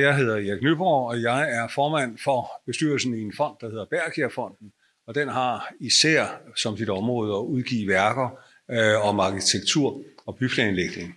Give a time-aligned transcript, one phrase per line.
[0.00, 3.84] Jeg hedder Erik Nyborg, og jeg er formand for bestyrelsen i en fond, der hedder
[3.84, 4.72] Bergkjærfonden,
[5.06, 6.26] og den har især
[6.56, 8.38] som sit område at udgive værker
[8.70, 11.14] øh, om arkitektur og byplanlægning.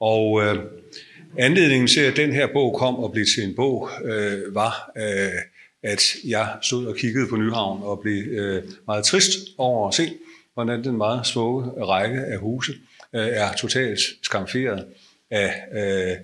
[0.00, 0.56] Og øh,
[1.38, 5.40] anledningen til, at den her bog kom og blev til en bog, øh, var, øh,
[5.82, 10.12] at jeg stod og kiggede på Nyhavn og blev øh, meget trist over at se,
[10.54, 12.72] hvordan den meget smukke række af huse
[13.14, 14.86] øh, er totalt skamferet
[15.30, 16.16] af øh,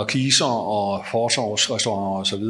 [0.00, 2.44] markiser og forsorgsrestauranter osv.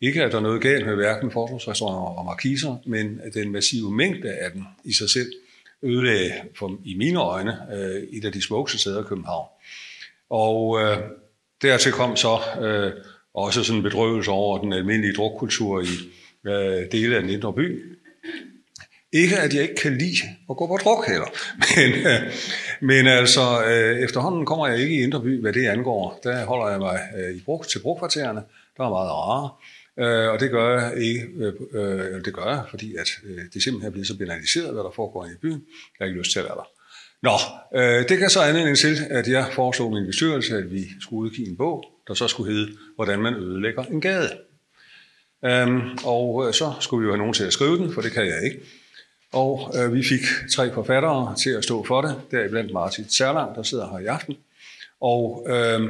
[0.00, 4.30] Ikke at der er noget galt med hverken forsorgsrestauranter og markiser, men den massive mængde
[4.30, 5.32] af dem i sig selv
[5.82, 9.48] ødelagde for, i mine øjne øh, et af de smukkeste steder i København.
[10.30, 10.98] Og øh,
[11.62, 12.92] dertil kom så øh,
[13.34, 15.94] også sådan en bedrøvelse over den almindelige drukkultur i
[16.46, 17.97] øh, dele af den indre by.
[19.12, 21.28] Ikke at jeg ikke kan lide at gå på druk heller,
[21.76, 22.32] men, øh,
[22.80, 26.20] men altså øh, efterhånden kommer jeg ikke i Indreby, hvad det angår.
[26.22, 28.42] Der holder jeg mig øh, i brug, til brugkvartererne,
[28.76, 29.50] der er meget rare.
[29.98, 33.62] Øh, og det gør jeg ikke, øh, øh, det gør jeg, fordi at øh, det
[33.62, 35.62] simpelthen er blevet så banaliseret, hvad der foregår i byen.
[35.62, 36.68] Jeg har ikke lyst til at være der.
[37.22, 37.36] Nå,
[37.80, 41.48] øh, det kan så anledning til, at jeg foreslog min bestyrelse, at vi skulle udgive
[41.48, 44.30] en bog, der så skulle hedde, hvordan man ødelægger en gade.
[45.44, 48.12] Øhm, og øh, så skulle vi jo have nogen til at skrive den, for det
[48.12, 48.60] kan jeg ikke.
[49.32, 50.20] Og øh, vi fik
[50.54, 54.36] tre forfattere til at stå for det, deriblandt Martin Særlang, der sidder her i aften.
[55.00, 55.80] Og øh,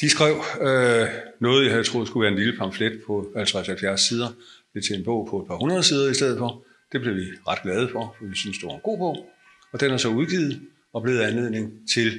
[0.00, 1.08] de skrev øh,
[1.40, 4.28] noget, jeg havde troet skulle være en lille pamflet på 50-70 sider,
[4.74, 6.62] det til en bog på et par hundrede sider i stedet for.
[6.92, 9.26] Det blev vi ret glade for, for vi synes, det var en god bog.
[9.72, 10.60] Og den er så udgivet
[10.92, 12.12] og blevet anledning til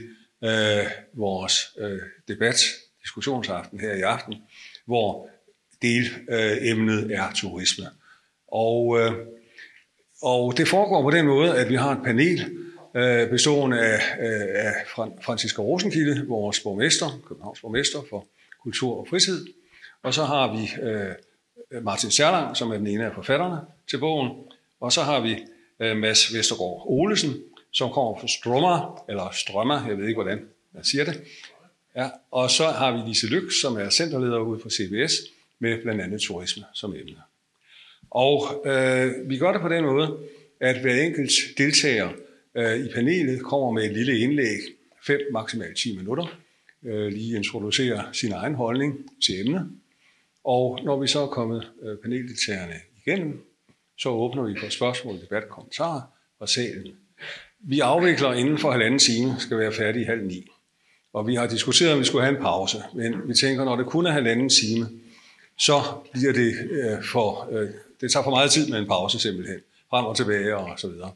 [0.43, 2.55] øh, vores øh, debat,
[3.03, 4.35] diskussionsaften her i aften,
[4.85, 5.29] hvor
[5.81, 7.85] delemnet øh, er turisme.
[8.51, 9.13] Og, øh,
[10.21, 12.59] og det foregår på den måde, at vi har et panel
[12.95, 14.73] øh, bestående af, øh, af
[15.21, 18.25] Franziska Rosenkilde, vores borgmester, Københavns borgmester for
[18.63, 19.45] kultur og fritid.
[20.03, 23.57] Og så har vi øh, Martin Særlang, som er den ene af forfatterne
[23.89, 24.31] til bogen.
[24.79, 25.37] Og så har vi
[25.79, 27.33] øh, Mads Vestergaard Olesen,
[27.71, 31.21] som kommer fra Strømmer, eller Strømmer, jeg ved ikke, hvordan man siger det.
[31.95, 35.13] Ja, og så har vi Lise Lyk, som er centerleder ude på CBS,
[35.59, 37.21] med blandt andet turisme som emne.
[38.11, 40.17] Og øh, vi gør det på den måde,
[40.59, 42.09] at hver enkelt deltager
[42.55, 44.59] øh, i panelet kommer med et lille indlæg,
[45.07, 46.39] 5 maksimalt 10 minutter,
[46.83, 49.71] øh, lige introducerer sin egen holdning til emnet.
[50.43, 52.75] Og når vi så er kommet øh, paneldeltagerne
[53.05, 53.45] igennem,
[53.97, 56.01] så åbner vi for spørgsmål, debat og kommentarer
[56.39, 56.87] fra salen.
[57.59, 60.47] Vi afvikler inden for halvanden time, skal være færdige i halv ni.
[61.13, 63.85] Og vi har diskuteret, om vi skulle have en pause, men vi tænker, når det
[63.85, 64.89] kun er halvanden time,
[65.57, 65.73] så
[66.13, 67.69] bliver det øh, for, øh,
[68.01, 71.11] det tager for meget tid med en pause simpelthen, frem og tilbage og så videre.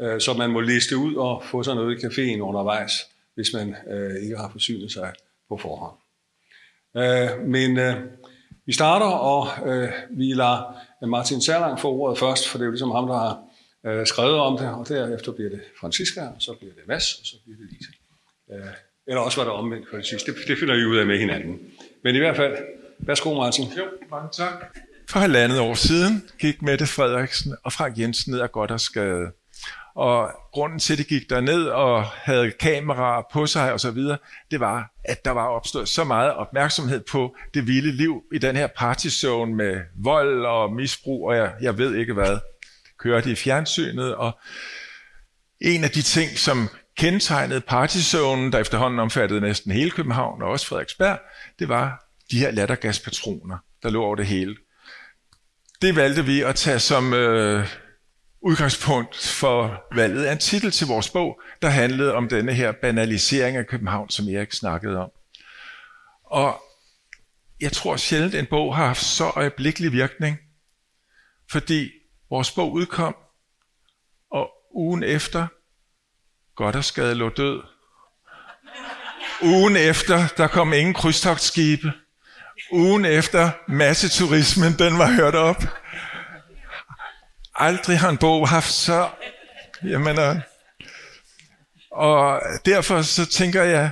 [0.00, 2.92] Øh, så man må liste ud og få sig noget i caféen undervejs,
[3.34, 5.12] hvis man øh, ikke har forsynet sig
[5.48, 5.96] på forhånd.
[6.96, 7.94] Øh, men øh,
[8.66, 12.70] vi starter, og øh, vi lader Martin Særlang få ordet først, for det er jo
[12.70, 13.42] ligesom ham, der har
[13.86, 17.26] øh, skrevet om det, og derefter bliver det Francisca, og så bliver det Mads, og
[17.26, 17.90] så bliver det Lise.
[18.52, 18.72] Øh,
[19.06, 20.32] eller også var det omvendt for det sidste.
[20.32, 21.60] Det, det finder vi ud af med hinanden.
[22.04, 22.56] Men i hvert fald,
[22.98, 23.64] værsgo Martin.
[23.78, 24.78] Jo, mange tak.
[25.08, 29.26] For halvandet år siden gik Mette Frederiksen og Frank Jensen ned af skade.
[29.94, 34.18] Og grunden til, at de gik derned og havde kameraer på sig og så videre,
[34.50, 38.56] det var, at der var opstået så meget opmærksomhed på det vilde liv i den
[38.56, 42.38] her partyzone med vold og misbrug, og jeg, jeg ved ikke hvad.
[42.98, 44.38] Kørte i fjernsynet, og
[45.60, 50.66] en af de ting, som kendetegnede partyzonen, der efterhånden omfattede næsten hele København og også
[50.66, 51.18] Frederiksberg,
[51.58, 54.56] det var de her lattergaspatroner, der lå over det hele.
[55.82, 57.66] Det valgte vi at tage som øh,
[58.40, 63.56] udgangspunkt for valget af en titel til vores bog, der handlede om denne her banalisering
[63.56, 65.10] af København, som Erik snakkede om.
[66.24, 66.62] Og
[67.60, 70.38] jeg tror sjældent, en bog har haft så øjeblikkelig virkning,
[71.50, 71.90] fordi
[72.30, 73.16] vores bog udkom,
[74.30, 75.46] og ugen efter,
[76.56, 77.62] Goddersgade lå død.
[79.42, 81.92] Ugen efter, der kom ingen krydstogtskibe.
[82.72, 85.62] Ugen efter, masseturismen, den var hørt op.
[87.54, 89.08] Aldrig har en bog haft så...
[89.82, 90.40] Jeg mener, øh,
[91.90, 93.90] og derfor så tænker jeg,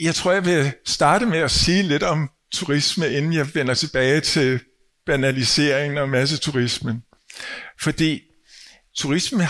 [0.00, 4.20] jeg tror, jeg vil starte med at sige lidt om turisme, inden jeg vender tilbage
[4.20, 4.60] til
[5.06, 7.04] banaliseringen og masseturismen.
[7.82, 8.22] Fordi
[8.96, 9.48] turisme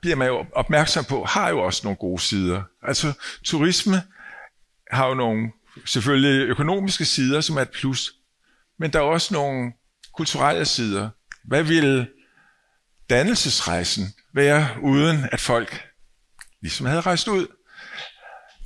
[0.00, 2.62] bliver man jo opmærksom på, har jo også nogle gode sider.
[2.82, 3.12] Altså
[3.44, 4.02] turisme
[4.90, 5.52] har jo nogle
[5.84, 8.12] selvfølgelig økonomiske sider, som er et plus,
[8.78, 9.72] men der er også nogle
[10.14, 11.10] kulturelle sider.
[11.44, 12.08] Hvad ville
[13.10, 15.84] dannelsesrejsen være, uden at folk
[16.62, 17.46] ligesom havde rejst ud?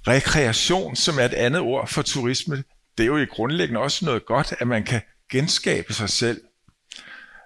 [0.07, 2.65] Rekreation, som er et andet ord for turisme,
[2.99, 6.41] det er jo i grundlæggende også noget godt, at man kan genskabe sig selv.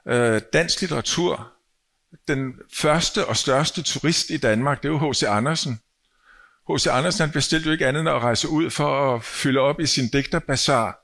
[0.09, 1.53] Øh, dansk litteratur,
[2.29, 5.23] den første og største turist i Danmark, det er jo H.C.
[5.23, 5.81] Andersen.
[6.69, 6.87] H.C.
[6.87, 9.87] Andersen han bestilte jo ikke andet end at rejse ud for at fylde op i
[9.87, 10.99] sin digterbazar.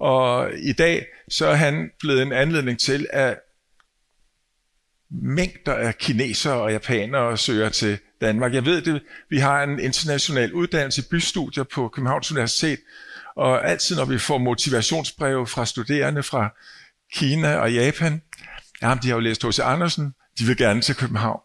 [0.00, 3.38] Og i dag så er han blevet en anledning til, at
[5.10, 8.54] mængder af kinesere og japanere søger til Danmark.
[8.54, 12.78] Jeg ved det, vi har en international uddannelse i bystudier på Københavns Universitet,
[13.36, 16.54] og altid når vi får motivationsbreve fra studerende fra
[17.14, 18.22] Kina og Japan,
[18.82, 19.58] jamen de har jo læst H.C.
[19.58, 21.40] Andersen, de vil gerne til København.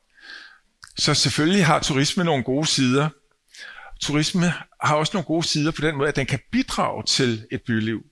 [0.97, 3.09] Så selvfølgelig har turisme nogle gode sider.
[4.03, 7.61] Turisme har også nogle gode sider på den måde, at den kan bidrage til et
[7.61, 8.05] byliv.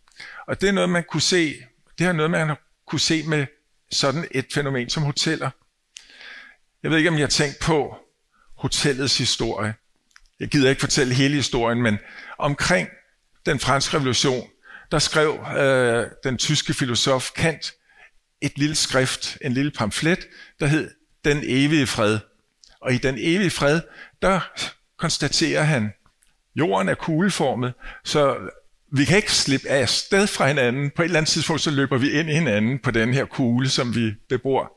[0.48, 1.56] Og det er noget, man kunne se,
[2.00, 2.56] det er noget, man
[2.88, 3.46] kunne se med
[3.92, 5.50] sådan et fænomen som hoteller.
[6.84, 7.96] Jeg ved ikke, om jeg har tænkt på
[8.58, 9.74] hotellets historie.
[10.40, 11.98] Jeg gider ikke fortælle hele historien, men
[12.38, 12.90] omkring
[13.46, 14.50] den franske revolution,
[14.92, 17.74] der skrev øh, den tyske filosof Kant
[18.42, 20.28] et lille skrift, en lille pamflet,
[20.60, 20.92] der hed
[21.26, 22.20] Den evige fred.
[22.82, 23.82] Og i Den evige fred,
[24.22, 24.40] der
[25.02, 25.94] konstaterer han,
[26.56, 28.38] jorden er kugleformet, så
[28.94, 30.92] vi kan ikke slippe af sted fra hinanden.
[30.96, 33.70] På et eller andet tidspunkt, så løber vi ind i hinanden på den her kugle,
[33.70, 34.72] som vi bebor.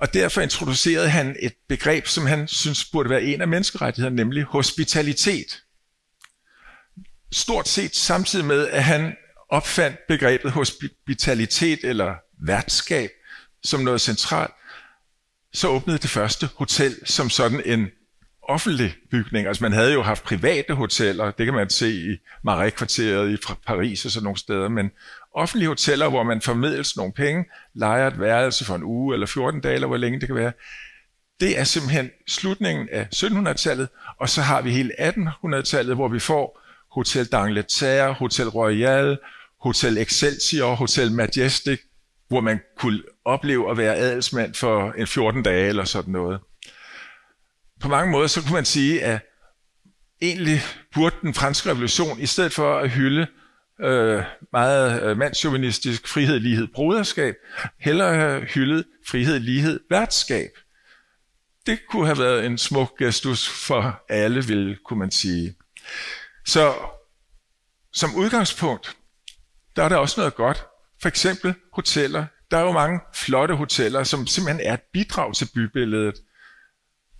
[0.00, 4.44] Og derfor introducerede han et begreb, som han synes burde være en af menneskerettighederne, nemlig
[4.44, 5.62] hospitalitet.
[7.32, 9.16] Stort set samtidig med, at han
[9.48, 12.14] opfandt begrebet hospitalitet eller
[12.46, 13.10] værtskab
[13.62, 14.52] som noget centralt,
[15.52, 17.88] så åbnede det første hotel som sådan en
[18.50, 19.46] offentlig bygning.
[19.46, 23.36] Altså man havde jo haft private hoteller, det kan man se i Marais-kvarteret i
[23.66, 24.90] Paris og sådan nogle steder, men
[25.34, 27.44] offentlige hoteller, hvor man formidles nogle penge,
[27.74, 30.52] leger et værelse for en uge eller 14 dage, eller hvor længe det kan være,
[31.40, 33.88] det er simpelthen slutningen af 1700-tallet,
[34.20, 36.60] og så har vi hele 1800-tallet, hvor vi får
[36.92, 39.18] Hotel d'Angleterre, Hotel Royal,
[39.60, 41.80] Hotel Excelsior, Hotel Majestic,
[42.28, 46.40] hvor man kunne opleve at være adelsmand for en 14 dage eller sådan noget
[47.80, 49.20] på mange måder, så kunne man sige, at
[50.22, 50.60] egentlig
[50.94, 53.26] burde den franske revolution, i stedet for at hylde
[53.80, 54.22] øh,
[54.52, 57.34] meget øh, mandsjuvenistisk frihed, lighed, broderskab,
[57.78, 60.50] hellere have hyldet frihed, lighed, værtskab.
[61.66, 65.54] Det kunne have været en smuk gestus for alle, vil kunne man sige.
[66.46, 66.74] Så
[67.92, 68.96] som udgangspunkt,
[69.76, 70.64] der er der også noget godt.
[71.02, 72.26] For eksempel hoteller.
[72.50, 76.14] Der er jo mange flotte hoteller, som simpelthen er et bidrag til bybilledet.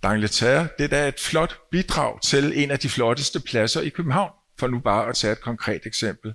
[0.05, 4.31] D'Angleterre, det er da et flot bidrag til en af de flotteste pladser i København,
[4.59, 6.33] for nu bare at tage et konkret eksempel.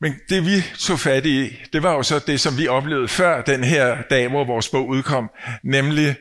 [0.00, 3.42] Men det vi tog fat i, det var jo så det, som vi oplevede før
[3.42, 5.30] den her dag, hvor vores bog udkom,
[5.62, 6.16] nemlig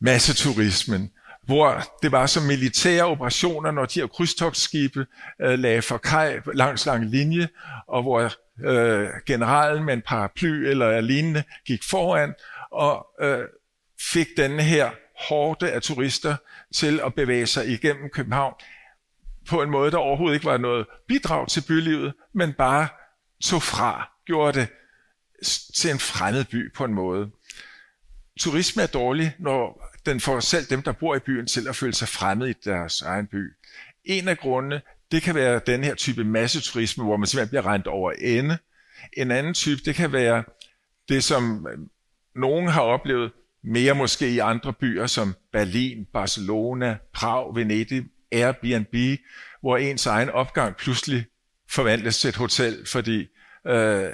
[0.00, 1.10] masseturismen,
[1.42, 5.06] hvor det var som militære operationer, når de her krydstogsskibe
[5.42, 7.48] øh, lagde for kaj langs lang linje,
[7.88, 8.32] og hvor
[8.66, 12.34] øh, generalen med en paraply eller lignende gik foran,
[12.70, 13.44] og øh,
[14.10, 14.90] fik denne her
[15.28, 16.36] hårde af turister
[16.74, 18.54] til at bevæge sig igennem København
[19.48, 22.88] på en måde, der overhovedet ikke var noget bidrag til bylivet, men bare
[23.44, 24.68] tog fra, gjorde det
[25.74, 27.30] til en fremmed by på en måde.
[28.38, 31.94] Turisme er dårlig, når den får selv dem, der bor i byen, til at føle
[31.94, 33.52] sig fremmed i deres egen by.
[34.04, 34.82] En af grundene,
[35.12, 38.58] det kan være den her type masseturisme, hvor man simpelthen bliver rent over ende.
[39.12, 40.44] En anden type, det kan være
[41.08, 41.78] det, som øh,
[42.34, 43.32] nogen har oplevet,
[43.64, 49.20] mere måske i andre byer som Berlin, Barcelona, Prag, Venedig, Airbnb,
[49.60, 51.26] hvor ens egen opgang pludselig
[51.70, 53.26] forvandles til et hotel, fordi
[53.66, 54.10] øh,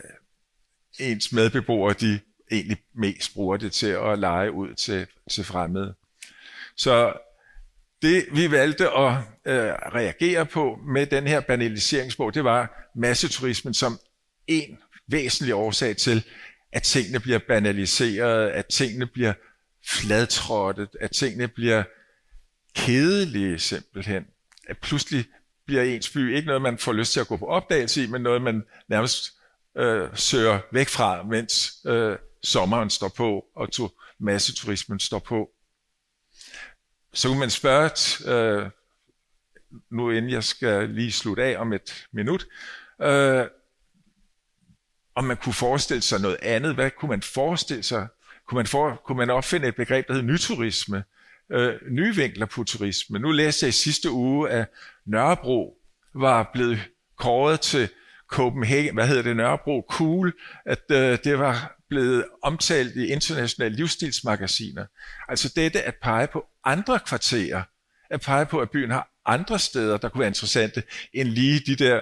[1.00, 5.94] ens medbeboere de egentlig mest bruger det til at lege ud til, til fremmede.
[6.76, 7.12] Så
[8.02, 9.12] det vi valgte at
[9.44, 13.98] øh, reagere på med den her banaliseringsbog, det var masseturismen som
[14.46, 14.78] en
[15.08, 16.24] væsentlig årsag til,
[16.72, 19.32] at tingene bliver banaliseret, at tingene bliver
[19.86, 21.82] fladtrådtet, at tingene bliver
[22.74, 24.26] kedelige simpelthen.
[24.68, 25.24] At pludselig
[25.66, 28.22] bliver ens by ikke noget, man får lyst til at gå på opdagelse i, men
[28.22, 29.32] noget, man nærmest
[29.76, 35.50] øh, søger væk fra, mens øh, sommeren står på, og to, masseturismen står på.
[37.12, 37.90] Så kunne man spørge,
[38.32, 38.70] øh,
[39.90, 42.46] nu inden jeg skal lige slutte af om et minut,
[43.02, 43.46] øh,
[45.18, 46.74] om man kunne forestille sig noget andet.
[46.74, 48.06] Hvad kunne man forestille sig?
[48.48, 51.04] Kunne man, for, kunne man opfinde et begreb, der hedder nyturisme?
[51.52, 53.18] Øh, nye vinkler på turisme.
[53.18, 54.70] Nu læste jeg i sidste uge, at
[55.06, 55.74] Nørrebro
[56.14, 56.78] var blevet
[57.18, 57.88] kåret til
[58.28, 60.32] Copenhagen, hvad hedder det, Nørrebro Cool,
[60.66, 64.86] at øh, det var blevet omtalt i internationale livsstilsmagasiner.
[65.28, 67.62] Altså dette at pege på andre kvarterer,
[68.10, 70.82] at pege på, at byen har andre steder, der kunne være interessante,
[71.12, 72.00] end lige de der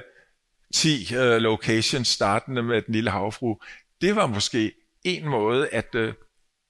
[0.75, 3.57] 10 uh, øh, locations startende med den lille havfru.
[4.01, 4.73] Det var måske
[5.05, 6.13] en måde at uh,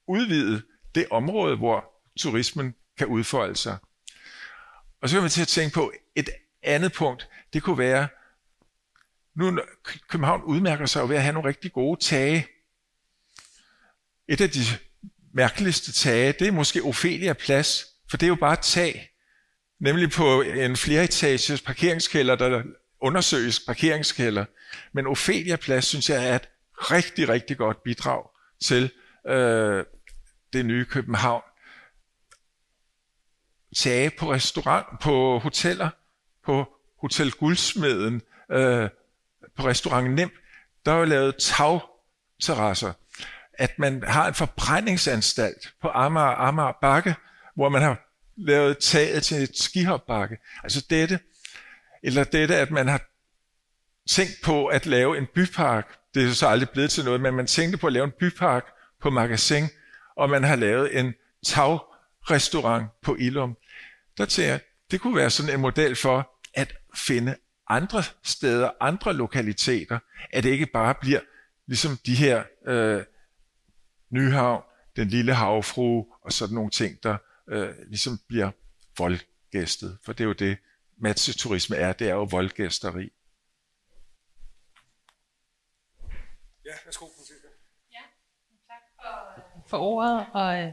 [0.09, 0.63] udvide
[0.95, 1.85] det område, hvor
[2.19, 3.77] turismen kan udfolde sig.
[5.03, 6.29] Og så kan man til at tænke på et
[6.63, 7.29] andet punkt.
[7.53, 8.09] Det kunne være,
[9.37, 9.61] nu
[10.09, 12.47] København udmærker sig ved at have nogle rigtig gode tage.
[14.29, 14.61] Et af de
[15.35, 19.11] mærkeligste tage, det er måske Ophelia Plads, for det er jo bare et tag.
[19.81, 22.63] Nemlig på en fleretages parkeringskælder, der
[23.07, 24.45] undersøges parkeringskælder.
[24.93, 28.31] Men Ophelia Plads, synes jeg, er et rigtig, rigtig godt bidrag
[28.63, 28.91] til
[29.27, 29.85] øh,
[30.53, 31.43] det nye København.
[33.77, 35.91] Tage på restaurant, på hoteller,
[36.45, 36.67] på
[37.01, 38.23] Hotel Guldsmeden,
[38.53, 38.89] øh,
[39.57, 40.31] på restaurant Nem,
[40.87, 42.93] der er jo lavet tagterrasser.
[43.53, 47.15] At man har en forbrændingsanstalt på Amager, Amager Bakke,
[47.55, 50.37] hvor man har lavet taget til et skihopbakke.
[50.63, 51.19] Altså dette,
[52.03, 53.01] eller dette, at man har
[54.09, 55.99] tænkt på at lave en bypark.
[56.15, 58.67] Det er så aldrig blevet til noget, men man tænkte på at lave en bypark
[59.01, 59.65] på Magasin,
[60.17, 63.57] og man har lavet en tagrestaurant på Ilum.
[64.19, 64.61] Der tænker jeg,
[64.91, 67.37] det kunne være sådan en model for at finde
[67.69, 69.99] andre steder, andre lokaliteter,
[70.33, 71.21] at det ikke bare bliver
[71.67, 73.03] ligesom de her øh,
[74.11, 74.63] Nyhavn,
[74.97, 77.17] den lille havfru og sådan nogle ting, der
[77.51, 78.51] øh, ligesom bliver
[78.99, 79.99] voldgæstet.
[80.05, 80.57] For det er jo det,
[80.97, 81.93] matcheturisme er.
[81.93, 83.13] Det er jo voldgæsteri.
[86.65, 87.07] Ja, værsgo,
[87.93, 88.03] Ja,
[88.69, 90.73] tak for, for ordet, og øh,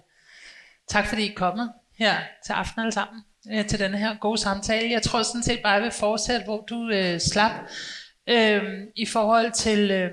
[0.87, 4.37] tak fordi I er kommet her til aften alle sammen øh, til denne her gode
[4.37, 4.91] samtale.
[4.91, 7.51] Jeg tror sådan set bare, jeg vil fortsætte, hvor du øh, slap,
[8.29, 10.11] øh, i forhold til, øh,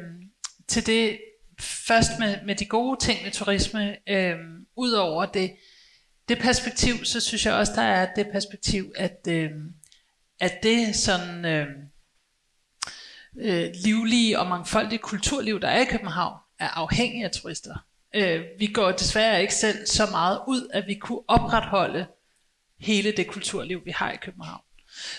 [0.69, 1.21] til det,
[1.61, 4.37] først med, med de gode ting med turisme, øh,
[4.77, 5.57] ud over det,
[6.29, 9.51] det perspektiv, så synes jeg også, der er det perspektiv, at, øh,
[10.41, 11.67] at det sådan øh,
[13.39, 17.75] øh, livlige og mangfoldige kulturliv, der er i København, er afhængig af turister.
[18.15, 22.07] Øh, vi går desværre ikke selv så meget ud, at vi kunne opretholde
[22.81, 24.63] hele det kulturliv, vi har i København.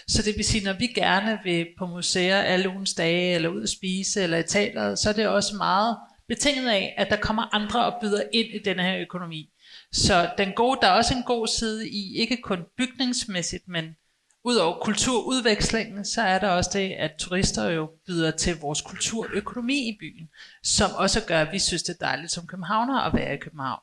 [0.08, 3.64] Så det vil sige, når vi gerne vil på museer alle ugens dage, eller ud
[3.64, 5.98] at spise, eller i teateret, så er det også meget
[6.28, 9.50] betinget af, at der kommer andre og byder ind i denne her økonomi.
[9.92, 13.96] Så den gode, der er også en god side i, ikke kun bygningsmæssigt, men
[14.44, 19.98] Udover kulturudvekslingen, så er der også det, at turister jo byder til vores kulturøkonomi i
[20.00, 20.30] byen,
[20.64, 23.80] som også gør, at vi synes, det er dejligt som københavner at være i København.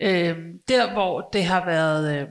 [0.00, 0.38] Øh,
[0.68, 2.20] der, hvor det har været...
[2.20, 2.28] Øh,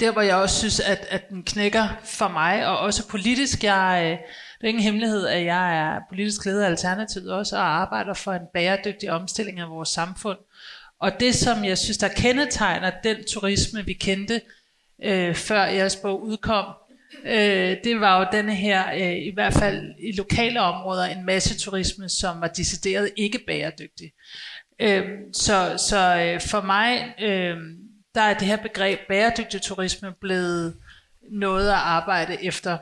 [0.00, 4.00] der, hvor jeg også synes, at, at den knækker for mig, og også politisk, jeg,
[4.04, 4.18] øh,
[4.58, 8.32] det er ingen hemmelighed, at jeg er politisk leder af Alternativet også, og arbejder for
[8.32, 10.38] en bæredygtig omstilling af vores samfund.
[11.00, 14.40] Og det, som jeg synes, der kendetegner den turisme, vi kendte,
[15.04, 16.64] øh, før jeres bog udkom,
[17.24, 21.58] øh, det var jo denne her, øh, i hvert fald i lokale områder, en masse
[21.58, 24.12] turisme, som var decideret ikke bæredygtig.
[24.80, 27.56] Øh, så så øh, for mig, øh,
[28.14, 30.76] der er det her begreb bæredygtig turisme blevet
[31.30, 32.78] noget at arbejde efter.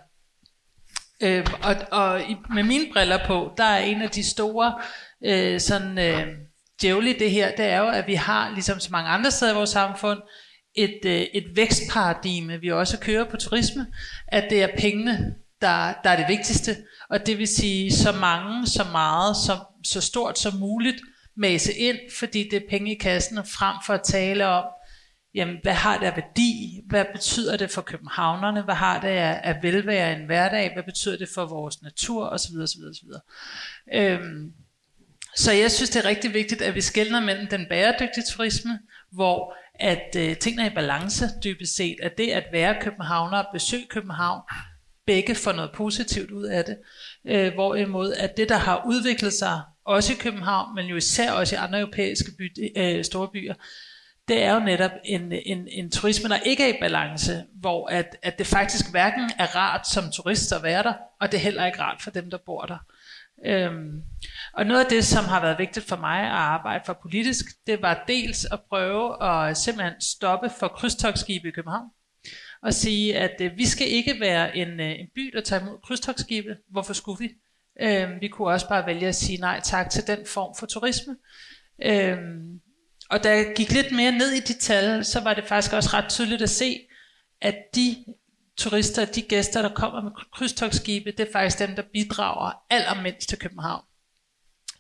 [1.23, 4.79] Øh, og og i, med mine briller på, der er en af de store
[5.25, 6.27] øh, sådan øh,
[6.83, 9.55] djævle det her, det er jo, at vi har, ligesom så mange andre steder i
[9.55, 10.19] vores samfund,
[10.77, 13.87] et, øh, et vækstparadigme, vi også kører på turisme,
[14.29, 16.77] at det er pengene, der, der er det vigtigste,
[17.11, 20.97] og det vil sige så mange, så meget, så, så stort som muligt,
[21.37, 24.65] mase ind, fordi det er penge i kassen, frem for at tale om,
[25.35, 26.83] jamen, hvad har det af værdi?
[26.87, 28.63] Hvad betyder det for københavnerne?
[28.63, 30.73] Hvad har det af, af velvære i en hverdag?
[30.75, 32.25] Hvad betyder det for vores natur?
[32.25, 33.21] Og så videre, så videre, så videre.
[33.95, 34.53] Øhm,
[35.37, 38.79] så jeg synes, det er rigtig vigtigt, at vi skældner mellem den bæredygtige turisme,
[39.13, 43.47] hvor at øh, tingene er i balance dybest set, at det at være københavner og
[43.53, 44.43] besøge København,
[45.07, 46.77] begge får noget positivt ud af det.
[47.27, 51.55] Øh, hvorimod at det, der har udviklet sig, også i København, men jo især også
[51.55, 53.55] i andre europæiske by, øh, store byer,
[54.29, 58.17] det er jo netop en, en, en turisme, der ikke er i balance, hvor at,
[58.23, 61.67] at det faktisk hverken er rart som turist at være der, og det er heller
[61.67, 62.79] ikke rart for dem, der bor der.
[63.45, 64.03] Øhm,
[64.57, 67.83] og noget af det, som har været vigtigt for mig at arbejde for politisk, det
[67.83, 71.91] var dels at prøve at simpelthen stoppe for krydstogsskibe i København.
[72.63, 75.79] Og sige, at øh, vi skal ikke være en, øh, en by, der tager imod
[75.85, 76.57] krydstogsskibe.
[76.71, 77.33] Hvorfor skulle vi?
[77.81, 81.17] Øh, vi kunne også bare vælge at sige nej tak til den form for turisme.
[81.83, 82.19] Øh,
[83.11, 85.91] og da jeg gik lidt mere ned i de tal, så var det faktisk også
[85.93, 86.79] ret tydeligt at se,
[87.41, 88.05] at de
[88.57, 93.39] turister, de gæster, der kommer med krydstogsskibe, det er faktisk dem, der bidrager allermindst til
[93.39, 93.83] København.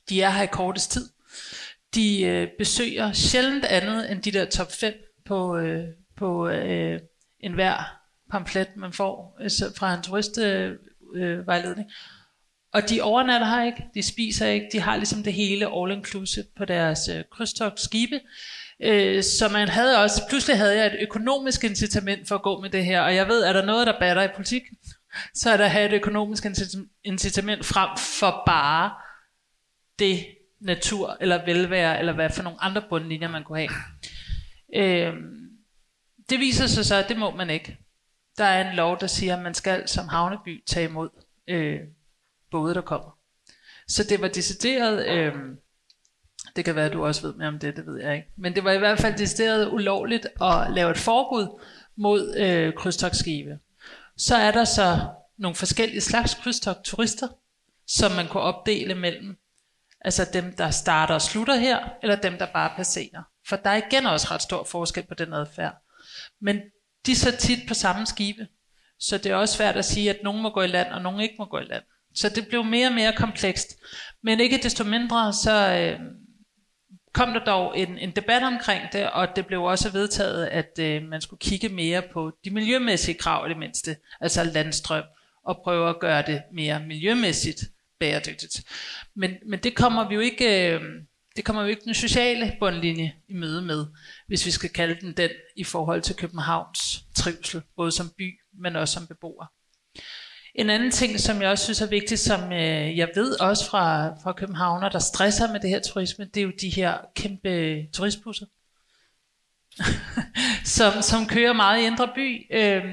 [0.08, 1.08] De er her i kortest tid.
[1.94, 4.94] De øh, besøger sjældent andet end de der top 5
[5.26, 5.84] på, øh,
[6.16, 7.00] på øh,
[7.40, 7.98] enhver
[8.30, 11.90] pamflet, man får øh, fra en turistvejledning.
[12.72, 16.44] Og de overnatter her ikke, de spiser ikke, de har ligesom det hele all inclusive
[16.56, 18.20] på deres øh, krydstogsskibe.
[18.82, 22.70] Øh, så man havde også, pludselig havde jeg et økonomisk incitament for at gå med
[22.70, 24.62] det her, og jeg ved, er der noget, der batter i politik,
[25.34, 26.46] så er der at have et økonomisk
[27.04, 27.88] incitament frem
[28.20, 28.90] for bare
[29.98, 30.26] det
[30.60, 33.70] natur, eller velvære, eller hvad for nogle andre bundlinjer man kunne have.
[34.74, 35.14] Øh,
[36.30, 37.78] det viser sig så, at det må man ikke.
[38.38, 41.08] Der er en lov, der siger, at man skal som havneby tage imod
[41.48, 41.80] øh,
[42.50, 43.18] både, der kommer.
[43.88, 45.34] Så det var decideret, øh,
[46.56, 48.28] det kan være, at du også ved mere om det, det ved jeg ikke.
[48.36, 51.62] Men det var i hvert fald decideret ulovligt at lave et forbud
[51.96, 53.58] mod øh, krydstogsskibe.
[54.16, 57.28] Så er der så nogle forskellige slags krydstogturister,
[57.86, 59.38] som man kunne opdele mellem
[60.06, 63.22] Altså dem, der starter og slutter her, eller dem, der bare passerer.
[63.48, 65.74] For der er igen også ret stor forskel på den adfærd.
[66.40, 66.56] Men
[67.06, 68.46] de er så tit på samme skibe.
[68.98, 71.20] Så det er også svært at sige, at nogen må gå i land, og nogen
[71.20, 71.82] ikke må gå i land.
[72.14, 73.76] Så det blev mere og mere komplekst.
[74.22, 76.00] Men ikke desto mindre, så øh,
[77.12, 81.02] kom der dog en, en debat omkring det, og det blev også vedtaget, at øh,
[81.02, 85.04] man skulle kigge mere på de miljømæssige krav i det mindste, altså landstrøm,
[85.44, 87.60] og prøve at gøre det mere miljømæssigt
[88.00, 88.62] bæredygtigt.
[89.14, 90.72] Men, men det kommer vi jo ikke...
[90.72, 90.80] Øh,
[91.36, 93.86] det kommer vi ikke den sociale bundlinje i møde med,
[94.26, 98.76] hvis vi skal kalde den den i forhold til Københavns trivsel, både som by, men
[98.76, 99.46] også som beboer.
[100.54, 104.08] En anden ting, som jeg også synes er vigtigt, som øh, jeg ved også fra,
[104.22, 108.46] fra Københavner, der stresser med det her turisme, det er jo de her kæmpe turistbusser,
[110.76, 112.46] som, som kører meget i Indre By.
[112.50, 112.84] Øh,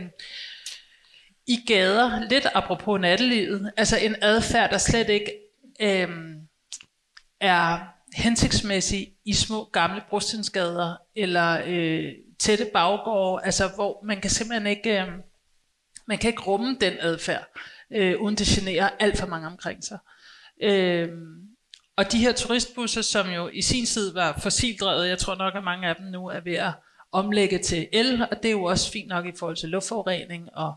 [1.48, 5.32] i gader, lidt apropos nattelivet, altså en adfærd, der slet ikke
[5.82, 6.10] øh,
[7.42, 7.80] er
[8.16, 15.02] hensigtsmæssig i små gamle brostensgader eller øh, tætte baggårde, altså hvor man kan simpelthen ikke,
[15.02, 15.08] øh,
[16.08, 17.48] man kan ikke rumme den adfærd,
[17.92, 19.98] øh, uden det generer alt for mange omkring sig.
[20.62, 21.10] Øh,
[21.96, 25.64] og de her turistbusser, som jo i sin tid var fossildrevet, jeg tror nok, at
[25.64, 26.72] mange af dem nu er ved at
[27.12, 30.74] omlægge til el, og det er jo også fint nok i forhold til luftforurening og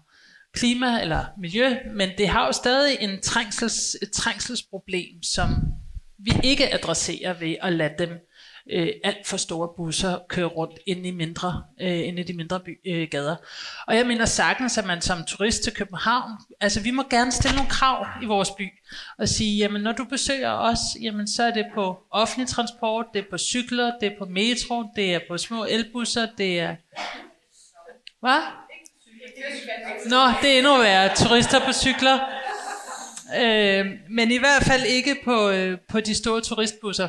[0.56, 5.48] klima eller miljø, men det har jo stadig en trængsels, et trængselsproblem, som
[6.18, 8.10] vi ikke adresserer ved at lade dem
[8.72, 12.60] øh, alt for store busser køre rundt ind i, mindre, øh, ind i de mindre
[12.60, 13.36] by, øh, gader.
[13.86, 17.56] Og jeg mener sagtens, at man som turist til København, altså vi må gerne stille
[17.56, 18.68] nogle krav i vores by,
[19.18, 23.20] og sige, jamen når du besøger os, jamen så er det på offentlig transport, det
[23.20, 26.76] er på cykler, det er på metro, det er på små elbusser, det er...
[28.20, 28.65] Hvad?
[30.06, 31.14] Nå, det er endnu værre.
[31.16, 32.18] Turister på cykler.
[33.40, 37.08] Øh, men i hvert fald ikke på, øh, på de store turistbusser.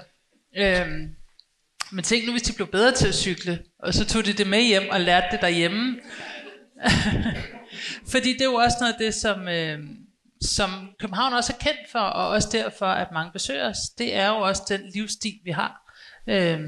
[0.57, 0.87] Øh,
[1.91, 4.47] men tænk nu, hvis de blev bedre til at cykle, og så tog de det
[4.47, 5.99] med hjem og lærte det derhjemme.
[8.11, 9.79] Fordi det er jo også noget af det, som, øh,
[10.41, 13.77] som København også er kendt for, og også derfor, at mange besøger os.
[13.97, 15.81] Det er jo også den livsstil, vi har.
[16.27, 16.59] Øh,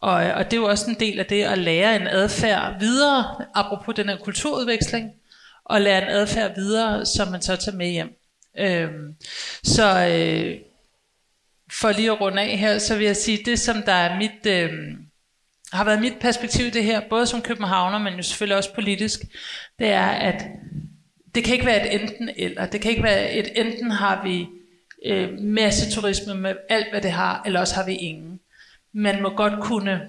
[0.00, 2.78] og, øh, og det er jo også en del af det at lære en adfærd
[2.78, 5.10] videre, apropos den her kulturudveksling,
[5.64, 8.18] og lære en adfærd videre, som man så tager med hjem.
[8.58, 9.14] Øhm,
[9.62, 10.56] så øh,
[11.72, 14.46] for lige at runde af her, så vil jeg sige, det som der er mit,
[14.46, 14.70] øh,
[15.72, 19.20] har været mit perspektiv i det her, både som københavner, men jo selvfølgelig også politisk,
[19.78, 20.44] det er, at
[21.34, 22.66] det kan ikke være et enten eller.
[22.66, 24.46] Det kan ikke være et enten har vi
[25.06, 28.35] øh, masse turisme med alt, hvad det har, eller også har vi ingen.
[28.98, 30.00] Man må godt kunne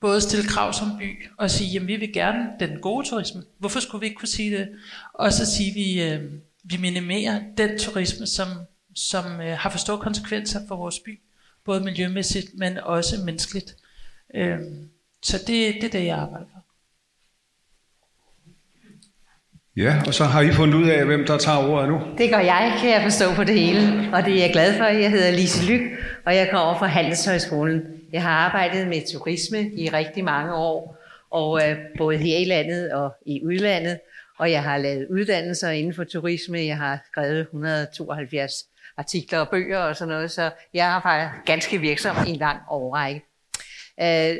[0.00, 3.42] både stille krav som by og sige, jamen vi vil gerne den gode turisme.
[3.58, 4.68] Hvorfor skulle vi ikke kunne sige det?
[5.14, 6.22] Og så sige, vi, øh,
[6.64, 8.48] vi minimerer den turisme, som,
[8.94, 11.20] som øh, har for store konsekvenser for vores by,
[11.64, 13.76] både miljømæssigt, men også menneskeligt.
[14.34, 14.58] Øh,
[15.22, 16.64] så det, det er det, jeg arbejder for.
[19.76, 22.00] Ja, og så har I fundet ud af, hvem der tager ordet nu?
[22.18, 24.84] Det gør jeg, kan jeg forstå på det hele, og det er jeg glad for.
[24.84, 25.80] Jeg hedder Lise Lyk,
[26.28, 28.02] og jeg kommer fra Handelshøjskolen.
[28.12, 30.96] Jeg har arbejdet med turisme i rigtig mange år,
[31.30, 34.00] og øh, både her i landet og i udlandet,
[34.38, 36.58] og jeg har lavet uddannelser inden for turisme.
[36.58, 38.52] Jeg har skrevet 172
[38.96, 42.58] artikler og bøger og sådan noget, så jeg har faktisk ganske virksom i en lang
[42.70, 43.24] årrække.
[44.00, 44.36] Øh,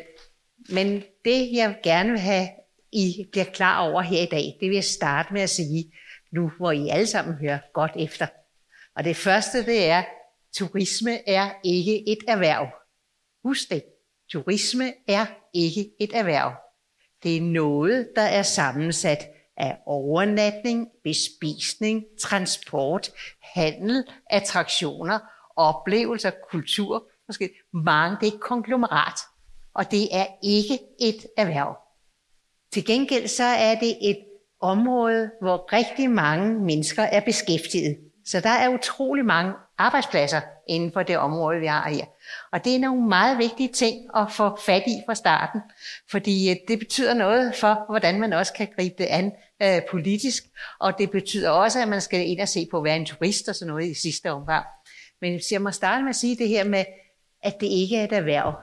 [0.69, 2.49] men det, jeg gerne vil have,
[2.93, 5.93] I bliver klar over her i dag, det vil jeg starte med at sige,
[6.33, 8.27] nu hvor I alle sammen hører godt efter.
[8.97, 10.03] Og det første, det er,
[10.59, 12.67] turisme er ikke et erhverv.
[13.45, 13.83] Husk det.
[14.31, 16.53] Turisme er ikke et erhverv.
[17.23, 19.19] Det er noget, der er sammensat
[19.57, 23.11] af overnatning, bespisning, transport,
[23.43, 25.19] handel, attraktioner,
[25.57, 28.17] oplevelser, kultur, måske mange.
[28.21, 29.21] Det er et konglomerat,
[29.75, 31.77] og det er ikke et erhverv.
[32.73, 34.25] Til gengæld så er det et
[34.61, 37.99] område, hvor rigtig mange mennesker er beskæftiget.
[38.27, 42.05] Så der er utrolig mange arbejdspladser inden for det område, vi har her.
[42.53, 45.61] Og det er nogle meget vigtige ting at få fat i fra starten,
[46.11, 50.45] fordi øh, det betyder noget for, hvordan man også kan gribe det an øh, politisk,
[50.79, 53.55] og det betyder også, at man skal ind og se på hvad en turist og
[53.55, 54.67] sådan noget i sidste omgang.
[55.21, 56.85] Men jeg må starte med at sige det her med,
[57.43, 58.55] at det ikke er et erhverv.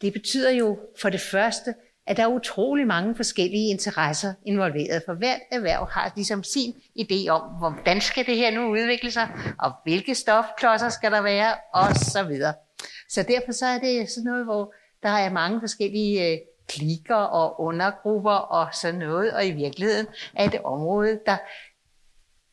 [0.00, 1.74] Det betyder jo for det første,
[2.08, 7.28] at der er utrolig mange forskellige interesser involveret, for hvert erhverv har ligesom sin idé
[7.28, 11.96] om, hvordan skal det her nu udvikle sig, og hvilke stofklodser skal der være, og
[11.96, 12.54] så videre.
[13.08, 17.60] Så derfor så er det sådan noget, hvor der er mange forskellige øh, klikker og
[17.60, 21.36] undergrupper og sådan noget, og i virkeligheden er det område, der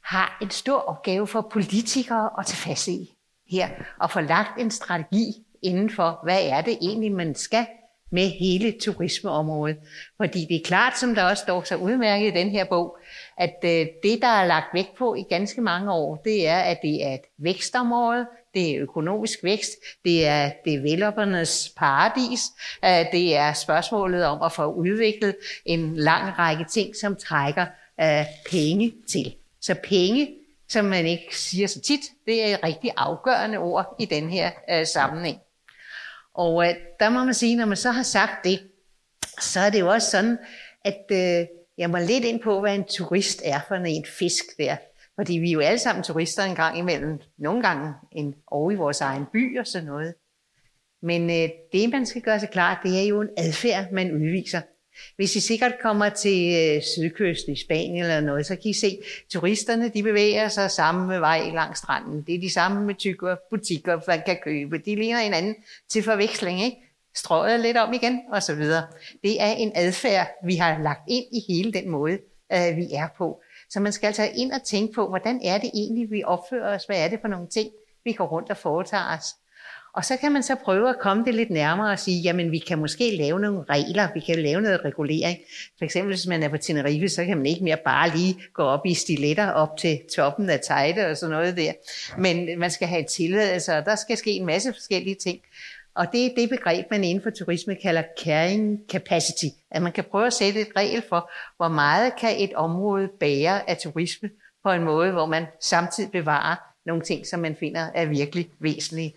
[0.04, 3.18] har en stor opgave for politikere at tage fast i
[3.50, 7.68] her, og få lagt en strategi inden for, hvad er det egentlig, man skal
[8.16, 9.78] med hele turismeområdet.
[10.18, 12.98] Fordi det er klart, som der også står så udmærket i den her bog,
[13.38, 16.80] at øh, det, der er lagt vægt på i ganske mange år, det er, at
[16.82, 19.72] det er et vækstområde, det er økonomisk vækst,
[20.06, 22.42] det er developernes paradis,
[22.86, 27.66] øh, det er spørgsmålet om at få udviklet en lang række ting, som trækker
[28.02, 29.36] øh, penge til.
[29.62, 30.30] Så penge,
[30.70, 34.52] som man ikke siger så tit, det er et rigtig afgørende ord i den her
[34.72, 35.38] øh, sammenhæng.
[36.36, 38.60] Og øh, der må man sige, når man så har sagt det,
[39.40, 40.38] så er det jo også sådan,
[40.86, 44.76] at øh, jeg må lidt ind på, hvad en turist er for en fisk der.
[45.16, 48.76] Fordi vi er jo alle sammen turister en gang imellem, nogle gange en, over i
[48.76, 50.14] vores egen by og sådan noget.
[51.02, 54.62] Men øh, det, man skal gøre sig klart, det er jo en adfærd, man udviser.
[55.16, 58.98] Hvis I sikkert kommer til øh, sydkysten i Spanien eller noget, så kan I se,
[59.32, 62.22] turisterne de bevæger sig samme vej langs stranden.
[62.22, 64.78] Det er de samme med tykker butikker, man kan købe.
[64.78, 65.56] De ligner hinanden
[65.90, 66.78] til forveksling, ikke?
[67.16, 68.88] Strøget lidt om igen, og så videre.
[69.24, 72.18] Det er en adfærd, vi har lagt ind i hele den måde,
[72.54, 73.42] øh, vi er på.
[73.70, 76.86] Så man skal altså ind og tænke på, hvordan er det egentlig, vi opfører os?
[76.86, 77.70] Hvad er det for nogle ting,
[78.04, 79.26] vi går rundt og foretager os?
[79.96, 82.58] Og så kan man så prøve at komme det lidt nærmere og sige, jamen vi
[82.58, 85.38] kan måske lave nogle regler, vi kan lave noget regulering.
[85.78, 88.64] For eksempel hvis man er på Tenerife, så kan man ikke mere bare lige gå
[88.64, 91.72] op i stiletter op til toppen af tejde og sådan noget der.
[92.18, 95.40] Men man skal have tilladelse, altså, og der skal ske en masse forskellige ting.
[95.96, 99.46] Og det er det begreb, man inden for turisme kalder carrying capacity.
[99.72, 103.70] At man kan prøve at sætte et regel for, hvor meget kan et område bære
[103.70, 104.30] af turisme
[104.64, 106.56] på en måde, hvor man samtidig bevarer
[106.86, 109.14] nogle ting, som man finder er virkelig væsentlige.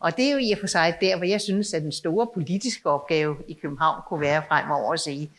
[0.00, 2.26] Og det er jo i og for sig der, hvor jeg synes, at den store
[2.34, 5.30] politiske opgave i København kunne være fremover at sige,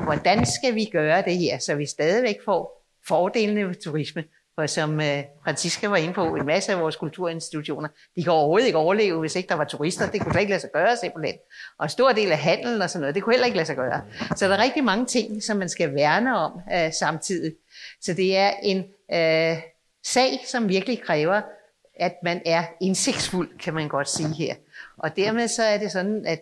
[0.00, 5.00] hvordan skal vi gøre det her, så vi stadigvæk får fordelene ved turisme, for som
[5.00, 8.78] øh, uh, Franziska var inde på, en masse af vores kulturinstitutioner, de kan overhovedet ikke
[8.78, 10.10] overleve, hvis ikke der var turister.
[10.10, 11.34] Det kunne slet ikke lade sig gøre simpelthen.
[11.78, 13.76] Og en stor del af handelen og sådan noget, det kunne heller ikke lade sig
[13.76, 14.02] gøre.
[14.36, 17.54] Så der er rigtig mange ting, som man skal værne om uh, samtidig.
[18.00, 19.62] Så det er en uh,
[20.04, 21.40] sag, som virkelig kræver
[22.02, 24.54] at man er indsigtsfuld, kan man godt sige her.
[24.98, 26.40] Og dermed så er det sådan, at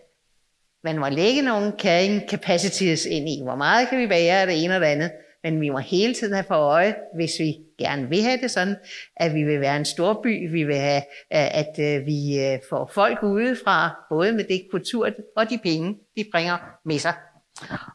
[0.83, 3.41] man må lægge nogle carrying capacities ind i.
[3.43, 5.11] Hvor meget kan vi bære af det ene og det andet?
[5.43, 8.75] Men vi må hele tiden have for øje, hvis vi gerne vil have det sådan,
[9.15, 12.91] at vi vil være en stor by, vi vil have, at øh, vi øh, får
[12.93, 17.13] folk udefra, både med det kultur og de penge, de bringer med sig.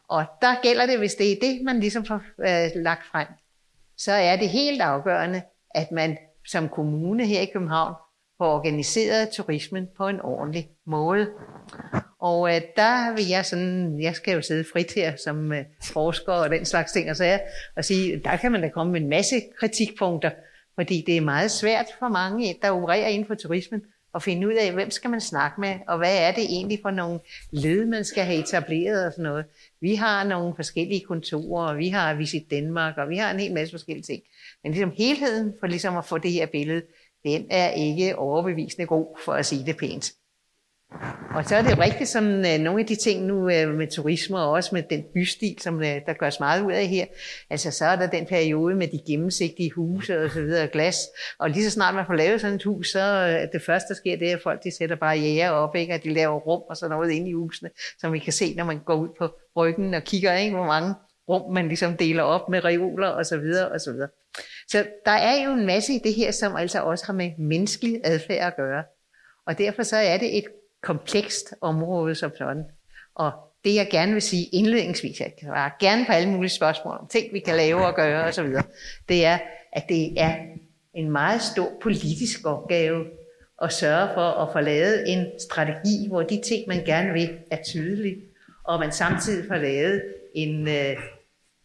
[0.07, 3.27] Og der gælder det, hvis det er det, man ligesom får øh, lagt frem,
[3.97, 5.41] så er det helt afgørende,
[5.75, 7.93] at man som kommune her i København
[8.37, 11.27] får organiseret turismen på en ordentlig måde.
[12.19, 16.33] Og øh, der vil jeg sådan, jeg skal jo sidde frit her som øh, forsker
[16.33, 17.39] og den slags ting, og, så er,
[17.75, 20.31] og sige, der kan man da komme med en masse kritikpunkter,
[20.75, 23.81] fordi det er meget svært for mange, der opererer inden for turismen,
[24.15, 26.91] at finde ud af, hvem skal man snakke med, og hvad er det egentlig for
[26.91, 27.19] nogle
[27.51, 29.45] led, man skal have etableret og sådan noget.
[29.81, 33.53] Vi har nogle forskellige kontorer, og vi har Visit Danmark, og vi har en hel
[33.53, 34.23] masse forskellige ting.
[34.63, 36.81] Men ligesom helheden for ligesom at få det her billede,
[37.23, 40.11] den er ikke overbevisende god, for at sige det pænt.
[41.35, 43.87] Og så er det jo rigtigt, som øh, nogle af de ting nu øh, med
[43.91, 47.05] turisme, og også med den bystil, som øh, der gørs meget ud af her.
[47.49, 50.97] Altså så er der den periode med de gennemsigtige huse og så videre, glas.
[51.39, 54.17] Og lige så snart man får lavet sådan et hus, så det første, der sker,
[54.17, 55.93] det er, at folk de sætter barriere op, ikke?
[55.93, 58.65] og de laver rum og sådan noget inde i husene, som vi kan se, når
[58.65, 60.55] man går ud på ryggen og kigger, ikke?
[60.55, 60.93] hvor mange
[61.29, 64.09] rum man ligesom deler op med reoler og så videre og så videre.
[64.67, 68.01] Så der er jo en masse i det her, som altså også har med menneskelig
[68.03, 68.83] adfærd at gøre.
[69.45, 70.45] Og derfor så er det et
[70.83, 72.63] komplekst område som sådan.
[73.15, 73.31] Og
[73.63, 77.33] det jeg gerne vil sige indledningsvis, jeg kan gerne på alle mulige spørgsmål om ting,
[77.33, 78.45] vi kan lave og gøre osv.,
[79.09, 79.37] det er,
[79.73, 80.35] at det er
[80.93, 83.05] en meget stor politisk opgave
[83.61, 87.63] at sørge for at få lavet en strategi, hvor de ting, man gerne vil, er
[87.63, 88.21] tydelige,
[88.63, 90.03] og man samtidig får lavet
[90.35, 90.97] en øh,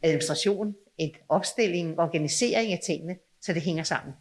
[0.03, 4.15] administration, en opstilling, organisering af tingene, så det hænger sammen.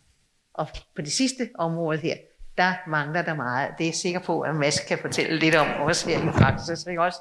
[0.54, 2.15] Og på det sidste område her,
[2.58, 3.70] der mangler der meget.
[3.78, 6.88] Det er jeg sikker på, at Mads kan fortælle lidt om også her i praksis.
[6.88, 7.17] Ikke også?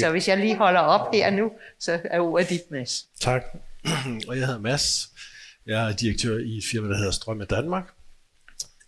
[0.00, 3.06] Så hvis jeg lige holder op her nu, så er ordet dit, Mads.
[3.20, 3.44] Tak.
[4.28, 5.08] Og jeg hedder Mads.
[5.66, 7.94] Jeg er direktør i et firma, der hedder Strøm Danmark.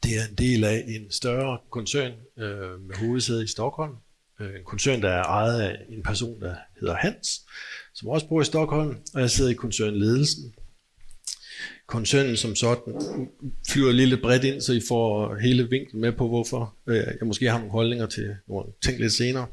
[0.02, 3.94] Det er en del af en større koncern øh, med hovedsæde i Stockholm.
[4.40, 7.46] Øh, en koncern, der er ejet af en person, der hedder Hans,
[7.96, 10.54] som også bor i Stockholm, og jeg sidder i koncernledelsen.
[11.86, 12.94] Koncernen som sådan
[13.68, 17.26] flyver lige lidt bredt ind, så I får hele vinklen med på, hvorfor øh, jeg
[17.26, 19.46] måske har nogle holdninger til nogle ting lidt senere.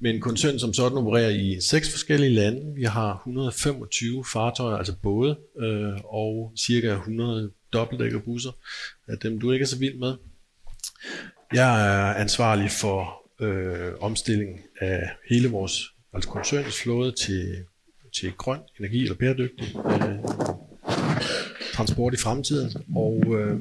[0.00, 2.74] Men koncernen som sådan opererer i seks forskellige lande.
[2.74, 8.50] Vi har 125 fartøjer, altså både, øh, og cirka 100 dobbeltdækkerbusser,
[9.08, 10.14] af dem du ikke er så vild med.
[11.54, 17.64] Jeg er ansvarlig for øh, omstilling af hele vores altså koncernens flåde til,
[18.14, 20.18] til grøn energi eller bæredygtig øh,
[21.72, 23.60] transport i fremtiden, og øh,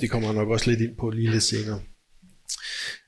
[0.00, 1.80] det kommer jeg nok også lidt ind på lige lidt senere.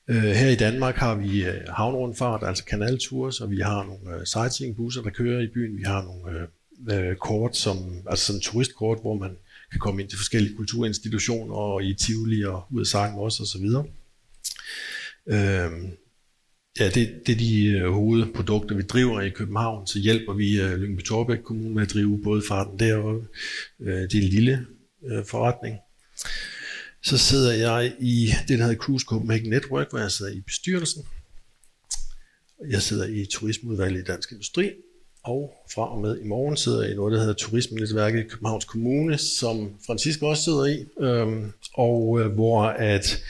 [0.09, 5.03] Øh, her i Danmark har vi øh, altså kanalture, og vi har nogle øh, sightseeingbusser,
[5.03, 5.77] der kører i byen.
[5.77, 6.49] Vi har nogle
[6.93, 7.77] øh, øh, kort, som,
[8.11, 9.37] altså sådan turistkort, hvor man
[9.71, 13.67] kan komme ind til forskellige kulturinstitutioner og i Tivoli og ud af og også osv.
[15.27, 15.71] Øh,
[16.81, 19.87] ja, det, det er de øh, hovedprodukter, vi driver i København.
[19.87, 23.27] Så hjælper vi øh, Lyngby Torbæk Kommune med at drive både farten deroppe.
[23.81, 24.67] Øh, det er en lille
[25.07, 25.77] øh, forretning.
[27.03, 31.03] Så sidder jeg i det, der hedder Cruise Copenhagen Network, hvor jeg sidder i bestyrelsen.
[32.71, 34.71] Jeg sidder i turismeudvalget i Dansk Industri,
[35.25, 38.65] og fra og med i morgen sidder jeg i noget, der hedder Turismenetværket i Københavns
[38.65, 43.23] Kommune, som Francisco også sidder i, øhm, og øh, hvor at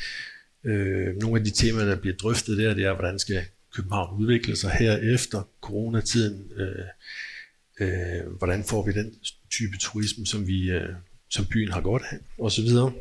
[0.67, 3.43] øh, nogle af de temaer, der bliver drøftet der, det er, hvordan skal
[3.75, 6.85] København udvikle sig her efter coronatiden, øh,
[7.81, 9.15] øh, hvordan får vi den
[9.51, 10.89] type turisme, som vi øh,
[11.31, 12.93] som byen har godt af, og så videre.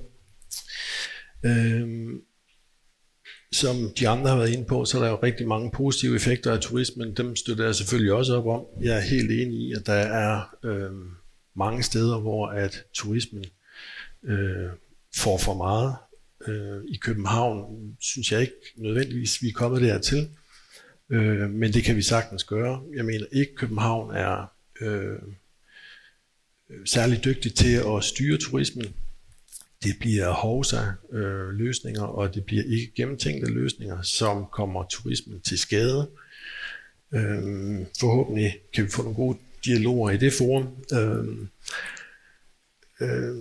[1.46, 2.10] Øh,
[3.52, 6.54] som de andre har været inde på, så er der jo rigtig mange positive effekter
[6.54, 7.14] af turismen.
[7.14, 8.66] Dem støtter jeg selvfølgelig også op om.
[8.82, 10.92] Jeg er helt enig i, at der er øh,
[11.56, 13.46] mange steder, hvor at turismen
[14.24, 14.70] øh,
[15.16, 15.96] får for meget.
[16.48, 20.30] Øh, I København synes jeg ikke nødvendigvis, vi er kommet dertil.
[21.10, 22.84] Øh, men det kan vi sagtens gøre.
[22.96, 25.20] Jeg mener ikke, København er øh,
[26.86, 28.96] særlig dygtig til at styre turismen
[29.86, 30.82] det bliver hovsa
[31.12, 36.10] øh, løsninger, og det bliver ikke gennemtænkte løsninger, som kommer turismen til skade.
[37.14, 40.68] Øh, forhåbentlig kan vi få nogle gode dialoger i det forum.
[40.94, 41.48] Øh,
[43.02, 43.36] øh,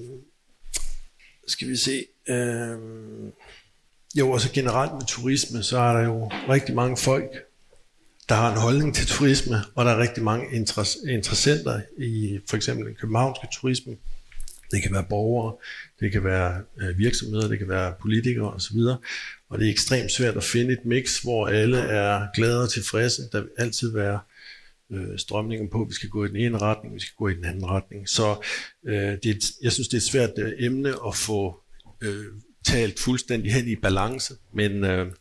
[1.46, 2.06] skal vi se.
[2.28, 2.78] Øh,
[4.14, 7.30] jo, og så generelt med turisme, så er der jo rigtig mange folk,
[8.28, 10.46] der har en holdning til turisme, og der er rigtig mange
[11.08, 13.96] interessenter i for eksempel den københavnske turisme.
[14.70, 15.54] Det kan være borgere,
[16.00, 18.78] det kan være øh, virksomheder, det kan være politikere osv.
[19.48, 23.22] Og det er ekstremt svært at finde et mix, hvor alle er glade og tilfredse.
[23.32, 24.20] Der vil altid være
[24.92, 27.34] øh, strømninger på, at vi skal gå i den ene retning, vi skal gå i
[27.34, 28.08] den anden retning.
[28.08, 28.46] Så
[28.86, 31.63] øh, det er, jeg synes, det er et svært øh, emne at få
[32.04, 32.26] øh,
[32.66, 35.12] talt fuldstændig hen i balance, men øh,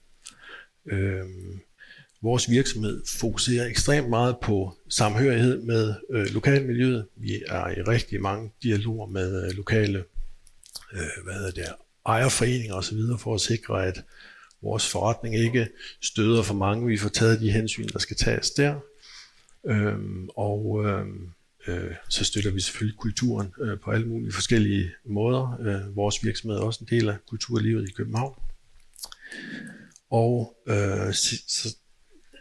[0.85, 1.25] øh,
[2.23, 7.07] Vores virksomhed fokuserer ekstremt meget på samhørighed med øh, lokalmiljøet.
[7.15, 10.03] Vi er i rigtig mange dialoger med øh, lokale
[10.93, 11.65] øh, hvad det,
[12.05, 12.97] ejerforeninger osv.
[13.19, 14.03] for at sikre, at
[14.61, 15.67] vores forretning ikke
[16.01, 16.87] støder for mange.
[16.87, 18.75] Vi får taget de hensyn, der skal tages der.
[19.65, 21.29] Øhm, og øhm,
[21.67, 25.57] øh, så støtter vi selvfølgelig kulturen øh, på alle mulige forskellige måder.
[25.61, 28.35] Øh, vores virksomhed er også en del af kulturlivet i København.
[30.11, 31.75] Og øh, så,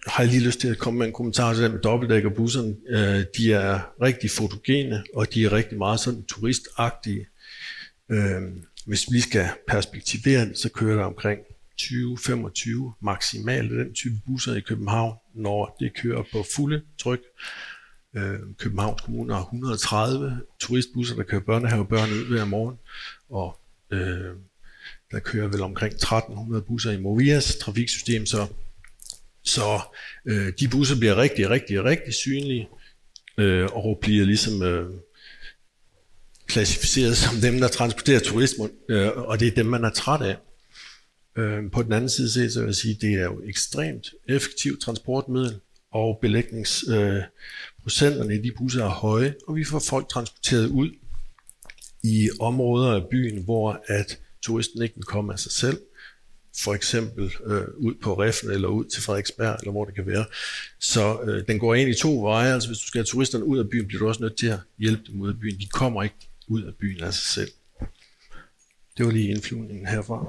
[0.07, 2.77] har jeg lige lyst til at komme med en kommentar til det med dobbeltdækkerbusserne.
[2.89, 7.27] Øh, de er rigtig fotogene, og de er rigtig meget sådan turistagtige.
[8.11, 8.41] Øh,
[8.87, 11.41] hvis vi skal perspektivere det, så kører der omkring
[11.81, 17.21] 20-25 maksimalt den type busser i København, når det kører på fulde tryk.
[18.17, 22.77] Øh, Københavns Kommune har 130 turistbusser, der kører børnehavebørn ud hver morgen,
[23.31, 23.59] og
[23.91, 24.35] øh,
[25.11, 28.47] der kører vel omkring 1300 busser i Movias trafiksystem, så
[29.45, 29.81] så
[30.25, 32.69] øh, de busser bliver rigtig, rigtig, rigtig synlige,
[33.39, 34.91] øh, og bliver ligesom øh,
[36.47, 40.37] klassificeret som dem, der transporterer turisme, øh, og det er dem, man er træt af.
[41.39, 44.81] Øh, på den anden side set, så vil jeg sige, det er jo ekstremt effektivt
[44.81, 45.61] transportmiddel,
[45.93, 47.23] og belægningsprocenterne øh,
[47.83, 50.91] Procenterne i de busser er høje, og vi får folk transporteret ud
[52.03, 55.81] i områder af byen, hvor at turisten ikke vil komme af sig selv,
[56.59, 60.25] for eksempel øh, ud på Reffen eller ud til Frederiksberg, eller hvor det kan være.
[60.81, 62.55] Så øh, den går ind i to veje.
[62.55, 64.59] Altså hvis du skal have turisterne ud af byen, bliver du også nødt til at
[64.79, 65.61] hjælpe dem ud af byen.
[65.61, 67.51] De kommer ikke ud af byen af sig selv.
[68.97, 70.27] Det var lige indflyvningen herfra.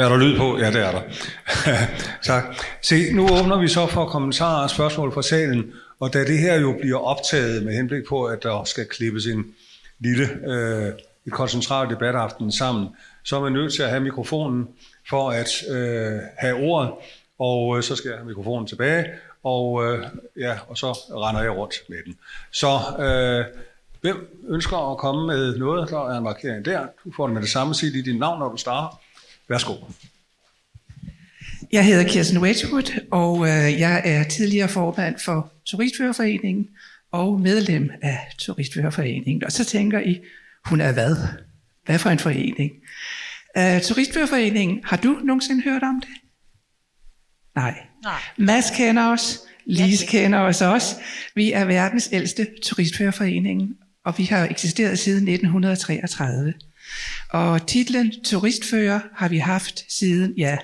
[0.00, 0.58] Er der lyd på?
[0.58, 1.02] Ja, det er der.
[2.32, 2.44] tak.
[2.82, 6.60] Se, nu åbner vi så for kommentarer og spørgsmål fra salen, og da det her
[6.60, 9.44] jo bliver optaget med henblik på, at der skal klippes en
[9.98, 10.92] lille, øh,
[11.26, 12.88] et koncentreret debataften sammen,
[13.24, 14.68] så er man nødt til at have mikrofonen
[15.10, 16.90] for at øh, have ordet,
[17.38, 19.04] og øh, så skal jeg have mikrofonen tilbage,
[19.44, 20.06] og, øh,
[20.38, 22.16] ja, og så render jeg rundt med den.
[22.52, 23.44] Så øh,
[24.00, 25.90] hvem ønsker at komme med noget?
[25.90, 26.86] Der er en markering der.
[27.04, 27.74] Du får det med det samme.
[27.74, 28.99] Sig lige dit navn, når du starter.
[29.50, 29.74] Værsgo.
[31.72, 36.68] Jeg hedder Kirsten Wedgwood, og øh, jeg er tidligere formand for Turistførerforeningen
[37.12, 39.44] og medlem af Turistførerforeningen.
[39.44, 40.20] Og så tænker I,
[40.64, 41.16] hun er hvad?
[41.84, 42.72] Hvad for en forening?
[43.58, 46.16] Uh, Turistførerforeningen, har du nogensinde hørt om det?
[47.54, 47.74] Nej.
[48.02, 48.20] Nej.
[48.38, 50.96] Mads kender os, Lise kender os også.
[51.34, 56.54] Vi er verdens ældste turistførerforening, og vi har eksisteret siden 1933.
[57.28, 60.56] Og titlen turistfører har vi haft siden, ja,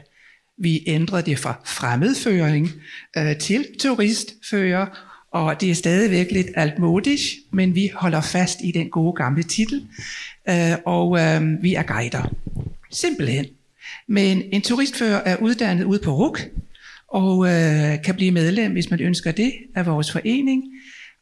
[0.59, 2.71] vi ændrede det fra fremmedføring
[3.17, 4.87] øh, til turistfører,
[5.33, 9.87] og det er stadigvæk lidt altmodisk, men vi holder fast i den gode gamle titel,
[10.49, 12.35] øh, og øh, vi er guider.
[12.91, 13.47] Simpelthen.
[14.09, 16.41] Men en turistfører er uddannet ude på RUK,
[17.09, 20.63] og øh, kan blive medlem, hvis man ønsker det, af vores forening.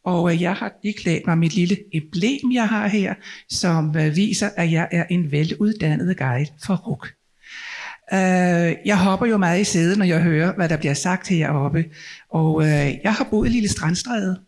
[0.05, 3.13] Og øh, jeg har iklædt mig mit lille emblem, jeg har her,
[3.49, 7.07] som øh, viser, at jeg er en veluddannet guide for RUK.
[8.13, 11.85] Øh, jeg hopper jo meget i sædet, når jeg hører, hvad der bliver sagt heroppe.
[12.29, 12.63] Og
[13.03, 14.39] jeg har boet i Lille Strandstræde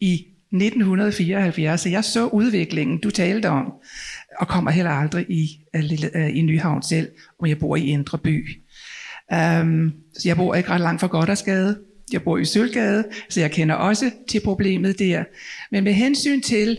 [0.00, 0.12] i
[0.52, 3.72] 1974, så jeg så udviklingen, du talte om,
[4.38, 7.08] og kommer heller aldrig i, lille, i Nyhavn selv,
[7.40, 8.62] om jeg bor i Indre By.
[9.32, 11.78] Um, så jeg bor ikke ret langt fra Goddersgade.
[12.12, 15.24] Jeg bor i Sølgade, så jeg kender også til problemet der.
[15.70, 16.78] Men med hensyn til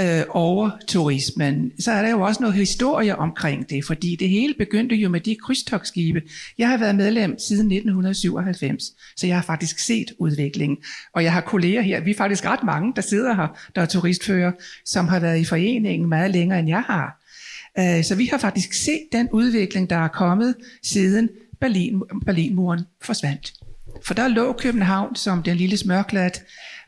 [0.00, 4.96] øh, overturismen, så er der jo også noget historie omkring det, fordi det hele begyndte
[4.96, 6.22] jo med de krydstogsskibe.
[6.58, 8.84] Jeg har været medlem siden 1997,
[9.16, 10.78] så jeg har faktisk set udviklingen.
[11.12, 13.86] Og jeg har kolleger her, vi er faktisk ret mange, der sidder her, der er
[13.86, 14.52] turistfører,
[14.84, 17.20] som har været i foreningen meget længere end jeg har.
[17.78, 21.28] Øh, så vi har faktisk set den udvikling, der er kommet siden
[21.60, 23.63] Berlin, Berlinmuren forsvandt.
[24.04, 26.42] For der lå København som den lille smørklat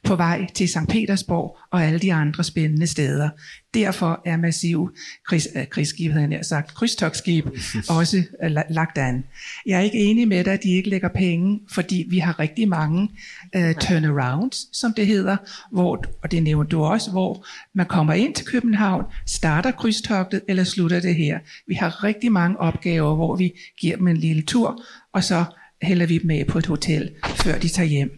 [0.05, 0.89] på vej til St.
[0.89, 3.29] Petersborg og alle de andre spændende steder.
[3.75, 4.91] Derfor er massiv
[5.29, 7.47] krigs, øh, krigsskib, havde jeg sagt, krydstogsskib
[7.99, 9.25] også øh, lagt an.
[9.67, 12.69] Jeg er ikke enig med dig, at de ikke lægger penge, fordi vi har rigtig
[12.69, 13.09] mange
[13.57, 15.37] uh, turnarounds, som det hedder,
[15.73, 20.65] hvor, og det nævner du også, hvor man kommer ind til København, starter krydstogtet eller
[20.65, 21.39] slutter det her.
[21.69, 25.45] Vi har rigtig mange opgaver, hvor vi giver dem en lille tur, og så
[25.83, 28.11] hælder vi dem af på et hotel, før de tager hjem.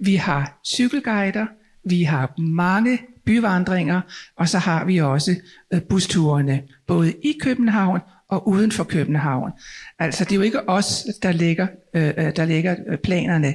[0.00, 1.46] Vi har cykelguider,
[1.84, 4.00] vi har mange byvandringer,
[4.36, 5.34] og så har vi også
[5.74, 9.52] øh, busturene, både i København og uden for København.
[9.98, 13.54] Altså det er jo ikke os, der lægger, øh, øh der lægger øh, planerne.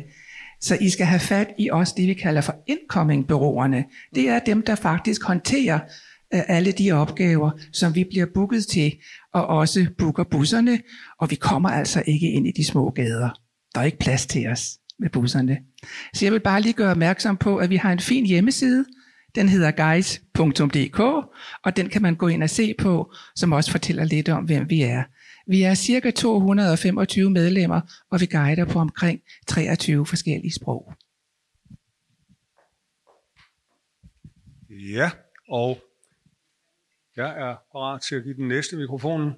[0.61, 3.83] Så I skal have fat i os, det vi kalder for incoming-byråerne.
[4.15, 5.79] Det er dem, der faktisk håndterer
[6.33, 8.93] øh, alle de opgaver, som vi bliver booket til,
[9.33, 10.79] og også booker busserne,
[11.19, 13.29] og vi kommer altså ikke ind i de små gader.
[13.75, 15.57] Der er ikke plads til os med busserne.
[16.13, 18.85] Så jeg vil bare lige gøre opmærksom på, at vi har en fin hjemmeside.
[19.35, 20.99] Den hedder guys.dk,
[21.65, 24.69] og den kan man gå ind og se på, som også fortæller lidt om, hvem
[24.69, 25.03] vi er.
[25.47, 30.93] Vi er cirka 225 medlemmer, og vi guider på omkring 23 forskellige sprog.
[34.69, 35.09] Ja,
[35.49, 35.77] og
[37.19, 39.34] jeg er parat til at give den næste mikrofonen.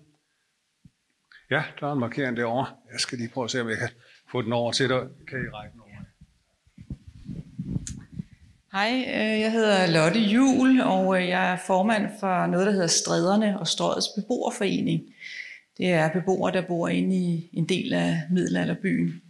[1.51, 2.65] Ja, der er en markering derovre.
[2.91, 3.89] Jeg skal lige prøve at se, om jeg kan
[4.31, 5.07] få den over til dig.
[5.27, 5.91] Kan I række den over?
[8.71, 12.87] Hej, øh, jeg hedder Lotte Jul, og øh, jeg er formand for noget, der hedder
[12.87, 15.01] Stræderne og Strødets Beboerforening.
[15.77, 19.21] Det er beboere, der bor inde i en del af middelalderbyen.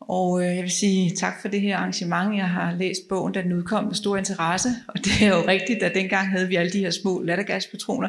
[0.00, 2.36] Og øh, jeg vil sige tak for det her arrangement.
[2.36, 4.68] Jeg har læst bogen, da den udkom med stor interesse.
[4.88, 8.08] Og det er jo rigtigt, at dengang havde vi alle de her små lattergaspatroner.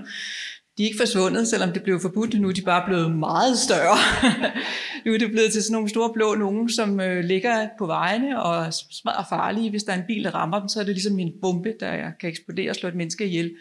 [0.82, 2.42] De er ikke forsvundet, selvom det blev forbudt.
[2.42, 3.98] Nu er de bare blevet meget større.
[5.06, 8.44] nu er det blevet til sådan nogle store blå nogen, som øh, ligger på vejene
[8.44, 8.66] og
[9.06, 9.70] er farlige.
[9.70, 12.12] Hvis der er en bil, der rammer dem, så er det ligesom en bombe, der
[12.20, 13.52] kan eksplodere og slå et menneske ihjel.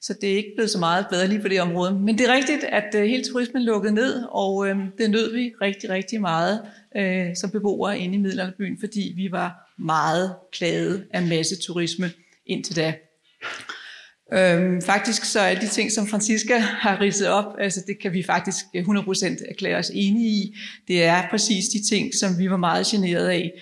[0.00, 1.94] Så det er ikke blevet så meget bedre lige på det område.
[1.94, 5.52] Men det er rigtigt, at øh, hele turismen lukkede ned, og øh, det nød vi
[5.62, 6.60] rigtig, rigtig meget
[6.96, 12.10] øh, som beboere inde i Middelalderbyen, fordi vi var meget plaget af masse turisme
[12.46, 12.94] indtil da.
[14.32, 18.22] Øhm, faktisk så alle de ting, som Francisca har ridset op, altså det kan vi
[18.22, 20.56] faktisk øh, 100% erklære os enige i.
[20.88, 23.52] Det er præcis de ting, som vi var meget generet af.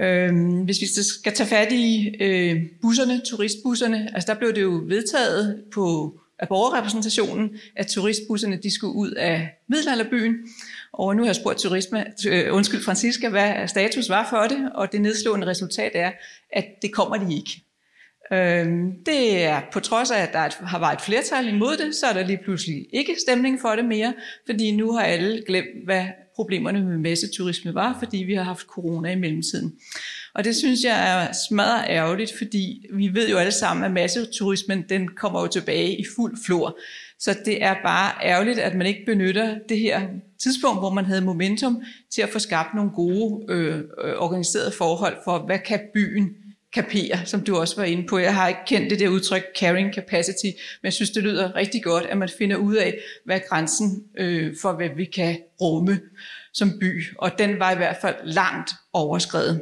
[0.00, 4.82] Øhm, hvis vi skal tage fat i øh, busserne, turistbusserne, altså der blev det jo
[4.86, 10.34] vedtaget på af borgerrepræsentationen, at turistbusserne de skulle ud af middelalderbyen.
[10.92, 14.92] Og nu har jeg spurgt turisme, øh, undskyld Francisca, hvad status var for det, og
[14.92, 16.12] det nedslående resultat er,
[16.52, 17.62] at det kommer de ikke.
[18.32, 22.06] Øhm, det er på trods af, at der har været et flertal imod det, så
[22.06, 24.14] er der lige pludselig ikke stemning for det mere,
[24.46, 26.04] fordi nu har alle glemt, hvad
[26.36, 29.72] problemerne med masseturisme var, fordi vi har haft corona i mellemtiden.
[30.34, 34.84] Og det synes jeg er smadret ærgerligt, fordi vi ved jo alle sammen, at masseturismen
[34.88, 36.78] den kommer jo tilbage i fuld flor.
[37.18, 40.00] Så det er bare ærgerligt, at man ikke benytter det her
[40.42, 45.16] tidspunkt, hvor man havde momentum til at få skabt nogle gode øh, øh organiserede forhold
[45.24, 46.28] for, hvad kan byen
[46.72, 48.18] kapere, som du også var inde på.
[48.18, 51.82] Jeg har ikke kendt det der udtryk carrying capacity, men jeg synes, det lyder rigtig
[51.82, 56.00] godt, at man finder ud af, hvad er grænsen øh, for, hvad vi kan rumme
[56.52, 57.04] som by.
[57.18, 59.60] Og den var i hvert fald langt overskrevet.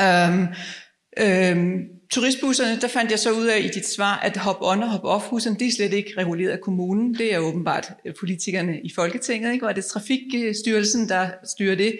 [0.00, 4.36] Um, øhm, um, øhm, turistbusserne, der fandt jeg så ud af i dit svar, at
[4.36, 7.14] hop-on og hop-off-busserne, de er slet ikke reguleret af kommunen.
[7.14, 9.66] Det er åbenbart øh, politikerne i Folketinget, ikke?
[9.66, 11.98] og det er Trafikstyrelsen, der styrer det.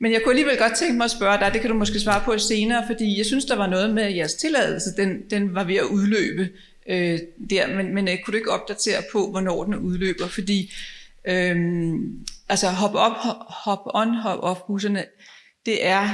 [0.00, 2.22] Men jeg kunne alligevel godt tænke mig at spørge dig, det kan du måske svare
[2.24, 5.76] på senere, fordi jeg synes, der var noget med jeres tilladelse, den, den var ved
[5.76, 6.48] at udløbe
[6.88, 7.18] øh,
[7.50, 10.26] der, men, men øh, kunne du ikke opdatere på, hvornår den udløber?
[10.26, 10.72] Fordi
[11.28, 11.56] øh,
[12.48, 13.16] altså hop-op,
[13.64, 15.04] hop-on, hop-off-busserne,
[15.66, 16.08] det er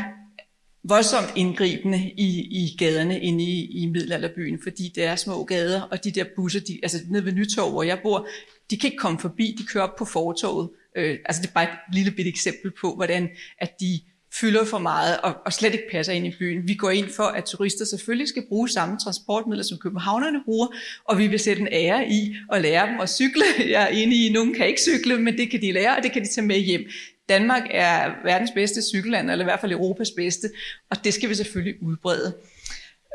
[0.89, 6.05] voldsomt indgribende i, i gaderne inde i, i middelalderbyen, fordi det er små gader, og
[6.05, 8.29] de der busser, de, altså nede ved Nytorv, hvor jeg bor,
[8.71, 10.69] de kan ikke komme forbi, de kører op på fortoget.
[10.97, 13.29] Øh, altså det er bare et lille bit eksempel på, hvordan
[13.59, 14.01] at de
[14.41, 16.69] fylder for meget og, og slet ikke passer ind i byen.
[16.69, 20.67] Vi går ind for, at turister selvfølgelig skal bruge samme transportmidler, som københavnerne bruger,
[21.05, 23.45] og vi vil sætte en ære i at lære dem at cykle.
[23.75, 26.03] Jeg er enig i, at nogen kan ikke cykle, men det kan de lære, og
[26.03, 26.87] det kan de tage med hjem.
[27.29, 30.51] Danmark er verdens bedste cykelland, eller i hvert fald Europas bedste,
[30.91, 32.37] og det skal vi selvfølgelig udbrede.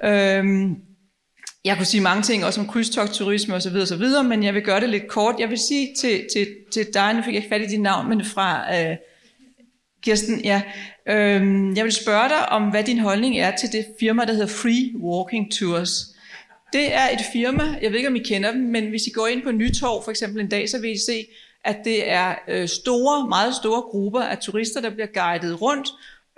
[0.03, 0.75] Øhm,
[1.65, 4.89] jeg kunne sige mange ting, også om krydstogturisme osv., osv., men jeg vil gøre det
[4.89, 5.35] lidt kort.
[5.39, 8.09] Jeg vil sige til, til, til dig, nu fik jeg ikke fat i dit navn,
[8.09, 8.97] men fra øh,
[10.03, 10.61] Kirsten, ja.
[11.07, 14.47] Øhm, jeg vil spørge dig om, hvad din holdning er til det firma, der hedder
[14.47, 16.15] Free Walking Tours.
[16.73, 19.27] Det er et firma, jeg ved ikke, om I kender dem, men hvis I går
[19.27, 21.25] ind på Nytorv for eksempel en dag, så vil I se,
[21.65, 25.89] at det er øh, store, meget store grupper af turister, der bliver guidet rundt,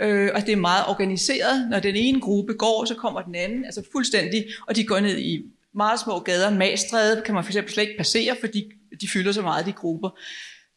[0.02, 1.70] øh, og det er meget organiseret.
[1.70, 5.18] Når den ene gruppe går, så kommer den anden, altså fuldstændig, og de går ned
[5.18, 6.50] i meget små gader.
[6.50, 10.10] Magstræde kan man for eksempel slet ikke passere, fordi de fylder så meget, de grupper.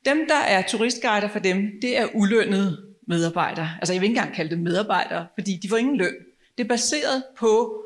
[0.04, 2.78] Dem, der er turistguider for dem, det er ulønnede
[3.08, 3.70] medarbejdere.
[3.80, 6.14] Altså jeg vil ikke engang kalde dem medarbejdere, fordi de får ingen løn.
[6.58, 7.83] Det er baseret på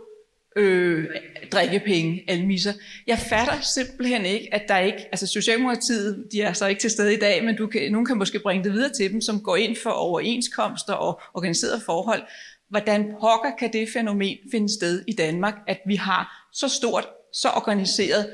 [0.57, 1.05] øh,
[1.53, 2.73] drikkepenge, almisser.
[3.07, 7.15] Jeg fatter simpelthen ikke, at der ikke, altså Socialdemokratiet, de er så ikke til stede
[7.15, 9.57] i dag, men du kan, nogen kan måske bringe det videre til dem, som går
[9.57, 12.23] ind for overenskomster og organiserede forhold.
[12.71, 17.49] Hvordan pokker kan det fænomen finde sted i Danmark, at vi har så stort, så
[17.49, 18.27] organiseret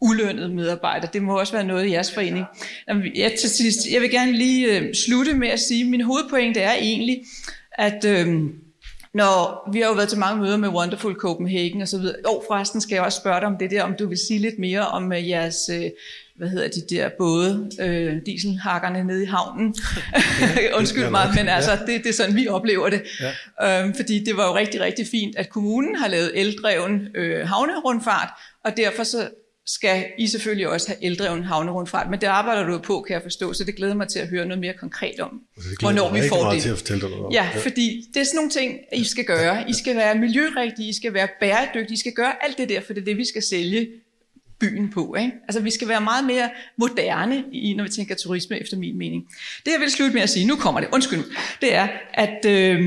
[0.00, 1.10] ulønnet medarbejdere.
[1.12, 2.44] Det må også være noget i jeres forening.
[3.14, 6.60] Jeg, til sidst, jeg vil gerne lige øh, slutte med at sige, at min hovedpointe
[6.60, 7.24] er egentlig,
[7.72, 8.44] at øh,
[9.14, 12.16] når vi har jo været til mange møder med Wonderful Copenhagen og så videre.
[12.24, 14.58] Jo, forresten skal jeg også spørge dig om det der, om du vil sige lidt
[14.58, 15.84] mere om uh, jeres, uh,
[16.36, 19.74] hvad hedder de der både, uh, dieselhakkerne nede i havnen.
[20.56, 23.02] Ja, Undskyld mig, men altså, det, det er sådan, vi oplever det.
[23.60, 23.84] Ja.
[23.84, 28.28] Um, fordi det var jo rigtig, rigtig fint, at kommunen har lavet eldreven uh, havnerundfart,
[28.64, 29.28] og derfor så
[29.66, 33.52] skal I selvfølgelig også have eldreven havnerundfart, men det arbejder du på, kan jeg forstå,
[33.52, 35.40] så det glæder mig til at høre noget mere konkret om,
[35.80, 36.62] hvornår vi får det.
[36.62, 39.24] Til at fortælle dig noget ja, ja, fordi det er sådan nogle ting, I skal
[39.24, 39.70] gøre.
[39.70, 42.92] I skal være miljørigtige, I skal være bæredygtige, I skal gøre alt det der, for
[42.92, 43.88] det er det, vi skal sælge
[44.60, 45.14] byen på.
[45.18, 45.32] Ikke?
[45.48, 49.28] Altså vi skal være meget mere moderne, i, når vi tænker turisme, efter min mening.
[49.64, 51.24] Det jeg vil slutte med at sige, nu kommer det, undskyld,
[51.60, 52.78] det er, at øh,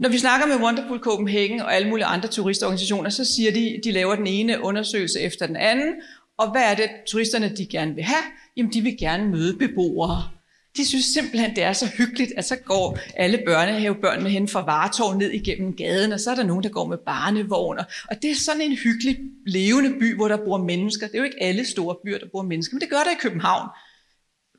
[0.00, 3.92] når vi snakker med Wonderful Copenhagen og alle mulige andre turistorganisationer, så siger de, de
[3.92, 5.94] laver den ene undersøgelse efter den anden,
[6.38, 8.22] og hvad er det, turisterne de gerne vil have?
[8.56, 10.28] Jamen, de vil gerne møde beboere.
[10.76, 15.18] De synes simpelthen, det er så hyggeligt, at så går alle børnehavebørnene hen fra Vartov
[15.18, 17.84] ned igennem gaden, og så er der nogen, der går med barnevogner.
[18.10, 21.06] Og det er sådan en hyggelig, levende by, hvor der bor mennesker.
[21.06, 23.20] Det er jo ikke alle store byer, der bor mennesker, men det gør der i
[23.20, 23.68] København.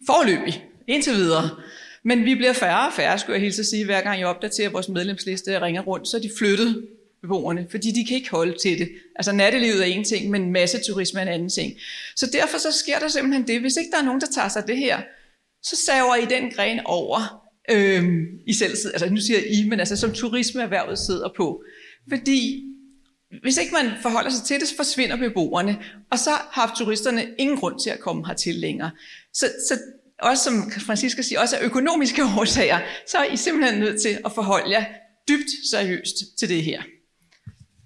[0.07, 1.49] Forløbig, indtil videre.
[2.03, 4.69] Men vi bliver færre og færre, skulle jeg hilse at sige, hver gang jeg opdaterer
[4.69, 6.87] vores medlemsliste og ringer rundt, så er de flyttet
[7.21, 8.89] beboerne, fordi de kan ikke holde til det.
[9.15, 11.73] Altså nattelivet er en ting, men masseturisme er en anden ting.
[12.15, 14.67] Så derfor så sker der simpelthen det, hvis ikke der er nogen, der tager sig
[14.67, 15.01] det her,
[15.63, 19.79] så saver I den gren over, øhm, I selv sidder, altså nu siger I, men
[19.79, 21.63] altså som turismeerhvervet sidder på.
[22.09, 22.63] Fordi
[23.41, 25.77] hvis ikke man forholder sig til det, så forsvinder beboerne,
[26.11, 28.91] og så har turisterne ingen grund til at komme hertil længere.
[29.33, 29.79] Så, så
[30.21, 34.31] også som Francisca siger, også af økonomiske årsager, så er I simpelthen nødt til at
[34.31, 34.85] forholde jer
[35.29, 36.81] dybt seriøst til det her.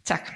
[0.05, 0.31] Tak.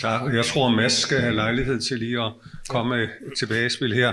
[0.00, 0.34] Tak.
[0.34, 2.32] Jeg tror, Mads skal have lejlighed til lige at
[2.68, 3.08] komme med
[3.38, 4.12] tilbagespil her.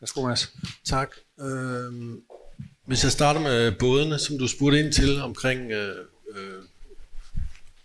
[0.00, 0.52] Værsgo, Mads.
[0.84, 1.10] Tak.
[1.40, 2.20] Øhm,
[2.86, 5.96] hvis jeg starter med bådene, som du spurgte ind til omkring øh,
[6.36, 6.62] øh,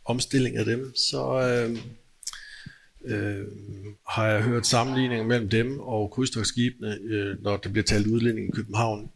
[0.05, 1.77] omstilling af dem, så øh,
[3.09, 3.45] øh,
[4.09, 8.51] har jeg hørt sammenligninger mellem dem og krydstogsskibene, øh, når der bliver talt udlænding i
[8.51, 9.09] København.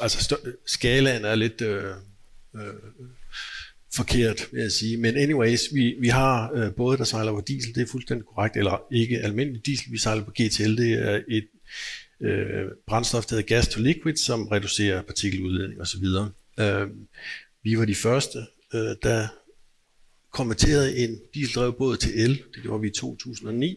[0.00, 1.84] Altså skalaen er lidt øh,
[2.56, 2.74] øh,
[3.94, 4.96] forkert, vil jeg sige.
[4.96, 8.56] Men anyways, vi, vi har øh, både der sejler på diesel, det er fuldstændig korrekt,
[8.56, 11.48] eller ikke almindelig diesel, vi sejler på GTL, det er et
[12.20, 16.04] øh, brændstof, der hedder gas to liquid, som reducerer partikeludledning osv.
[16.60, 16.88] Øh,
[17.62, 18.38] vi var de første,
[18.74, 19.28] øh, der
[20.36, 22.42] konverteret en dieseldrevet båd til el.
[22.54, 23.76] Det gjorde vi i 2009.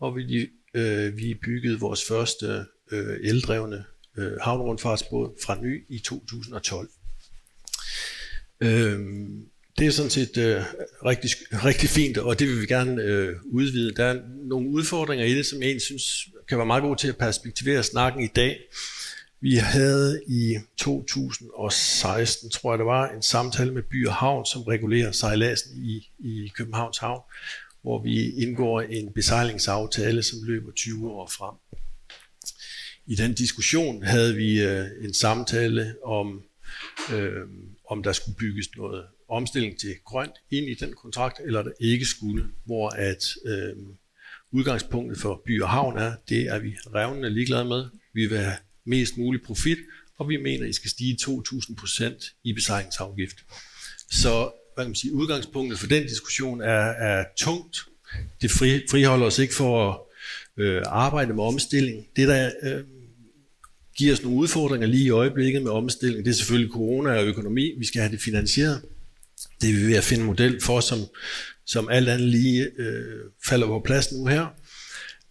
[0.00, 3.84] Og vi, øh, vi byggede vores første øh, eldrevne
[4.18, 6.88] øh, havnrundfartsbåd fra ny i 2012.
[8.60, 8.98] Øh,
[9.78, 10.62] det er sådan set øh,
[11.04, 13.94] rigtig, rigtig fint, og det vil vi gerne øh, udvide.
[13.94, 16.04] Der er nogle udfordringer i det, som jeg egentlig synes
[16.48, 18.58] kan være meget god til at perspektivere snakken i dag.
[19.42, 24.62] Vi havde i 2016, tror jeg det var, en samtale med By og Havn, som
[24.62, 27.20] regulerer sejladsen i, i Københavns Havn,
[27.82, 31.54] hvor vi indgår en besejlingsaftale, som løber 20 år frem.
[33.06, 36.42] I den diskussion havde vi øh, en samtale om,
[37.12, 37.48] øh,
[37.88, 42.04] om der skulle bygges noget omstilling til grønt ind i den kontrakt, eller der ikke
[42.04, 43.76] skulle, hvor at øh,
[44.50, 47.84] udgangspunktet for by og havn er, det er vi revnende ligeglade med.
[48.14, 48.56] Vi vil have
[48.86, 49.78] mest mulig profit,
[50.18, 53.36] og vi mener, at I skal stige 2.000% i besejlingsafgift.
[54.10, 57.78] Så hvad kan man sige, udgangspunktet for den diskussion er, er tungt.
[58.42, 59.98] Det fri, friholder os ikke for at
[60.64, 62.06] øh, arbejde med omstilling.
[62.16, 62.84] Det, der øh,
[63.96, 67.72] giver os nogle udfordringer lige i øjeblikket med omstilling, det er selvfølgelig corona og økonomi.
[67.78, 68.82] Vi skal have det finansieret.
[69.60, 70.98] Det er vi ved at finde en model for, som,
[71.66, 74.46] som alt andet lige øh, falder på plads nu her.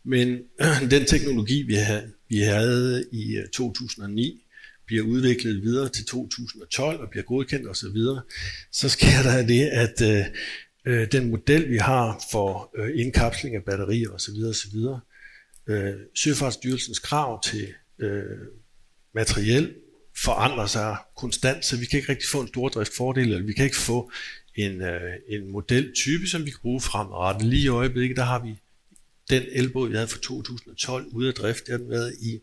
[0.04, 0.40] Men
[0.92, 4.44] den teknologi, vi havde, vi havde i øh, 2009,
[4.86, 8.20] bliver udviklet videre til 2012 og bliver godkendt osv., så,
[8.72, 10.26] så sker der det, at øh,
[10.86, 14.78] øh, den model, vi har for øh, indkapsling af batterier osv., osv.
[15.70, 17.68] Øh, Søfartsstyrelsens krav til
[18.00, 18.24] øh,
[19.16, 19.74] materiel
[20.24, 23.78] forandrer sig konstant, så vi kan ikke rigtig få en stordriftsfordel, eller vi kan ikke
[23.78, 24.12] få
[24.56, 27.48] en, øh, en modeltype, som vi kan bruge fremadrettet.
[27.48, 28.60] Lige i øjeblikket, der har vi
[29.30, 32.40] den elbåd, vi havde fra 2012 ude af drift, det har den været i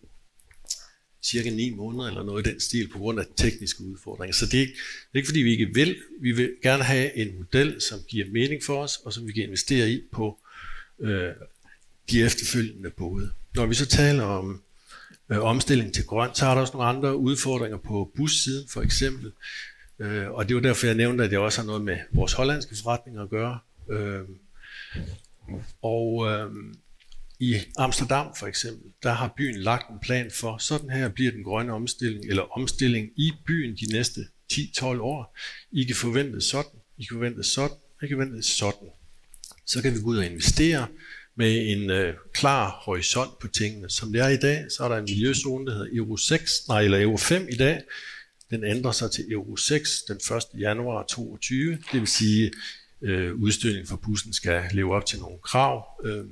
[1.23, 4.35] cirka 9 måneder eller noget i den stil på grund af tekniske udfordringer.
[4.35, 5.97] Så det er, ikke, det er ikke fordi, vi ikke vil.
[6.21, 9.43] Vi vil gerne have en model, som giver mening for os, og som vi kan
[9.43, 10.39] investere i på
[11.01, 11.33] øh,
[12.11, 13.31] de efterfølgende både.
[13.55, 14.63] Når vi så taler om
[15.31, 19.33] øh, omstilling til grønt, så er der også nogle andre udfordringer på bussiden for eksempel.
[19.99, 22.77] Øh, og det var derfor, jeg nævnte, at det også har noget med vores hollandske
[22.83, 23.59] forretninger at gøre.
[23.91, 24.23] Øh,
[25.83, 26.51] og øh,
[27.41, 31.45] i Amsterdam for eksempel, der har byen lagt en plan for, sådan her bliver den
[31.45, 34.21] grønne omstilling, eller omstilling i byen de næste
[34.53, 35.37] 10-12 år.
[35.73, 38.89] I kan forvente sådan, I kan forvente sådan, I kan forvente sådan.
[39.67, 40.87] Så kan vi gå ud og investere
[41.37, 43.91] med en øh, klar horisont på tingene.
[43.91, 46.81] Som det er i dag, så er der en miljøzone, der hedder Euro 6, nej,
[46.81, 47.83] eller Euro 5 i dag.
[48.51, 50.61] Den ændrer sig til Euro 6 den 1.
[50.61, 51.79] januar 2022.
[51.93, 52.53] Det vil sige,
[53.03, 55.85] øh, udstødning fra bussen skal leve op til nogle krav.
[56.05, 56.25] Øh,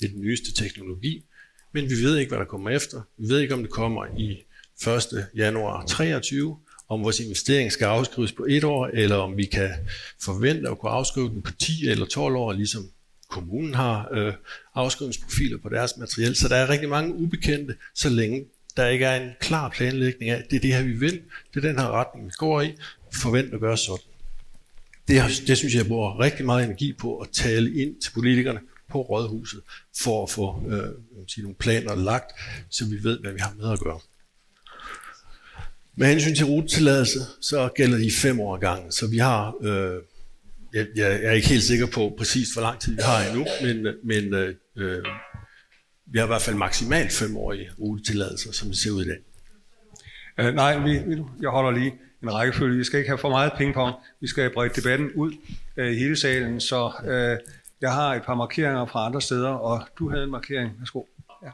[0.00, 1.24] det er den nyeste teknologi.
[1.72, 3.02] Men vi ved ikke, hvad der kommer efter.
[3.18, 4.42] Vi ved ikke, om det kommer i
[4.88, 5.26] 1.
[5.36, 6.58] januar 23,
[6.88, 9.70] om vores investering skal afskrives på et år, eller om vi kan
[10.20, 12.90] forvente at kunne afskrive den på 10 eller 12 år, ligesom
[13.28, 14.32] kommunen har øh,
[14.74, 16.36] afskrivningsprofiler på deres materiel.
[16.36, 18.44] Så der er rigtig mange ubekendte, så længe
[18.76, 21.20] der ikke er en klar planlægning af, det er det her, vi vil,
[21.54, 22.74] det er den her retning, vi går i,
[23.14, 24.09] forvent at gøre sådan.
[25.10, 28.60] Det, det synes jeg, jeg bruger rigtig meget energi på at tale ind til politikerne
[28.90, 29.60] på rådhuset,
[30.02, 32.32] for at få øh, sige, nogle planer lagt,
[32.70, 34.00] så vi ved, hvad vi har med at gøre.
[35.96, 40.02] Med hensyn til rutetilladelse, så gælder de fem år gange, så vi har, øh,
[40.74, 43.94] jeg, jeg er ikke helt sikker på præcis, hvor lang tid vi har endnu, men,
[44.04, 45.04] men øh, øh
[46.12, 49.18] vi har i hvert fald maksimalt femårige rutetilladelser, som det ser ud i dag.
[50.38, 50.92] Uh, nej, vi,
[51.40, 51.92] jeg holder lige
[52.22, 52.78] en rækkefølge.
[52.78, 53.94] Vi skal ikke have for meget pingpong.
[54.20, 55.32] Vi skal have bredt debatten ud
[55.76, 57.38] øh, i hele salen, så øh,
[57.80, 60.72] jeg har et par markeringer fra andre steder, og du havde en markering.
[60.78, 61.02] Værsgo.
[61.42, 61.50] Ja.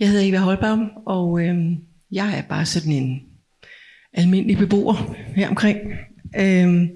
[0.00, 1.56] Jeg hedder Eva Holbaum, og øh,
[2.12, 3.22] jeg er bare sådan en
[4.12, 5.78] almindelig beboer her omkring.
[6.36, 6.88] Øh,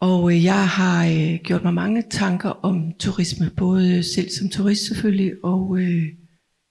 [0.00, 4.86] og øh, jeg har øh, gjort mig mange tanker om turisme, både selv som turist
[4.86, 6.04] selvfølgelig, og øh,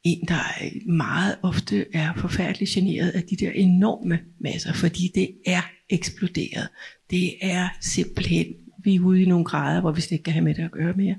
[0.03, 5.29] en, der øh, meget ofte er forfærdeligt generet af de der enorme masser, fordi det
[5.45, 6.67] er eksploderet.
[7.09, 8.45] Det er simpelthen,
[8.83, 10.71] vi er ude i nogle grader, hvor vi slet ikke kan have med det at
[10.71, 11.15] gøre mere.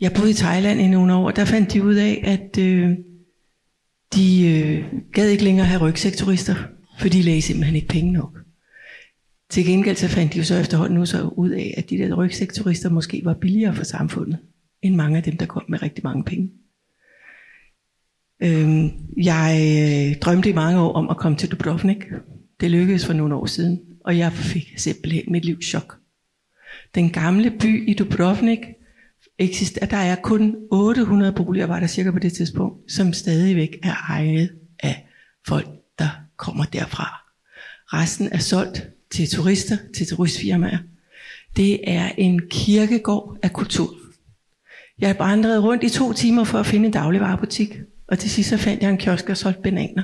[0.00, 2.90] Jeg boede i Thailand i nogle år, og der fandt de ud af, at øh,
[4.14, 6.54] de øh, gad ikke længere have rygsækturister,
[6.98, 8.45] for de lagde simpelthen ikke penge nok.
[9.50, 12.14] Til gengæld så fandt de jo så efterhånden nu så ud af, at de der
[12.14, 14.38] rygsækturister måske var billigere for samfundet,
[14.82, 16.50] end mange af dem, der kom med rigtig mange penge.
[18.42, 22.04] Øhm, jeg øh, drømte i mange år om at komme til Dubrovnik.
[22.60, 25.98] Det lykkedes for nogle år siden, og jeg fik simpelthen mit livs chok.
[26.94, 28.58] Den gamle by i Dubrovnik,
[29.38, 33.94] eksisterer, der er kun 800 boliger, var der cirka på det tidspunkt, som stadigvæk er
[34.10, 35.06] ejet af
[35.46, 35.68] folk,
[35.98, 37.22] der kommer derfra.
[37.92, 40.78] Resten er solgt til turister, til turistfirmaer.
[41.56, 43.94] Det er en kirkegård af kultur.
[44.98, 48.56] Jeg vandrede rundt i to timer for at finde en dagligvarerbutik, og til sidst så
[48.56, 50.02] fandt jeg en kiosk og solgte bananer.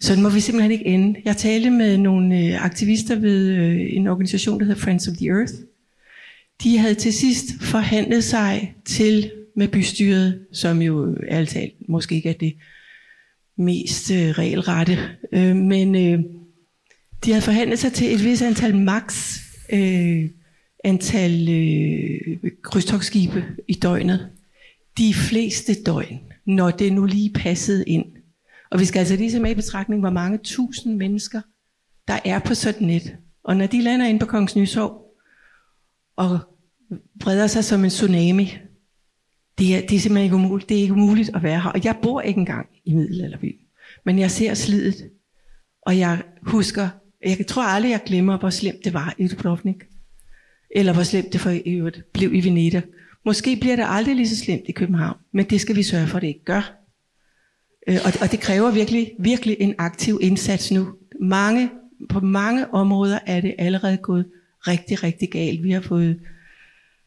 [0.00, 1.20] Sådan må vi simpelthen ikke ende.
[1.24, 5.28] Jeg talte med nogle øh, aktivister ved øh, en organisation, der hedder Friends of the
[5.28, 5.52] Earth.
[6.62, 12.28] De havde til sidst forhandlet sig til med bystyret, som jo øh, altid måske ikke
[12.28, 12.54] er det
[13.56, 14.98] mest regelrette,
[15.54, 15.94] men
[17.24, 19.38] de havde forhandlet sig til et vis antal max
[19.72, 20.30] øh,
[20.84, 24.30] antal øh, krydstogsskibe i døgnet.
[24.98, 28.04] De fleste døgn, når det nu lige passede ind.
[28.70, 31.40] Og vi skal altså lige se med i betragtning, hvor mange tusind mennesker,
[32.08, 33.16] der er på sådan et.
[33.44, 35.16] Og når de lander ind på Kongens Nysorg
[36.16, 36.38] og
[37.20, 38.56] breder sig som en tsunami,
[39.58, 40.68] det er, det er simpelthen ikke umuligt.
[40.68, 41.70] Det er ikke umuligt at være her.
[41.70, 43.60] Og jeg bor ikke engang i Middelalderby.
[44.04, 45.10] Men jeg ser slidet,
[45.82, 46.88] og jeg husker
[47.24, 49.76] jeg tror aldrig, jeg glemmer, hvor slemt det var i Dubrovnik.
[50.76, 52.82] Eller hvor slemt det for øvrigt blev i Venedig.
[53.24, 56.16] Måske bliver det aldrig lige så slemt i København, men det skal vi sørge for,
[56.16, 56.78] at det ikke gør.
[57.88, 60.88] Øh, og, og det kræver virkelig, virkelig en aktiv indsats nu.
[61.20, 61.70] Mange,
[62.08, 64.26] på mange områder er det allerede gået
[64.66, 65.62] rigtig, rigtig galt.
[65.62, 66.20] Vi har fået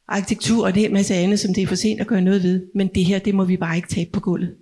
[0.07, 2.68] arkitektur og en hel masse andet, som det er for sent at gøre noget ved.
[2.76, 4.55] Men det her, det må vi bare ikke tabe på gulvet.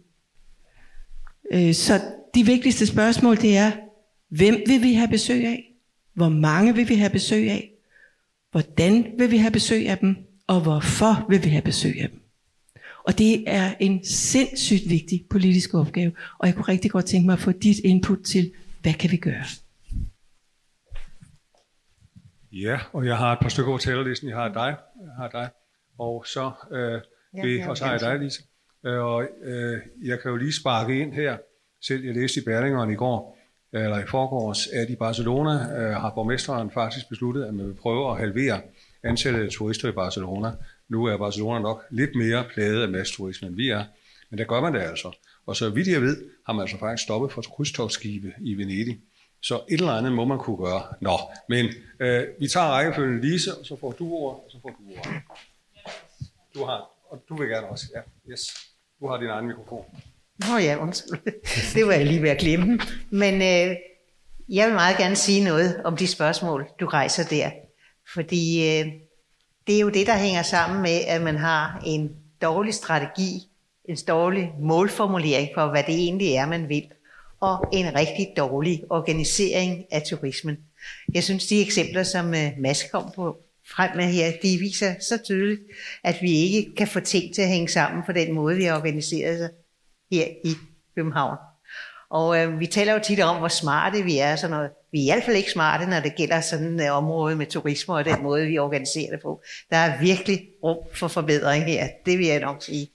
[1.54, 2.02] Øh, så
[2.36, 3.72] de vigtigste spørgsmål, det er,
[4.38, 5.74] Hvem vil vi have besøg af?
[6.14, 7.72] Hvor mange vil vi have besøg af?
[8.52, 10.16] Hvordan vil vi have besøg af dem?
[10.48, 12.22] Og hvorfor vil vi have besøg af dem?
[13.04, 17.34] Og det er en sindssygt vigtig politisk opgave, og jeg kunne rigtig godt tænke mig
[17.34, 19.44] at få dit input til, hvad kan vi gøre?
[22.52, 24.30] Ja, og jeg har et par stykker over talerlisten.
[24.30, 25.50] Jeg har dig, jeg har dig
[26.00, 27.02] og så, øh,
[27.44, 28.44] vi, ja, og så har jeg dig, Lise.
[28.86, 31.38] Øh, og øh, jeg kan jo lige sparke ind her.
[31.82, 33.38] Selv jeg læste i Berlingeren i går,
[33.74, 37.74] Øh, eller i forgårs, at i Barcelona øh, har borgmesteren faktisk besluttet, at man vil
[37.74, 38.62] prøve at halvere
[39.04, 40.52] antallet af turister i Barcelona.
[40.90, 43.84] Nu er Barcelona nok lidt mere plaget af masseturisme, end vi er,
[44.30, 45.18] men der gør man det altså.
[45.46, 49.02] Og så vidt jeg ved, har man altså faktisk stoppet for krydstogsskibe i Venedig.
[49.42, 50.84] Så et eller andet må man kunne gøre.
[51.02, 51.18] Nå,
[51.50, 51.66] men
[52.00, 55.08] øh, vi tager rækkefølgen Lise, og så får du ord, og så får du ord.
[56.56, 58.42] Du har, og du vil gerne også, ja, yes.
[59.00, 59.86] Du har din egen mikrofon.
[60.40, 61.20] Nå ja, undskyld.
[61.76, 62.80] Det var jeg lige ved at glemme.
[63.12, 63.76] Men øh,
[64.50, 67.52] jeg vil meget gerne sige noget om de spørgsmål, du rejser der.
[68.14, 68.86] Fordi øh,
[69.68, 72.12] det er jo det, der hænger sammen med, at man har en
[72.42, 73.50] dårlig strategi,
[73.86, 76.84] en dårlig målformulering for, hvad det egentlig er, man vil,
[77.40, 80.58] og en rigtig dårlig organisering af turismen.
[81.14, 85.18] Jeg synes, de eksempler, som øh, Mads kom på frem med her, de viser så
[85.24, 85.62] tydeligt,
[86.04, 88.78] at vi ikke kan få ting til at hænge sammen på den måde, vi har
[88.78, 89.50] organiseret sig
[90.14, 90.56] her i
[90.96, 91.38] København.
[92.10, 94.36] Og øh, vi taler jo tit om, hvor smarte vi er.
[94.36, 94.72] Sådan noget.
[94.92, 97.46] Vi er i hvert fald ikke smarte, når det gælder sådan et uh, område med
[97.46, 99.42] turisme og den måde, vi organiserer det på.
[99.70, 102.88] Der er virkelig rum for forbedring her, det vil jeg nok sige.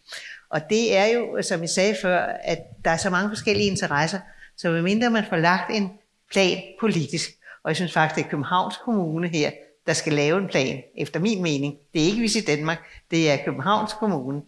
[0.50, 4.18] Og det er jo, som jeg sagde før, at der er så mange forskellige interesser,
[4.56, 5.90] så medmindre man får lagt en
[6.30, 7.30] plan politisk,
[7.64, 9.50] og jeg synes faktisk, det er Københavns Kommune her,
[9.86, 11.74] der skal lave en plan, efter min mening.
[11.94, 12.78] Det er ikke Visit Danmark,
[13.10, 14.42] det er Københavns Kommune.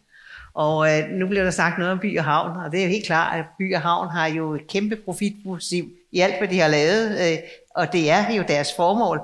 [0.55, 2.91] Og øh, nu bliver der sagt noget om by og havn, og det er jo
[2.91, 6.61] helt klart, at by og havn har jo et kæmpe profitmotiv i alt, hvad de
[6.61, 7.39] har lavet, øh,
[7.77, 9.21] og det er jo deres formål.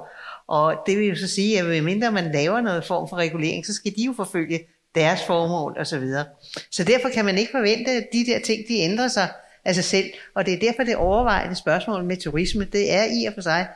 [0.48, 3.74] Og det vil jo så sige, at mindre man laver noget form for regulering, så
[3.74, 4.60] skal de jo forfølge
[4.94, 5.84] deres formål osv.
[5.84, 6.24] Så, videre.
[6.70, 9.28] så derfor kan man ikke forvente, at de der ting, de ændrer sig
[9.64, 10.06] af sig selv.
[10.34, 13.66] Og det er derfor det overvejende spørgsmål med turisme, det er i og for sig,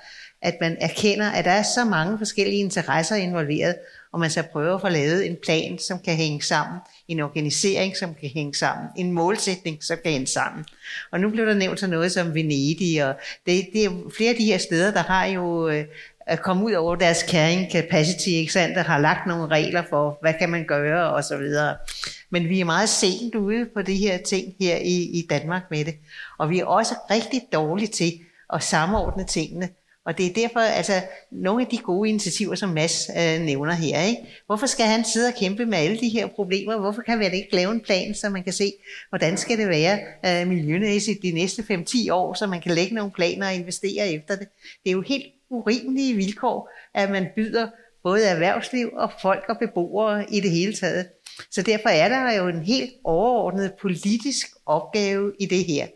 [0.42, 3.74] at man erkender, at der er så mange forskellige interesser involveret,
[4.12, 6.78] og man så prøver at få lavet en plan, som kan hænge sammen,
[7.10, 10.64] en organisering, som kan hænge sammen, en målsætning, som kan hænge sammen.
[11.12, 13.14] Og nu blev der nævnt sådan noget som Venedig, og
[13.46, 15.84] det, det er flere af de her steder, der har jo øh,
[16.36, 20.34] kommet ud over deres carrying capacity, ikke sandt, der har lagt nogle regler for, hvad
[20.38, 21.76] kan man gøre, og så videre.
[22.30, 25.84] Men vi er meget sent ude på de her ting her i, i Danmark med
[25.84, 25.94] det.
[26.38, 28.12] Og vi er også rigtig dårlige til
[28.52, 29.68] at samordne tingene.
[30.06, 30.92] Og det er derfor, altså,
[31.32, 34.42] nogle af de gode initiativer, som Mads øh, nævner her, ikke?
[34.46, 36.78] hvorfor skal han sidde og kæmpe med alle de her problemer?
[36.78, 38.72] Hvorfor kan vi ikke lave en plan, så man kan se,
[39.08, 43.10] hvordan skal det være øh, miljømæssigt de næste 5-10 år, så man kan lægge nogle
[43.10, 44.48] planer og investere efter det?
[44.84, 47.68] Det er jo helt urimelige vilkår, at man byder
[48.02, 51.06] både erhvervsliv og folk og beboere i det hele taget.
[51.50, 55.86] Så derfor er der jo en helt overordnet politisk opgave i det her.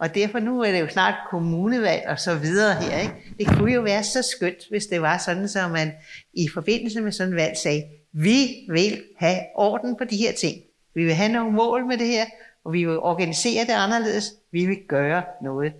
[0.00, 2.98] Og derfor nu er det jo snart kommunevalg og så videre her.
[2.98, 3.14] Ikke?
[3.38, 5.92] Det kunne jo være så skønt, hvis det var sådan, så man
[6.34, 10.56] i forbindelse med sådan en valg sagde, vi vil have orden på de her ting.
[10.94, 12.24] Vi vil have nogle mål med det her,
[12.64, 14.32] og vi vil organisere det anderledes.
[14.52, 15.72] Vi vil gøre noget.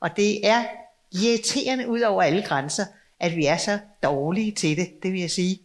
[0.00, 0.64] Og det er
[1.12, 2.84] irriterende ud over alle grænser,
[3.20, 5.60] at vi er så dårlige til det, det vil jeg sige.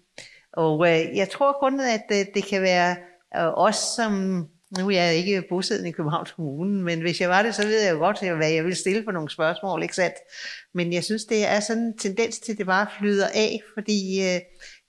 [0.53, 2.95] Og øh, jeg tror kun, at øh, det kan være
[3.38, 4.45] øh, os, som
[4.78, 7.82] nu er jeg ikke bosiddende i Københavns Kommune, men hvis jeg var det, så ved
[7.82, 10.15] jeg jo godt, hvad jeg vil stille for nogle spørgsmål, ikke sandt?
[10.73, 14.21] Men jeg synes, det er sådan en tendens til, at det bare flyder af, fordi
[14.21, 14.41] øh,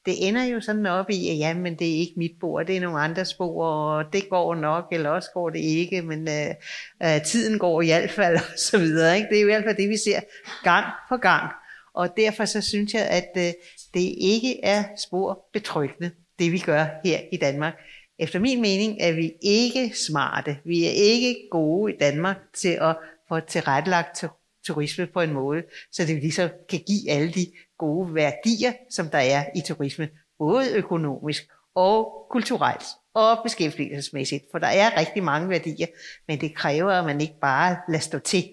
[0.07, 2.81] det ender jo sådan op i, at jamen, det er ikke mit bord, det er
[2.81, 6.55] nogle andres bord, og det går nok, eller også går det ikke, men øh,
[7.03, 9.17] øh, tiden går i hvert fald, og så videre.
[9.17, 9.29] Ikke?
[9.29, 10.21] Det er jo i hvert fald det, vi ser
[10.65, 11.53] gang på gang.
[11.95, 13.53] Og derfor så synes jeg, at øh,
[13.95, 17.75] det ikke er spor betryggende, det vi gør her i Danmark.
[18.19, 20.59] Efter min mening er vi ikke smarte.
[20.65, 22.97] Vi er ikke gode i Danmark til at
[23.29, 24.25] få tilrettelagt
[24.67, 25.63] turisme på en måde,
[25.93, 30.09] så det ligesom kan give alle de gode værdier, som der er i turisme,
[30.39, 34.45] både økonomisk og kulturelt og beskæftigelsesmæssigt.
[34.51, 35.87] For der er rigtig mange værdier,
[36.29, 38.45] men det kræver, at man ikke bare lader stå til.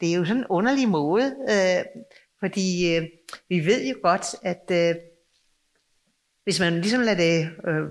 [0.00, 2.02] Det er jo sådan en underlig måde, øh,
[2.40, 3.06] fordi øh,
[3.48, 4.94] vi ved jo godt, at øh,
[6.44, 7.86] hvis man ligesom lader det øh,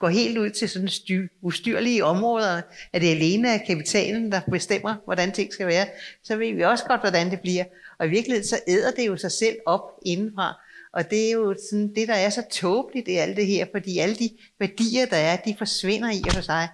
[0.00, 2.60] går helt ud til sådan styr, ustyrlige områder,
[2.92, 5.86] at det alene er kapitalen, der bestemmer, hvordan ting skal være,
[6.24, 7.64] så ved vi også godt, hvordan det bliver.
[7.98, 10.54] Og i virkeligheden så æder det jo sig selv op indenfra.
[10.92, 13.98] Og det er jo sådan, det, der er så tåbeligt i alt det her, fordi
[13.98, 16.68] alle de værdier, der er, de forsvinder i og for sig.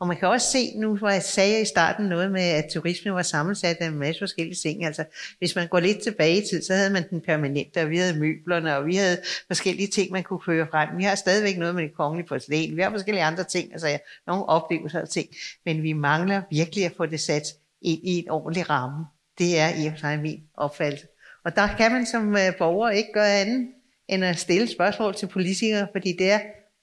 [0.00, 3.14] Og man kan også se nu, hvor jeg sagde i starten noget med, at turisme
[3.14, 4.84] var sammensat af en masse forskellige ting.
[4.84, 5.04] Altså,
[5.38, 8.18] hvis man går lidt tilbage i tid, så havde man den permanente, og vi havde
[8.18, 10.88] møblerne, og vi havde forskellige ting, man kunne køre frem.
[10.98, 12.76] Vi har stadigvæk noget med det kongelige porcelæn.
[12.76, 15.28] Vi har forskellige andre ting, altså nogle oplevelser og ting.
[15.64, 17.44] Men vi mangler virkelig at få det sat
[17.82, 19.04] ind i en ordentlig ramme.
[19.38, 21.06] Det er i og for sig min opfattelse.
[21.44, 23.68] Og der kan man som øh, borger ikke gøre andet
[24.08, 26.40] end at stille spørgsmål til politikere, fordi det er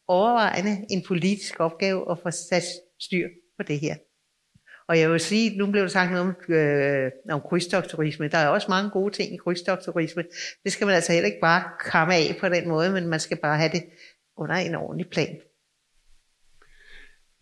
[0.07, 2.63] overvejende en politisk opgave at få sat
[3.05, 3.27] styr
[3.57, 3.95] på det her.
[4.87, 8.27] Og jeg vil sige, nu blev der sagt noget om, øh, om krydstogturisme.
[8.27, 10.23] Der er også mange gode ting i krydstogturisme.
[10.63, 13.37] Det skal man altså heller ikke bare kramme af på den måde, men man skal
[13.37, 13.83] bare have det
[14.37, 15.37] under en ordentlig plan.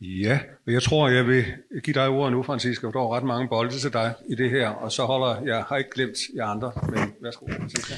[0.01, 1.45] Ja, og jeg tror, jeg vil
[1.83, 4.49] give dig ordet nu, Francisca, for der er ret mange bolde til dig i det
[4.49, 7.93] her, og så holder jeg, har ikke glemt jer andre, men værsgo, Francisca.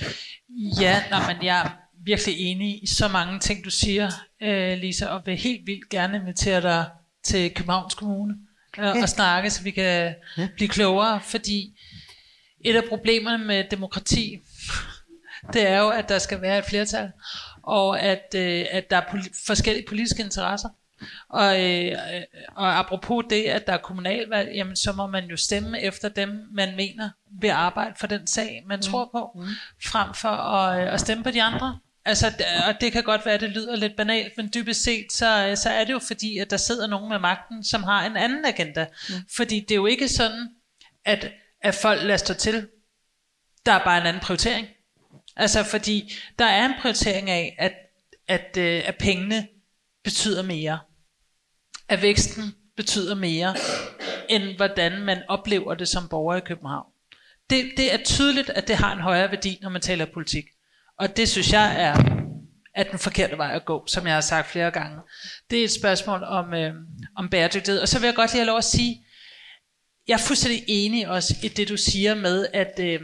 [0.82, 1.70] Ja, nej, men jeg er
[2.06, 4.10] virkelig enig i så mange ting, du siger,
[4.44, 6.86] øh, Lisa, og vil helt vildt gerne invitere dig
[7.24, 8.34] til Københavns Kommune
[8.78, 9.02] øh, ja.
[9.02, 10.48] og snakke, så vi kan ja.
[10.56, 11.80] blive klogere, fordi
[12.62, 14.40] et af problemerne med demokrati,
[15.54, 17.12] det er jo, at der skal være et flertal,
[17.64, 20.70] og at, øh, at der er poli- forskellige politiske interesser.
[21.30, 21.98] Og, øh,
[22.56, 26.48] og apropos det, at der er kommunalvalg, jamen så må man jo stemme efter dem,
[26.52, 27.10] man mener
[27.42, 28.82] vil arbejde for den sag, man mm.
[28.82, 29.48] tror på, mm.
[29.84, 31.80] frem for at, øh, at stemme på de andre.
[32.06, 32.28] Altså,
[32.68, 35.70] og det kan godt være, at det lyder lidt banalt, men dybest set, så, så
[35.70, 38.88] er det jo fordi, at der sidder nogen med magten, som har en anden agenda.
[39.10, 39.16] Mm.
[39.36, 40.50] Fordi det er jo ikke sådan,
[41.06, 41.32] at,
[41.62, 42.68] at folk lader stå til.
[43.66, 44.68] Der er bare en anden prioritering.
[45.36, 47.74] Altså, fordi der er en prioritering af, at,
[48.28, 49.48] at, øh, at pengene
[50.04, 50.80] betyder mere.
[51.90, 52.44] At væksten
[52.76, 53.56] betyder mere,
[54.30, 56.86] end hvordan man oplever det som borger i København.
[57.50, 60.46] Det, det er tydeligt, at det har en højere værdi, når man taler politik.
[61.04, 61.96] Og det synes jeg er,
[62.76, 64.98] er den forkerte vej at gå, som jeg har sagt flere gange.
[65.50, 66.74] Det er et spørgsmål om, øh,
[67.18, 67.82] om bæredygtighed.
[67.82, 69.06] Og så vil jeg godt lige have lov at sige,
[70.08, 73.00] jeg er fuldstændig enig også i det, du siger med, at øh,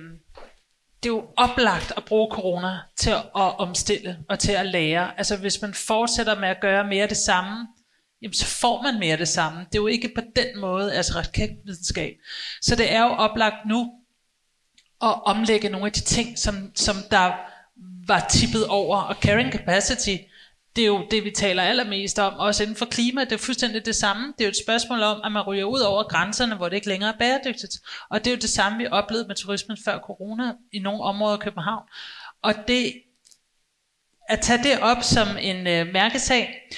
[1.03, 5.17] det er jo oplagt at bruge corona til at omstille og til at lære.
[5.17, 7.67] Altså hvis man fortsætter med at gøre mere det samme,
[8.21, 9.59] jamen så får man mere det samme.
[9.59, 12.13] Det er jo ikke på den måde, altså raketvidenskab.
[12.61, 13.91] Så det er jo oplagt nu
[15.01, 17.48] at omlægge nogle af de ting, som, som der
[18.09, 18.97] var tippet over.
[19.01, 20.15] Og carrying capacity,
[20.75, 23.85] det er jo det, vi taler allermest om, også inden for klima, det er fuldstændig
[23.85, 24.33] det samme.
[24.37, 26.87] Det er jo et spørgsmål om, at man ryger ud over grænserne, hvor det ikke
[26.87, 27.73] længere er bæredygtigt.
[28.09, 31.37] Og det er jo det samme, vi oplevede med turismen før corona i nogle områder
[31.37, 31.83] i København.
[32.43, 32.93] Og det
[34.29, 36.69] at tage det op som en øh, mærkesag,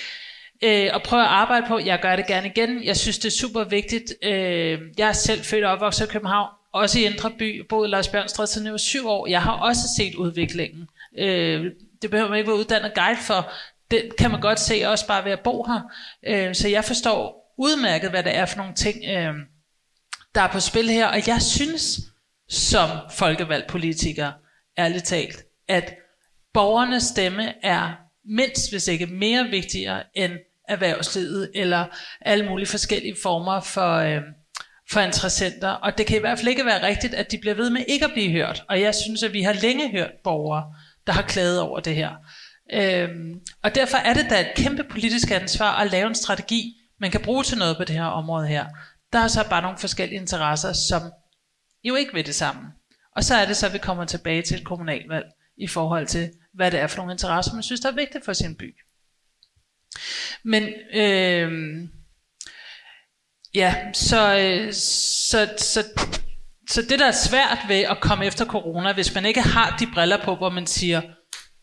[0.63, 3.37] øh, og prøve at arbejde på, jeg gør det gerne igen, jeg synes det er
[3.37, 7.65] super vigtigt, øh, jeg er selv født og opvokset i København, også i Indre By,
[7.69, 10.87] boet i Lars Bjørnstræd siden jeg var syv år, jeg har også set udviklingen.
[11.17, 11.65] Øh,
[12.01, 13.51] det behøver man ikke være uddannet guide for,
[13.91, 15.81] det kan man godt se også bare ved at bo her.
[16.27, 19.33] Øh, så jeg forstår udmærket, hvad det er for nogle ting, øh,
[20.35, 21.99] der er på spil her, og jeg synes
[22.49, 24.31] som folkevalgt politiker,
[24.77, 25.93] ærligt talt, at
[26.53, 27.91] borgernes stemme er
[28.25, 30.31] mindst, hvis ikke mere vigtigere end
[30.69, 31.85] erhvervslivet eller
[32.21, 34.21] alle mulige forskellige former for, øh,
[34.91, 35.69] for interessenter.
[35.69, 38.05] Og det kan i hvert fald ikke være rigtigt, at de bliver ved med ikke
[38.05, 38.63] at blive hørt.
[38.69, 40.73] Og jeg synes, at vi har længe hørt borgere,
[41.07, 42.11] der har klaget over det her.
[42.73, 47.11] Øhm, og derfor er det da et kæmpe politisk ansvar at lave en strategi, man
[47.11, 48.65] kan bruge til noget på det her område her.
[49.13, 51.01] Der er så bare nogle forskellige interesser, som
[51.83, 52.61] jo ikke vil det samme.
[53.15, 55.25] Og så er det så, at vi kommer tilbage til et kommunalvalg
[55.57, 58.33] i forhold til, hvad det er for nogle interesser, man synes, der er vigtigt for
[58.33, 58.75] sin by.
[60.43, 61.51] Men øh,
[63.55, 65.83] ja, så, øh, så, så,
[66.71, 69.87] så det der er svært ved at komme efter corona, hvis man ikke har de
[69.93, 71.01] briller på, hvor man siger,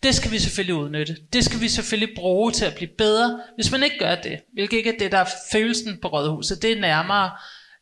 [0.02, 1.16] det skal vi selvfølgelig udnytte.
[1.32, 3.40] Det skal vi selvfølgelig bruge til at blive bedre.
[3.54, 6.72] Hvis man ikke gør det, hvilket ikke er det, der er følelsen på Rådhuset, det
[6.72, 7.30] er nærmere,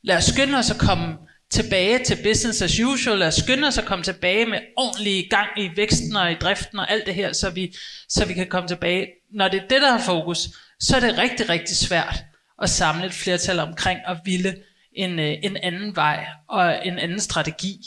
[0.04, 1.14] lad os skynde os at komme
[1.50, 5.70] tilbage til business as usual, og skynde os at komme tilbage med ordentlig gang i
[5.76, 7.74] væksten og i driften og alt det her, så vi,
[8.08, 9.06] så vi kan komme tilbage.
[9.32, 10.38] Når det er det, der har fokus,
[10.80, 12.24] så er det rigtig, rigtig svært
[12.62, 14.54] at samle et flertal omkring og ville
[14.96, 17.80] en, øh, en anden vej og en anden strategi.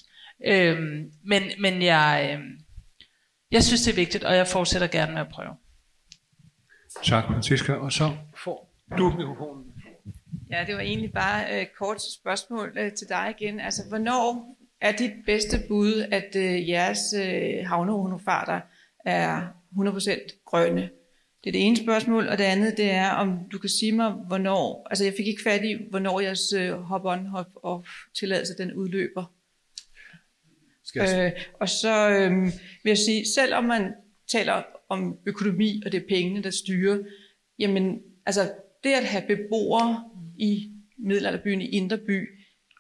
[0.46, 2.46] Øhm, men, men jeg, øh,
[3.52, 5.54] jeg synes, det er vigtigt, og jeg fortsætter gerne med at prøve.
[7.04, 7.74] Tak, Francisca.
[7.74, 9.66] Og så får du mikrofonen.
[10.52, 13.60] Ja, det var egentlig bare et øh, kort spørgsmål øh, til dig igen.
[13.60, 18.62] Altså, hvornår er dit bedste bud, at øh, jeres øh, havnehonofarter
[19.06, 20.90] er 100% grønne?
[21.44, 24.12] Det er det ene spørgsmål, og det andet det er, om du kan sige mig,
[24.12, 29.34] hvornår, altså jeg fik ikke fat i, hvornår jeres øh, hop-on, hop-off tilladelse, den udløber.
[30.96, 32.32] Øh, og så øh,
[32.84, 33.94] vil jeg sige, selvom man
[34.28, 36.98] taler om økonomi, og det er pengene, der styrer,
[37.60, 38.52] jamen, altså
[38.84, 40.04] det at have beboere
[40.38, 42.28] i middelalderbyen i Indre By,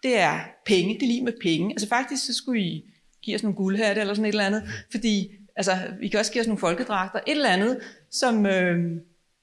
[0.03, 1.71] det er penge, det er lige med penge.
[1.71, 2.83] Altså faktisk, så skulle I
[3.21, 6.41] give os nogle guldhatte eller sådan et eller andet, fordi altså, vi kan også give
[6.41, 7.79] os nogle folkedragter, et eller andet,
[8.09, 9.01] som, øh,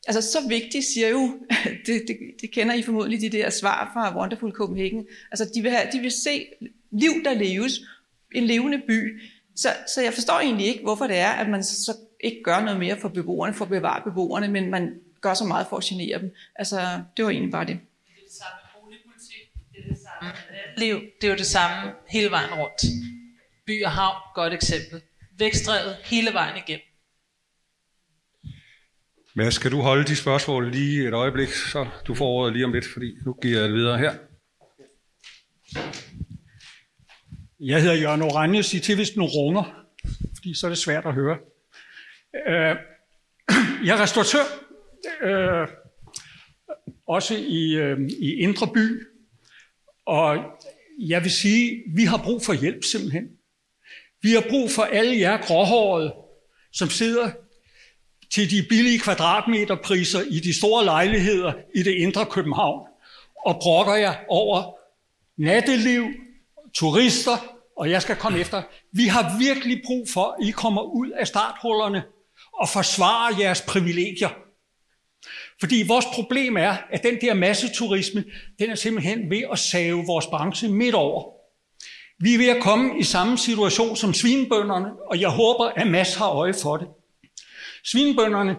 [0.08, 1.38] altså så vigtigt siger jo,
[1.86, 5.70] det, det, det kender I formodentlig de der svar fra Wonderful Copenhagen, altså de vil,
[5.70, 6.46] have, de vil se
[6.90, 7.72] liv, der leves,
[8.34, 9.20] en levende by,
[9.56, 12.78] så, så jeg forstår egentlig ikke, hvorfor det er, at man så ikke gør noget
[12.78, 16.20] mere for beboerne, for at bevare beboerne, men man gør så meget for at genere
[16.20, 16.34] dem.
[16.56, 17.78] Altså, det var egentlig bare det
[18.30, 19.42] samme boligpolitik,
[19.72, 20.32] det er det samme
[20.76, 22.82] liv, det er jo det samme hele vejen rundt.
[23.66, 25.02] By og havn, godt eksempel.
[25.38, 26.86] Vækstdrevet hele vejen igennem.
[29.34, 32.72] Men skal du holde de spørgsmål lige et øjeblik, så du får ordet lige om
[32.72, 34.14] lidt, fordi nu giver jeg det videre her.
[37.60, 39.86] Jeg hedder Jørgen Oranje, sig til, hvis den runger,
[40.36, 41.38] fordi så er det svært at høre.
[42.48, 42.76] Øh,
[43.86, 44.44] jeg er restauratør,
[45.22, 45.68] øh,
[47.08, 49.06] også i, øh, i Indre By.
[50.06, 50.36] Og
[50.98, 53.35] jeg vil sige, vi har brug for hjælp simpelthen.
[54.26, 56.14] Vi har brug for alle jer gråhårede,
[56.72, 57.30] som sidder
[58.34, 62.86] til de billige kvadratmeterpriser i de store lejligheder i det indre København
[63.46, 64.74] og brokker jer over
[65.38, 66.06] natteliv,
[66.74, 68.62] turister, og jeg skal komme efter.
[68.92, 72.02] Vi har virkelig brug for, at I kommer ud af starthullerne
[72.52, 74.30] og forsvarer jeres privilegier.
[75.60, 78.24] Fordi vores problem er, at den der masseturisme,
[78.58, 81.35] den er simpelthen ved at save vores branche midt over.
[82.18, 86.14] Vi er ved at komme i samme situation som svinebønderne, og jeg håber, at Mads
[86.14, 86.88] har øje for det.
[87.84, 88.56] Svinebønderne,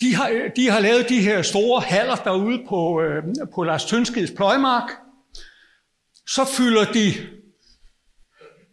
[0.00, 3.22] de har, de har lavet de her store haller derude på, øh,
[3.54, 4.90] på Lars Tønskeds pløjmark.
[6.26, 7.12] Så fylder de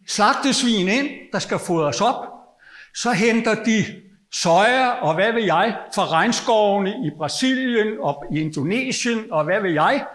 [0.08, 2.26] slagtesvin ind, der skal fodres op.
[2.94, 3.84] Så henter de
[4.32, 9.72] soja og hvad vil jeg fra regnskovene i Brasilien og i Indonesien og hvad vil
[9.72, 10.06] jeg.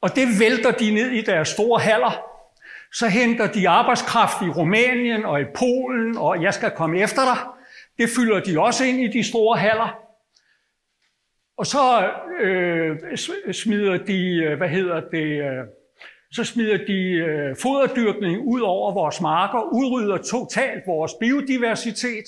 [0.00, 2.27] Og det vælter de ned i deres store haller.
[2.92, 7.38] Så henter de arbejdskraft i Rumænien og i Polen, og jeg skal komme efter dig.
[7.98, 10.08] Det fylder de også ind i de store haller.
[11.56, 12.10] Og så
[12.40, 12.96] øh,
[13.52, 15.64] smider de, øh, hvad hedder det, øh,
[16.32, 22.24] så smider de øh, foderdyrkning ud over vores marker, udrydder totalt vores biodiversitet,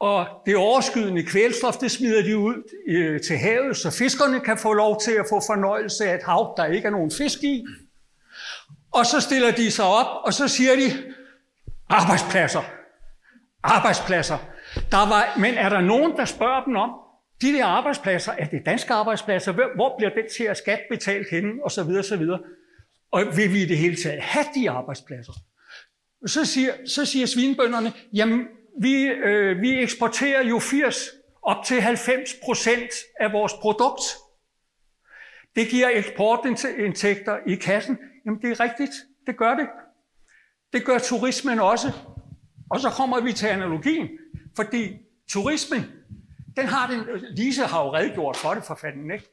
[0.00, 2.54] og det overskydende kvælstof, det smider de ud
[2.88, 6.54] øh, til havet, så fiskerne kan få lov til at få fornøjelse af et hav,
[6.56, 7.64] der ikke er nogen fisk i.
[8.92, 11.14] Og så stiller de sig op, og så siger de,
[11.88, 12.62] arbejdspladser.
[13.62, 14.38] Arbejdspladser.
[14.90, 16.90] Der var, men er der nogen, der spørger dem om,
[17.42, 19.52] de der arbejdspladser, er det danske arbejdspladser?
[19.52, 21.52] Hvor bliver den til at skat betalt henne?
[21.64, 22.38] Og så videre, så videre.
[23.10, 25.32] Og vil vi i det hele taget have de arbejdspladser?
[26.26, 28.46] Så siger, så siger svinbønderne, jamen
[28.80, 31.08] vi, øh, vi eksporterer jo 80
[31.42, 34.02] op til 90 procent af vores produkt.
[35.56, 37.98] Det giver eksportindtægter i kassen.
[38.26, 38.92] Jamen det er rigtigt,
[39.26, 39.68] det gør det.
[40.72, 41.92] Det gør turismen også.
[42.70, 44.08] Og så kommer vi til analogien,
[44.56, 44.96] fordi
[45.28, 45.82] turismen,
[46.56, 47.04] den har den,
[47.36, 49.28] Lise har jo redegjort for det for fanden, ikke?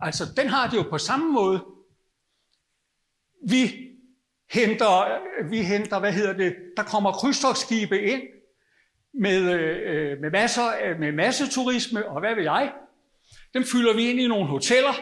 [0.00, 1.64] Altså, den har det jo på samme måde.
[3.48, 3.90] Vi
[4.50, 8.22] henter, vi henter, hvad hedder det, der kommer krydstogsskibe ind
[9.12, 12.72] med, øh, med masser øh, med masseturisme, og hvad vil jeg?
[13.54, 14.94] Dem fylder vi ind i nogle hoteller,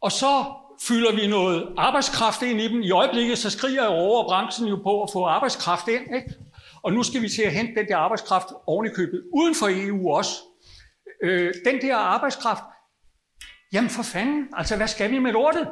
[0.00, 2.82] og så fylder vi noget arbejdskraft ind i dem.
[2.82, 6.34] I øjeblikket så skriger jeg over branchen jo på at få arbejdskraft ind, ikke?
[6.82, 9.68] Og nu skal vi til at hente den der arbejdskraft oven i købet, uden for
[9.70, 10.32] EU også.
[11.22, 12.62] Øh, den der arbejdskraft,
[13.72, 15.68] jamen for fanden, altså hvad skal vi med lortet?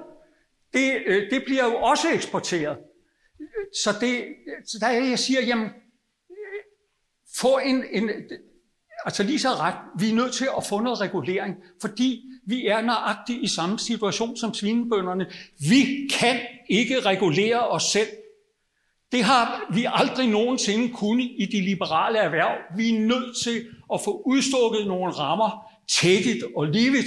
[0.73, 2.79] Det, øh, det bliver jo også eksporteret.
[3.85, 4.25] Så, det,
[4.67, 5.71] så der er jeg siger, jamen,
[7.37, 8.11] få en, en,
[9.05, 12.81] altså lige så ret, vi er nødt til at få noget regulering, fordi vi er
[12.81, 15.27] nøjagtigt i samme situation som svinebønderne.
[15.69, 18.09] Vi kan ikke regulere os selv.
[19.13, 22.77] Det har vi aldrig nogensinde kunnet i de liberale erhverv.
[22.77, 27.07] Vi er nødt til at få udstukket nogle rammer, take og livet.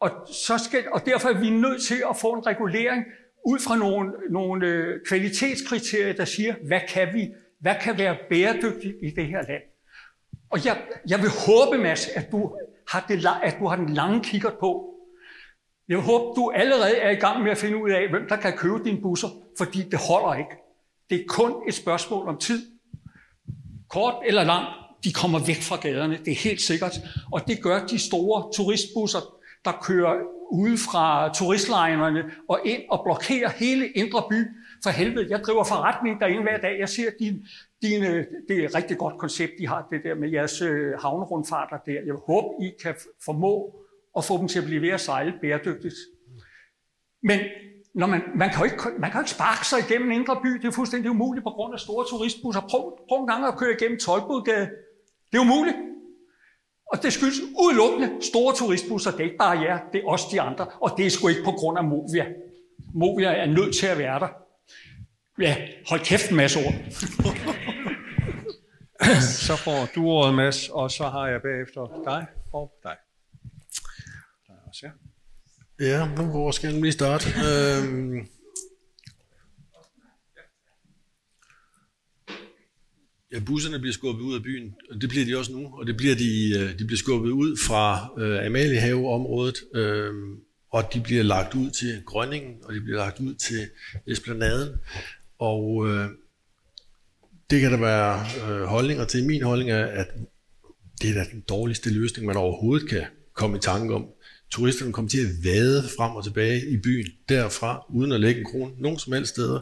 [0.00, 3.04] Og, så skal, og derfor er vi nødt til at få en regulering
[3.46, 7.28] ud fra nogle, nogle øh, kvalitetskriterier, der siger, hvad kan vi,
[7.60, 9.62] hvad kan være bæredygtigt i det her land.
[10.50, 12.52] Og jeg, jeg vil håbe, Mads, at du,
[12.90, 14.94] har det, at du har den lange kigger på.
[15.88, 18.56] Jeg håber, du allerede er i gang med at finde ud af, hvem der kan
[18.56, 19.28] købe dine busser,
[19.58, 20.50] fordi det holder ikke.
[21.10, 22.66] Det er kun et spørgsmål om tid.
[23.88, 24.66] Kort eller lang,
[25.04, 26.92] de kommer væk fra gaderne, det er helt sikkert.
[27.32, 29.18] Og det gør de store turistbusser,
[29.64, 30.14] der kører
[30.50, 34.46] ude fra turistlejrene og ind og blokerer hele Indre By.
[34.82, 36.78] For helvede, jeg driver forretning derinde hver dag.
[36.78, 37.46] Jeg ser, din,
[37.82, 40.92] din, øh, det er et rigtig godt koncept, I har det der med jeres øh,
[40.98, 42.00] havnerundfarter der.
[42.06, 43.74] Jeg håber, I kan formå
[44.16, 45.94] at få dem til at blive ved at sejle bæredygtigt.
[47.22, 47.40] Men
[47.94, 50.48] når man, man, kan jo ikke, man kan jo ikke sparke sig igennem Indre By.
[50.48, 52.60] Det er fuldstændig umuligt på grund af store turistbusser.
[52.60, 54.70] Prøv, prøv en gang at køre igennem Tolbodgade.
[55.32, 55.76] Det er umuligt.
[56.92, 59.10] Og det skyldes udelukkende store turistbusser.
[59.10, 60.66] Det er ikke bare jer, det er også de andre.
[60.80, 62.26] Og det er sgu ikke på grund af Movia.
[62.94, 64.28] Movia er nødt til at være der.
[65.40, 65.56] Ja,
[65.88, 66.74] hold kæft en masse ord.
[69.46, 72.96] så får du ordet, Mads, og så har jeg bagefter dig og dig.
[74.46, 74.90] Der er også, ja.
[75.86, 77.26] Ja, nu hvor skal vi lige starte.
[77.28, 78.28] øhm,
[83.32, 85.96] Ja, busserne bliver skubbet ud af byen, og det bliver de også nu, og det
[85.96, 90.14] bliver de, øh, de bliver skubbet ud fra øh, Amaliehaveområdet, øh,
[90.72, 93.68] og de bliver lagt ud til Grønningen, og de bliver lagt ud til
[94.06, 94.68] Esplanaden,
[95.38, 96.08] og øh,
[97.50, 99.24] det kan der være øh, holdninger til.
[99.24, 100.06] Min holdning er, at
[101.02, 104.06] det er da den dårligste løsning, man overhovedet kan komme i tanke om.
[104.50, 108.46] Turisterne kommer til at vade frem og tilbage i byen derfra, uden at lægge en
[108.46, 109.60] krone nogen som helst steder.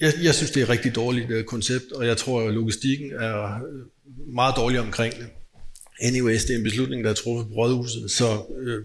[0.00, 3.12] Jeg, jeg synes, det er et rigtig dårligt uh, koncept, og jeg tror, at logistikken
[3.12, 5.26] er øh, meget dårlig omkring det.
[6.00, 8.84] Anyways, det er en beslutning, der er truffet på rådhuset, så øh,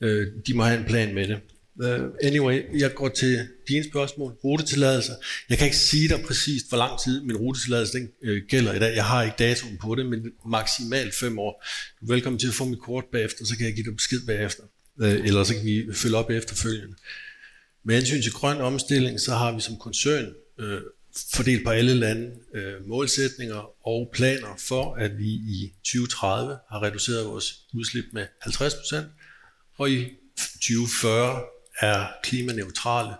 [0.00, 1.40] øh, de må have en plan med det.
[1.84, 4.32] Uh, anyway, jeg går til dine spørgsmål.
[4.44, 5.14] Rutetilladelser.
[5.48, 8.78] Jeg kan ikke sige dig præcist, hvor lang tid min rutetilladelse den, øh, gælder i
[8.78, 8.96] dag.
[8.96, 11.64] Jeg har ikke datoen på det, men maksimalt fem år.
[12.00, 14.20] Du er velkommen til at få mit kort bagefter, så kan jeg give dig besked
[14.26, 14.62] bagefter.
[14.96, 16.96] Uh, eller så kan vi følge op efterfølgende.
[17.84, 20.80] Med hensyn til grøn omstilling, så har vi som koncern øh,
[21.34, 27.26] fordelt på alle lande øh, målsætninger og planer for, at vi i 2030 har reduceret
[27.26, 28.96] vores udslip med 50%,
[29.78, 30.06] og i
[30.36, 31.40] 2040
[31.80, 33.14] er klimaneutrale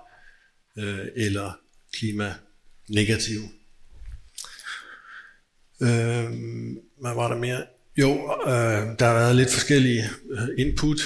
[0.78, 1.52] øh, eller
[1.92, 3.48] klimanegative.
[5.82, 6.30] Øh,
[7.00, 7.66] hvad var der mere?
[7.96, 8.12] Jo,
[8.46, 11.00] øh, der har været lidt forskellige øh, input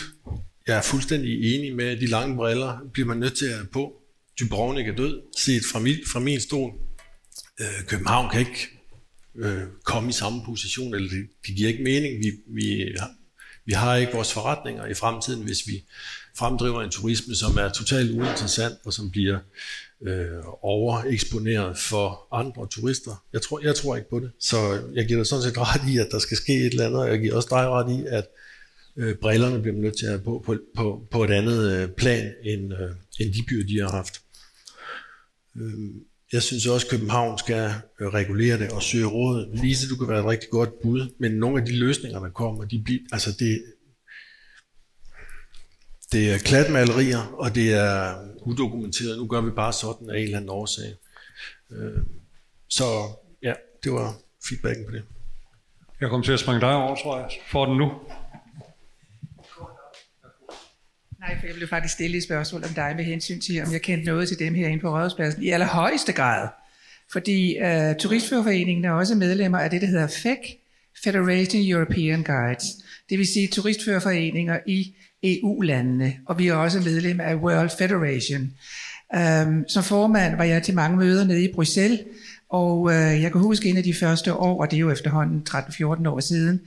[0.66, 3.66] jeg er fuldstændig enig med, at de lange briller bliver man nødt til at have
[3.66, 3.92] på.
[4.40, 6.72] Dubrovnik er død, set fra min, fra min stol.
[7.60, 8.68] Øh, København kan ikke
[9.34, 12.18] øh, komme i samme position, eller det, det giver ikke mening.
[12.18, 12.94] Vi, vi,
[13.64, 15.84] Vi har ikke vores forretninger i fremtiden, hvis vi
[16.38, 19.38] fremdriver en turisme, som er totalt uinteressant og som bliver
[20.02, 23.24] øh, overeksponeret for andre turister.
[23.32, 24.30] Jeg tror, jeg tror ikke på det.
[24.38, 24.56] Så
[24.94, 27.08] jeg giver dig sådan set ret i, at der skal ske et eller andet, og
[27.08, 28.26] jeg giver også dig ret i, at
[28.96, 32.32] øh, brillerne bliver nødt til at have på, på, på, på et andet øh, plan,
[32.44, 34.20] end, øh, end de byer, de har haft.
[35.56, 35.72] Øh,
[36.32, 39.56] jeg synes også, at København skal øh, regulere det og søge råd.
[39.62, 42.64] Lise, du kan være et rigtig godt bud, men nogle af de løsninger, der kommer,
[42.64, 43.62] de bliver, altså det,
[46.12, 49.18] det er klatmalerier, og det er udokumenteret.
[49.18, 50.94] Nu gør vi bare sådan af en eller anden årsag.
[51.72, 52.02] Øh,
[52.68, 52.84] så
[53.42, 53.52] ja,
[53.84, 54.14] det var
[54.48, 55.02] feedbacken på det.
[56.00, 57.28] Jeg kommer til at springe dig over, tror jeg.
[57.50, 57.92] Får den nu?
[61.20, 63.82] Nej, for jeg blev faktisk stillet et spørgsmål om dig med hensyn til, om jeg
[63.82, 66.48] kendte noget til dem herinde på Rådhuspladsen i allerhøjeste grad.
[67.12, 70.58] Fordi uh, Turistførerforeningen er også medlemmer af det, der hedder FEC,
[71.04, 72.64] Federation European Guides.
[73.10, 78.50] Det vil sige turistførerforeninger i EU-landene, og vi er også medlem af World Federation.
[79.46, 82.00] Um, som formand var jeg til mange møder nede i Bruxelles,
[82.50, 85.46] og uh, jeg kan huske en af de første år, og det er jo efterhånden
[85.50, 86.60] 13-14 år siden,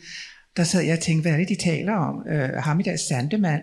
[0.58, 2.16] der sad jeg og tænkte, hvad er det, de taler om?
[2.16, 3.62] Uh, ham i der Sandemand,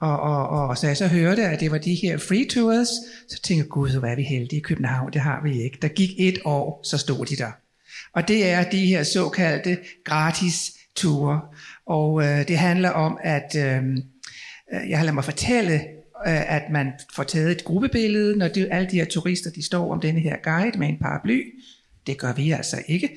[0.00, 2.88] og, og, og så jeg så hørte, at det var de her free tours,
[3.28, 5.78] så tænkte jeg, gud, så var vi heldige i København, det har vi ikke.
[5.82, 7.50] Der gik et år, så stod de der.
[8.12, 11.40] Og det er de her såkaldte gratis ture.
[11.88, 13.82] Og øh, det handler om, at øh,
[14.72, 15.74] øh, jeg har ladet mig fortælle,
[16.26, 19.92] øh, at man får taget et gruppebillede, når de, alle de her turister, de står
[19.92, 21.42] om denne her guide med en paraply.
[22.06, 23.08] Det gør vi altså ikke.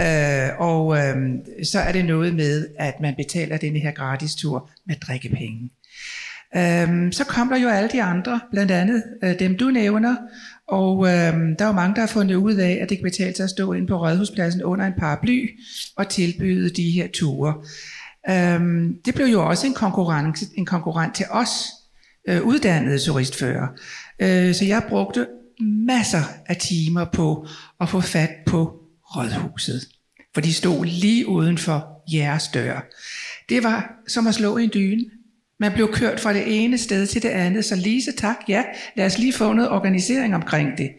[0.00, 1.16] Øh, og øh,
[1.62, 5.70] så er det noget med, at man betaler denne her gratis tur med drikkepenge.
[6.56, 10.16] Øhm, så kom der jo alle de andre, blandt andet øh, dem du nævner,
[10.68, 13.36] og øhm, der er jo mange, der har fundet ud af, at det kan betale
[13.36, 15.48] sig at stå inde på Rådhuspladsen under en paraply
[15.96, 17.54] og tilbyde de her ture.
[18.30, 21.64] Øhm, det blev jo også en konkurrent, en konkurrent til os,
[22.28, 23.68] øh, uddannede turistfører.
[24.22, 25.26] Øh, så jeg brugte
[25.86, 27.46] masser af timer på
[27.80, 28.74] at få fat på
[29.16, 29.88] Rådhuset,
[30.34, 32.80] for de stod lige uden for jeres dør.
[33.48, 35.04] Det var som at slå i en dyne.
[35.60, 38.62] Man blev kørt fra det ene sted til det andet, så Lise, tak, ja,
[38.96, 40.90] lad os lige få noget organisering omkring det.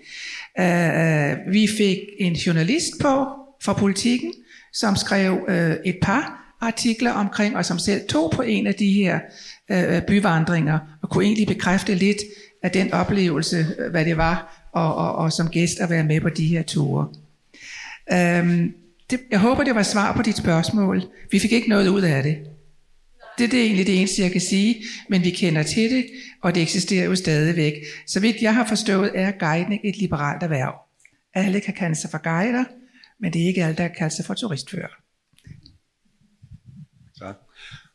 [0.59, 3.25] Uh, vi fik en journalist på
[3.63, 4.33] fra politikken,
[4.73, 5.55] som skrev uh,
[5.85, 9.19] et par artikler omkring, og som selv tog på en af de her
[9.71, 12.17] øh, øh byvandringer, og kunne egentlig bekræfte lidt
[12.63, 16.21] af den oplevelse, øh, hvad det var, og, og, og som gæst at være med
[16.21, 17.07] på de her ture.
[18.13, 18.73] Øhm,
[19.09, 21.03] det, jeg håber, det var svar på dit spørgsmål.
[21.31, 22.37] Vi fik ikke noget ud af det.
[23.37, 24.75] Det, det er egentlig det eneste, jeg kan sige,
[25.09, 26.05] men vi kender til det,
[26.41, 27.73] og det eksisterer jo stadigvæk.
[28.07, 30.73] Så vidt jeg har forstået, er guidning et liberalt erhverv.
[31.33, 32.63] Alle kan kalde sig for guider,
[33.19, 35.08] men det er ikke alle, der kan kalde sig for turistfører.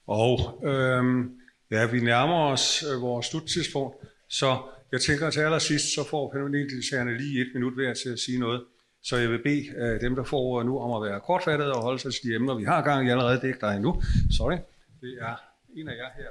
[0.07, 1.31] Og øhm,
[1.71, 3.97] ja, vi nærmer os øh, vores sluttidspunkt,
[4.29, 4.59] så
[4.93, 8.63] jeg tænker til allersidst, så får paneldeltagerne lige et minut hver til at sige noget.
[9.03, 11.83] Så jeg vil bede øh, dem, der får ordet nu, om at være kortfattede og
[11.83, 13.37] holde sig til de emner, vi har gang i allerede.
[13.37, 14.03] Det er ikke dig endnu.
[14.37, 14.57] Sorry.
[15.01, 15.35] Det er
[15.77, 16.29] en af jer her.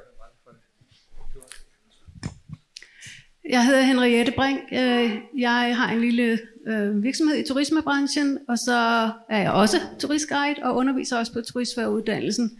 [3.50, 4.60] Jeg hedder Henriette Brink.
[4.72, 10.56] Øh, jeg har en lille øh, virksomhed i turismebranchen, og så er jeg også turistguide
[10.64, 12.60] og underviser også på turistfaguddannelsen.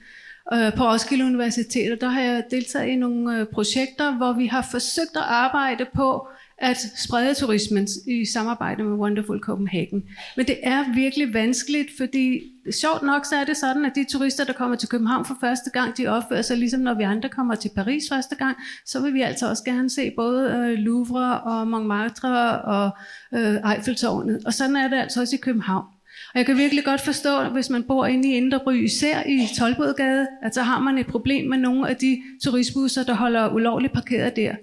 [0.54, 1.92] Øh, på Roskilde Universitet.
[1.92, 5.86] Og der har jeg deltaget i nogle øh, projekter, hvor vi har forsøgt at arbejde
[5.96, 6.28] på
[6.58, 10.04] at sprede turismen i samarbejde med Wonderful Copenhagen.
[10.38, 12.42] Men det er virkelig vanskeligt, fordi
[12.72, 15.70] sjovt nok så er det sådan, at de turister, der kommer til København for første
[15.70, 19.14] gang, de opfører sig ligesom når vi andre kommer til Paris første gang, så vil
[19.14, 22.90] vi altså også gerne se både øh, Louvre og Montmartre og
[23.34, 24.46] øh, Eiffeltårnet.
[24.46, 25.86] Og sådan er det altså også i København.
[26.34, 29.48] Og jeg kan virkelig godt forstå, hvis man bor inde i Indre By, især i
[29.58, 33.94] Tolbodgade, at så har man et problem med nogle af de turistbusser, der holder ulovligt
[33.94, 34.56] parkeret der.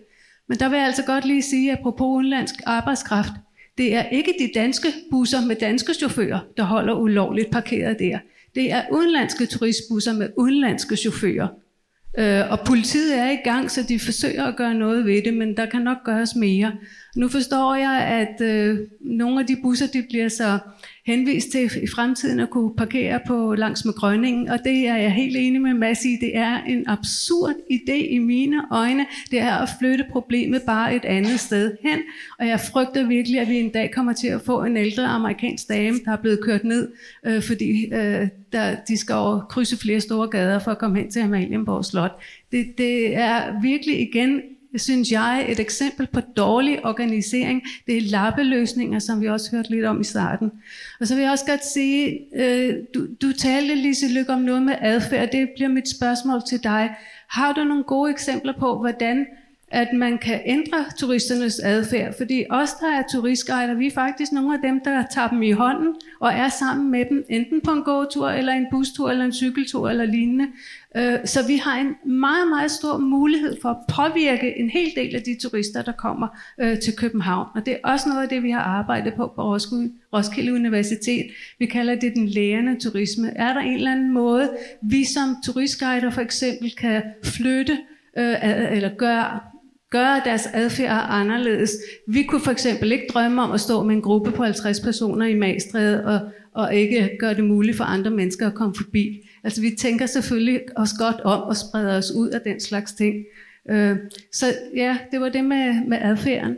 [0.49, 3.33] Men der vil jeg altså godt lige sige, apropos udenlandsk arbejdskraft,
[3.79, 8.19] det er ikke de danske busser med danske chauffører, der holder ulovligt parkeret der.
[8.55, 11.49] Det er udenlandske turistbusser med udenlandske chauffører.
[12.19, 15.57] Øh, og politiet er i gang, så de forsøger at gøre noget ved det, men
[15.57, 16.73] der kan nok gøres mere.
[17.17, 20.59] Nu forstår jeg, at øh, nogle af de busser de bliver så
[21.11, 25.13] henvist til i fremtiden at kunne parkere på langs med Grønningen, og det er jeg
[25.13, 26.17] helt enig med Mads i.
[26.21, 29.07] Det er en absurd idé i mine øjne.
[29.31, 31.99] Det er at flytte problemet bare et andet sted hen,
[32.39, 35.69] og jeg frygter virkelig, at vi en dag kommer til at få en ældre amerikansk
[35.69, 36.89] dame, der er blevet kørt ned,
[37.27, 41.11] øh, fordi øh, der, de skal over krydse flere store gader for at komme hen
[41.11, 42.23] til Amalienborg Slot.
[42.53, 44.41] Det, det er virkelig igen
[44.77, 47.63] synes jeg, et eksempel på dårlig organisering.
[47.87, 50.51] Det er lappeløsninger, som vi også hørte lidt om i starten.
[51.01, 54.63] Og så vil jeg også godt sige, øh, du, du talte, Lise Lykke, om noget
[54.63, 55.31] med adfærd.
[55.33, 56.95] Det bliver mit spørgsmål til dig.
[57.29, 59.27] Har du nogle gode eksempler på, hvordan
[59.71, 62.15] at man kan ændre turisternes adfærd.
[62.19, 65.51] Fordi os, der er turistguider, vi er faktisk nogle af dem, der tager dem i
[65.51, 69.33] hånden og er sammen med dem, enten på en gåtur, eller en bustur, eller en
[69.33, 70.47] cykeltur, eller lignende.
[70.97, 75.17] Øh, så vi har en meget, meget stor mulighed for at påvirke en hel del
[75.17, 76.29] af de turister, der kommer
[76.61, 77.47] øh, til København.
[77.55, 79.43] Og det er også noget af det, vi har arbejdet på på
[80.13, 81.27] Roskilde Universitet.
[81.59, 83.37] Vi kalder det den lærende turisme.
[83.37, 84.51] Er der en eller anden måde,
[84.83, 87.79] vi som turistguider for eksempel kan flytte
[88.19, 88.35] øh,
[88.73, 89.41] eller gøre
[89.91, 91.71] gøre deres adfærd anderledes.
[92.07, 95.27] Vi kunne for eksempel ikke drømme om at stå med en gruppe på 50 personer
[95.27, 96.21] i Magstræde og,
[96.55, 99.23] og ikke gøre det muligt for andre mennesker at komme forbi.
[99.45, 103.15] Altså vi tænker selvfølgelig også godt om at sprede os ud af den slags ting.
[103.71, 103.99] Øh,
[104.33, 104.47] så
[104.77, 106.57] ja, det var det med, med adfærden.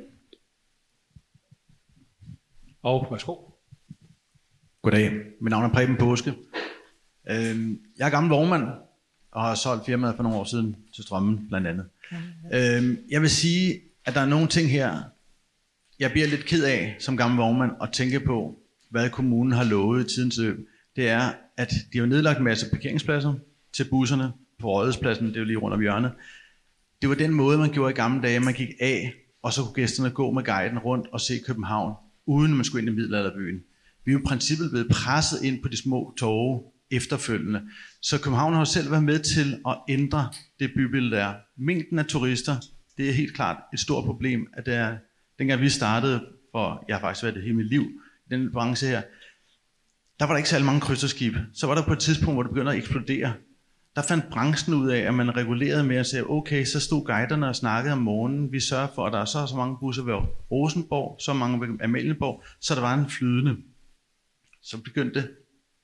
[2.82, 3.34] Og værsgo.
[4.82, 6.34] Goddag, mit navn er Preben Påske.
[7.30, 8.68] Øh, jeg er gammel vognmand
[9.32, 11.86] og har solgt firmaet for nogle år siden til Strømmen blandt andet.
[12.54, 15.02] Øhm, jeg vil sige, at der er nogle ting her,
[15.98, 18.58] jeg bliver lidt ked af som gammel vognmand at tænke på,
[18.90, 20.68] hvad kommunen har lovet i tidens løb.
[20.96, 23.34] Det er, at de har nedlagt en masse parkeringspladser
[23.72, 26.12] til busserne på Rådhuspladsen, det er jo lige rundt om hjørnet.
[27.02, 28.40] Det var den måde, man gjorde i gamle dage.
[28.40, 31.94] Man gik af, og så kunne gæsterne gå med guiden rundt og se København,
[32.26, 33.60] uden man skulle ind i middelalderbyen.
[34.04, 37.62] Vi er jo i princippet blevet presset ind på de små tåge efterfølgende.
[38.02, 40.28] Så København har selv været med til at ændre
[40.60, 41.34] det bybillede der.
[41.56, 42.56] Mængden af turister,
[42.96, 44.96] det er helt klart et stort problem, at det er,
[45.38, 47.82] dengang vi startede, for jeg har faktisk været det hele mit liv
[48.26, 49.02] i den branche her,
[50.22, 51.34] der var der ikke særlig mange krydserskib.
[51.54, 53.34] Så var der på et tidspunkt, hvor det begyndte at eksplodere.
[53.96, 57.48] Der fandt branchen ud af, at man regulerede med at sige, okay, så stod guiderne
[57.48, 58.52] og snakkede om morgenen.
[58.52, 60.14] Vi sørger for, at der er så, så mange busser ved
[60.50, 63.56] Rosenborg, så mange ved Amalienborg, så der var en flydende.
[64.62, 65.28] Så begyndte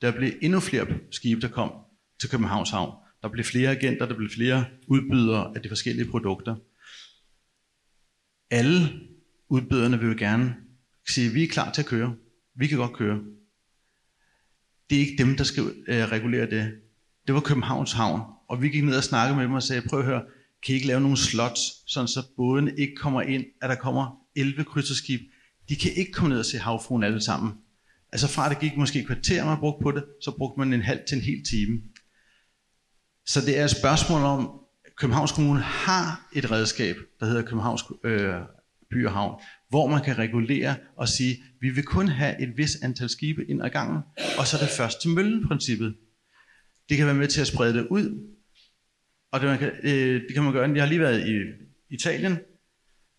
[0.01, 1.71] der blev endnu flere skibe, der kom
[2.19, 2.91] til Københavns Havn.
[3.21, 6.55] Der blev flere agenter, der blev flere udbydere af de forskellige produkter.
[8.51, 8.99] Alle
[9.49, 10.55] udbyderne vil jo gerne
[11.09, 12.15] sige, at vi er klar til at køre.
[12.55, 13.19] Vi kan godt køre.
[14.89, 16.71] Det er ikke dem, der skal øh, regulere det.
[17.27, 18.21] Det var Københavns Havn.
[18.49, 20.21] Og vi gik ned og snakkede med dem og sagde, prøv at høre,
[20.65, 24.17] kan I ikke lave nogle slots, sådan så båden ikke kommer ind, at der kommer
[24.35, 25.19] 11 krydserskib.
[25.69, 27.53] De kan ikke komme ned og se havfruen alle sammen.
[28.11, 30.81] Altså fra det gik måske et kvarter, man brugte på det, så brugte man en
[30.81, 31.81] halv til en hel time.
[33.25, 34.59] Så det er et spørgsmål om,
[34.97, 38.35] Københavns Kommune har et redskab, der hedder Københavns øh,
[38.91, 42.75] By og Havn, hvor man kan regulere og sige, vi vil kun have et vis
[42.83, 44.01] antal skibe ind ad gangen,
[44.37, 45.95] og så er det først til møllen-princippet.
[46.89, 48.35] Det kan være med til at sprede det ud,
[49.31, 50.69] og det, man kan, øh, det kan man gøre.
[50.69, 51.33] Jeg har lige været i
[51.93, 52.37] Italien,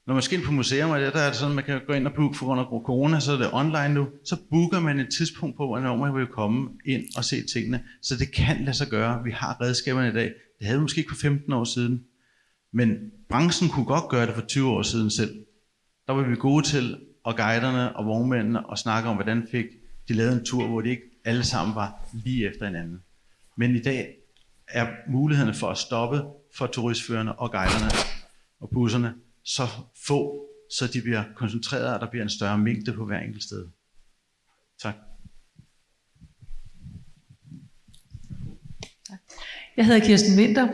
[0.07, 2.07] når man skal ind på museum, og der er det sådan, man kan gå ind
[2.07, 5.09] og booke for grund af corona, så er det online nu, så booker man et
[5.19, 7.85] tidspunkt på, hvornår man vil komme ind og se tingene.
[8.03, 9.25] Så det kan lade sig gøre.
[9.25, 10.33] Vi har redskaberne i dag.
[10.59, 12.01] Det havde vi måske ikke for 15 år siden.
[12.73, 12.97] Men
[13.29, 15.31] branchen kunne godt gøre det for 20 år siden selv.
[16.11, 19.65] Der var vi gode til, og guiderne og vognmændene, og snakke om, hvordan fik
[20.09, 23.03] de lavet en tur, hvor de ikke alle sammen var lige efter hinanden.
[23.57, 24.17] Men i dag
[24.69, 26.23] er mulighederne for at stoppe
[26.57, 27.91] for turistførerne og guiderne
[28.61, 29.15] og busserne
[29.45, 29.63] så
[30.07, 30.47] få,
[30.79, 33.69] så de bliver koncentreret, og der bliver en større mængde på hver enkelt sted.
[34.83, 34.95] Tak.
[39.77, 40.69] Jeg hedder Kirsten Winter,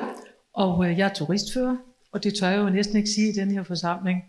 [0.55, 1.77] og øh, jeg er turistfører,
[2.13, 4.23] og det tør jeg jo næsten ikke sige i den her forsamling.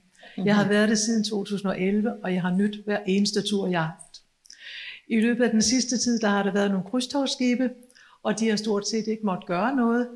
[0.46, 3.88] Jeg har været det siden 2011, og jeg har nyt hver eneste tur, jeg har
[3.88, 4.22] haft.
[5.08, 7.70] I løbet af den sidste tid, der har der været nogle krydstogsskibe,
[8.24, 10.08] og de har stort set ikke måttet gøre noget.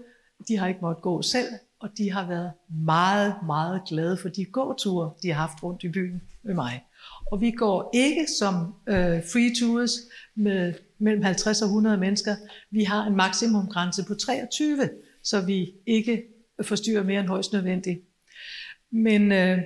[0.47, 1.47] De har ikke måttet gå selv
[1.81, 2.51] og de har været
[2.85, 6.83] meget, meget glade for de gåture, de har haft rundt i byen med mig.
[7.31, 8.55] Og vi går ikke som
[8.87, 9.91] øh, free tours
[10.35, 12.35] med mellem 50 og 100 mennesker.
[12.71, 14.89] Vi har en maksimumgrænse på 23,
[15.23, 16.23] så vi ikke
[16.61, 17.99] forstyrrer mere end højst nødvendigt.
[18.91, 19.59] Men øh,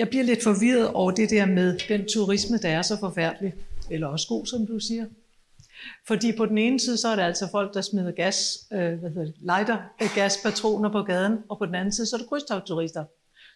[0.00, 3.54] jeg bliver lidt forvirret over det der med den turisme, der er så forfærdelig,
[3.90, 5.06] eller også god, som du siger.
[6.06, 9.10] Fordi på den ene side, så er det altså folk, der smider gas, øh, hvad
[9.10, 12.28] hedder det, lighter, øh, gaspatroner på gaden, og på den anden side, så er det
[12.28, 13.04] krydstogturister.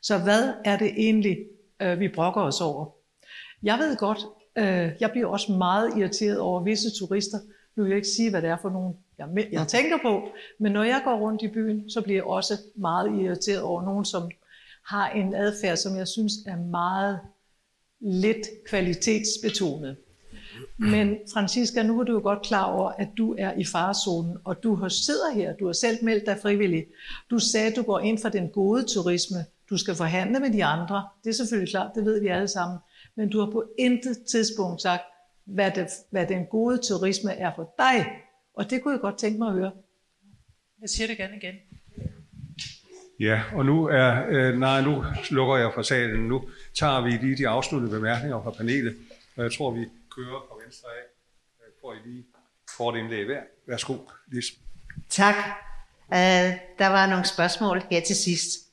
[0.03, 1.37] Så hvad er det egentlig,
[1.83, 2.87] øh, vi brokker os over?
[3.62, 4.19] Jeg ved godt,
[4.59, 7.39] øh, jeg bliver også meget irriteret over visse turister.
[7.77, 10.73] Nu vil jeg ikke sige, hvad det er for nogen, jeg, jeg tænker på, men
[10.73, 14.31] når jeg går rundt i byen, så bliver jeg også meget irriteret over nogen, som
[14.86, 17.20] har en adfærd, som jeg synes er meget
[18.01, 19.97] lidt kvalitetsbetonet.
[20.78, 24.62] Men Francisca, nu er du jo godt klar over, at du er i farezonen, og
[24.62, 26.86] du har sidder her, du har selv meldt dig frivillig.
[27.31, 29.36] Du sagde, at du går ind for den gode turisme.
[29.70, 31.09] Du skal forhandle med de andre.
[31.24, 32.78] Det er selvfølgelig klart, det ved vi alle sammen.
[33.16, 35.02] Men du har på intet tidspunkt sagt,
[35.44, 38.06] hvad, det, hvad den gode turisme er for dig.
[38.55, 39.73] Og det kunne jeg godt tænke mig at høre.
[40.81, 41.55] Jeg siger det gerne igen.
[43.20, 46.20] Ja, og nu er, øh, nej, nu lukker jeg for salen.
[46.28, 48.97] Nu tager vi lige de afsluttende bemærkninger fra panelet,
[49.36, 49.85] og jeg tror, vi
[50.16, 51.05] kører fra venstre af.
[51.66, 52.24] Øh, får I lige
[52.77, 53.41] kort indlæg hver.
[53.66, 53.97] Værsgo,
[54.32, 54.45] Lis.
[55.09, 55.35] Tak.
[56.09, 56.16] Uh,
[56.78, 58.65] der var nogle spørgsmål her til sidst.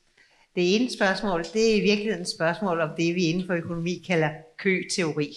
[0.55, 4.03] Det ene spørgsmål, det er i virkeligheden et spørgsmål om det, vi inden for økonomi
[4.07, 5.33] kalder køteori.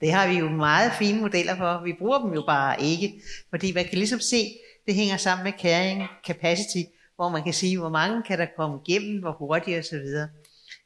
[0.00, 1.84] Det har vi jo meget fine modeller for.
[1.84, 4.56] Vi bruger dem jo bare ikke, fordi man kan ligesom se,
[4.86, 8.78] det hænger sammen med carrying capacity, hvor man kan sige, hvor mange kan der komme
[8.86, 10.06] igennem, hvor hurtigt osv.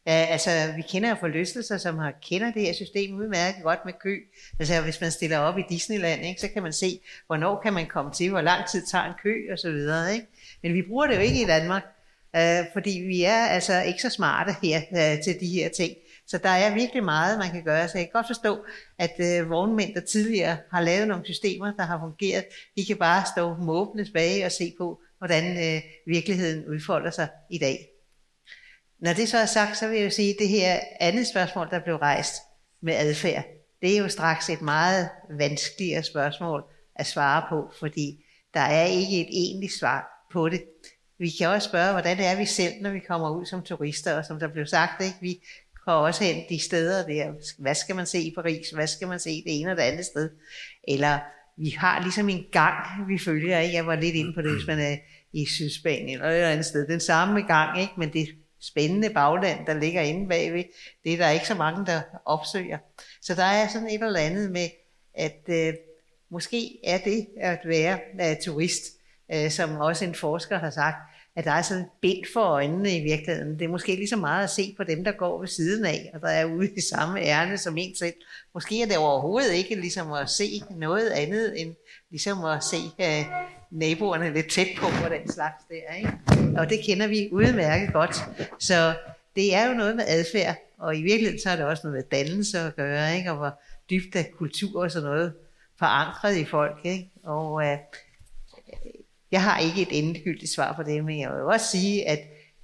[0.06, 3.92] Uh, altså, vi kender jo forlystelser, som har kender det her system udmærket godt med
[4.02, 4.16] kø.
[4.58, 7.86] Altså, hvis man stiller op i Disneyland, ikke, så kan man se, hvornår kan man
[7.86, 9.78] komme til, hvor lang tid tager en kø osv.
[10.14, 10.26] Ikke?
[10.62, 11.82] Men vi bruger det jo ikke i Danmark,
[12.34, 15.92] uh, fordi vi er altså ikke så smarte her uh, til de her ting.
[16.28, 17.88] Så der er virkelig meget, man kan gøre.
[17.88, 18.58] Så jeg kan godt forstå,
[18.98, 22.44] at øh, vognmænd, der tidligere har lavet nogle systemer, der har fungeret,
[22.76, 27.58] de kan bare stå måbende tilbage og se på, hvordan øh, virkeligheden udfolder sig i
[27.58, 27.88] dag.
[29.00, 31.70] Når det så er sagt, så vil jeg jo sige, at det her andet spørgsmål,
[31.70, 32.34] der blev rejst
[32.82, 33.44] med adfærd,
[33.82, 36.64] det er jo straks et meget vanskeligere spørgsmål
[36.96, 38.24] at svare på, fordi
[38.54, 40.64] der er ikke et egentligt svar på det.
[41.18, 44.24] Vi kan også spørge, hvordan er vi selv, når vi kommer ud som turister, og
[44.24, 45.16] som der blev sagt, ikke?
[45.20, 45.40] vi
[45.84, 49.20] går også hen de steder der, hvad skal man se i Paris, hvad skal man
[49.20, 50.30] se det ene og det andet sted,
[50.88, 51.18] eller
[51.58, 53.74] vi har ligesom en gang, vi følger, ikke?
[53.74, 54.96] jeg var lidt inde på det, hvis man er
[55.32, 57.92] i Sydspanien eller et eller andet sted, den samme gang, ikke?
[57.98, 58.28] men det
[58.60, 60.64] spændende bagland, der ligger inde bagved,
[61.04, 62.78] det er der ikke så mange, der opsøger.
[63.22, 64.68] Så der er sådan et eller andet med,
[65.14, 65.74] at øh,
[66.30, 68.82] måske er det at være øh, turist,
[69.34, 70.96] øh, som også en forsker har sagt,
[71.38, 73.58] at der er sådan et bind for øjnene i virkeligheden.
[73.58, 76.10] Det er måske lige så meget at se på dem, der går ved siden af,
[76.14, 78.14] og der er ude i samme ærne som en selv.
[78.54, 81.74] Måske er det overhovedet ikke ligesom at se noget andet, end
[82.10, 83.24] ligesom at se øh,
[83.70, 85.94] naboerne lidt tæt på, og den slags der.
[85.96, 86.60] Ikke?
[86.60, 88.16] Og det kender vi udmærket godt.
[88.58, 88.94] Så
[89.36, 92.18] det er jo noget med adfærd, og i virkeligheden så er det også noget med
[92.18, 93.30] dannelse at gøre, ikke?
[93.30, 93.60] og hvor
[93.90, 95.32] dybt er kultur og sådan noget
[95.78, 96.78] forankret i folk.
[96.84, 97.10] Ikke?
[97.22, 97.78] Og øh,
[99.30, 102.18] jeg har ikke et endegyldigt svar på det, men jeg vil også sige, at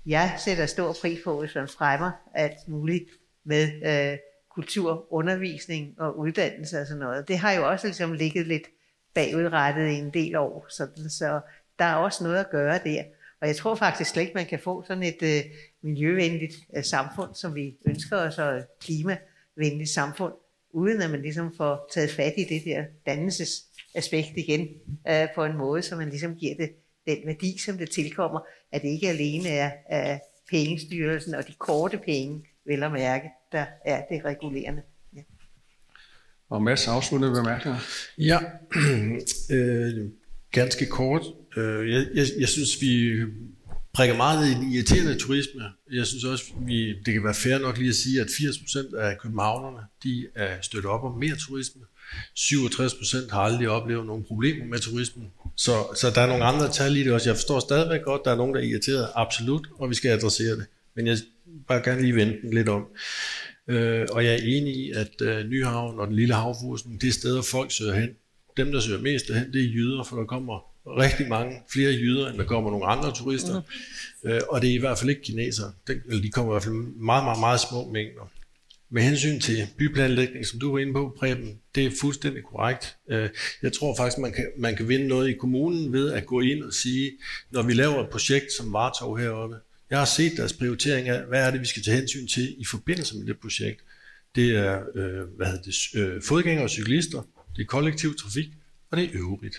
[0.06, 3.10] jeg sætter stor pris på, hvis man fremmer alt muligt
[3.44, 4.18] med øh,
[4.54, 7.28] kultur, undervisning og uddannelse og sådan noget.
[7.28, 8.62] Det har jo også ligesom ligget lidt
[9.14, 11.40] bagudrettet i en del år, sådan, så
[11.78, 13.02] der er også noget at gøre der.
[13.40, 15.42] Og jeg tror faktisk slet ikke, man kan få sådan et øh,
[15.82, 20.32] miljøvenligt øh, samfund, som vi ønsker os, og et klimavenligt samfund,
[20.70, 23.64] uden at man ligesom får taget fat i det der dannelses
[23.94, 24.68] aspekt igen
[25.08, 26.70] øh, på en måde, så man ligesom giver det
[27.06, 28.40] den værdi, som det tilkommer,
[28.72, 30.18] at det ikke alene er er
[30.50, 34.82] pengestyrelsen og de korte penge, vel at mærke, der er det regulerende.
[35.16, 35.20] Ja.
[36.48, 37.78] Og Mads, afsluttende bemærkninger.
[38.18, 38.38] Ja,
[39.56, 40.10] øh,
[40.50, 41.22] ganske kort.
[41.56, 43.20] Øh, jeg, jeg, jeg synes, vi
[43.94, 45.62] prikker meget i den irriterende turisme.
[45.92, 49.18] Jeg synes også, vi, det kan være fair nok lige at sige, at 80% af
[49.18, 51.82] københavnerne, de er støttet op om mere turisme.
[52.34, 55.26] 67 procent har aldrig oplevet nogle problemer med turismen.
[55.56, 57.28] Så, så der er nogle andre tal i det også.
[57.28, 59.08] Jeg forstår stadigvæk godt, der er nogen, der er irriteret.
[59.14, 60.66] Absolut, og vi skal adressere det.
[60.96, 61.18] Men jeg
[61.68, 62.86] bare gerne lige vente den lidt om.
[63.68, 67.12] Øh, og jeg er enig i, at øh, Nyhavn og den lille havfursen, det er
[67.12, 68.10] steder, folk søger hen.
[68.56, 72.28] Dem, der søger mest hen, det er jyder, for der kommer rigtig mange flere jyder,
[72.28, 73.62] end der kommer nogle andre turister.
[74.24, 74.30] Mm.
[74.30, 75.72] Øh, og det er i hvert fald ikke kinesere.
[75.88, 78.30] Eller de kommer i hvert fald meget, meget, meget små mængder.
[78.94, 82.96] Med hensyn til byplanlægning, som du var inde på, Preben, det er fuldstændig korrekt.
[83.10, 83.28] Øh,
[83.62, 86.62] jeg tror faktisk, man kan, man kan vinde noget i kommunen ved at gå ind
[86.62, 87.12] og sige,
[87.50, 89.56] når vi laver et projekt som Vartov heroppe,
[89.90, 92.64] jeg har set deres prioritering af, hvad er det, vi skal tage hensyn til i
[92.64, 93.84] forbindelse med det projekt.
[94.34, 97.22] Det er øh, hvad hedder det, øh, fodgængere og cyklister,
[97.56, 98.48] det er kollektiv trafik,
[98.90, 99.56] og det er øvrigt.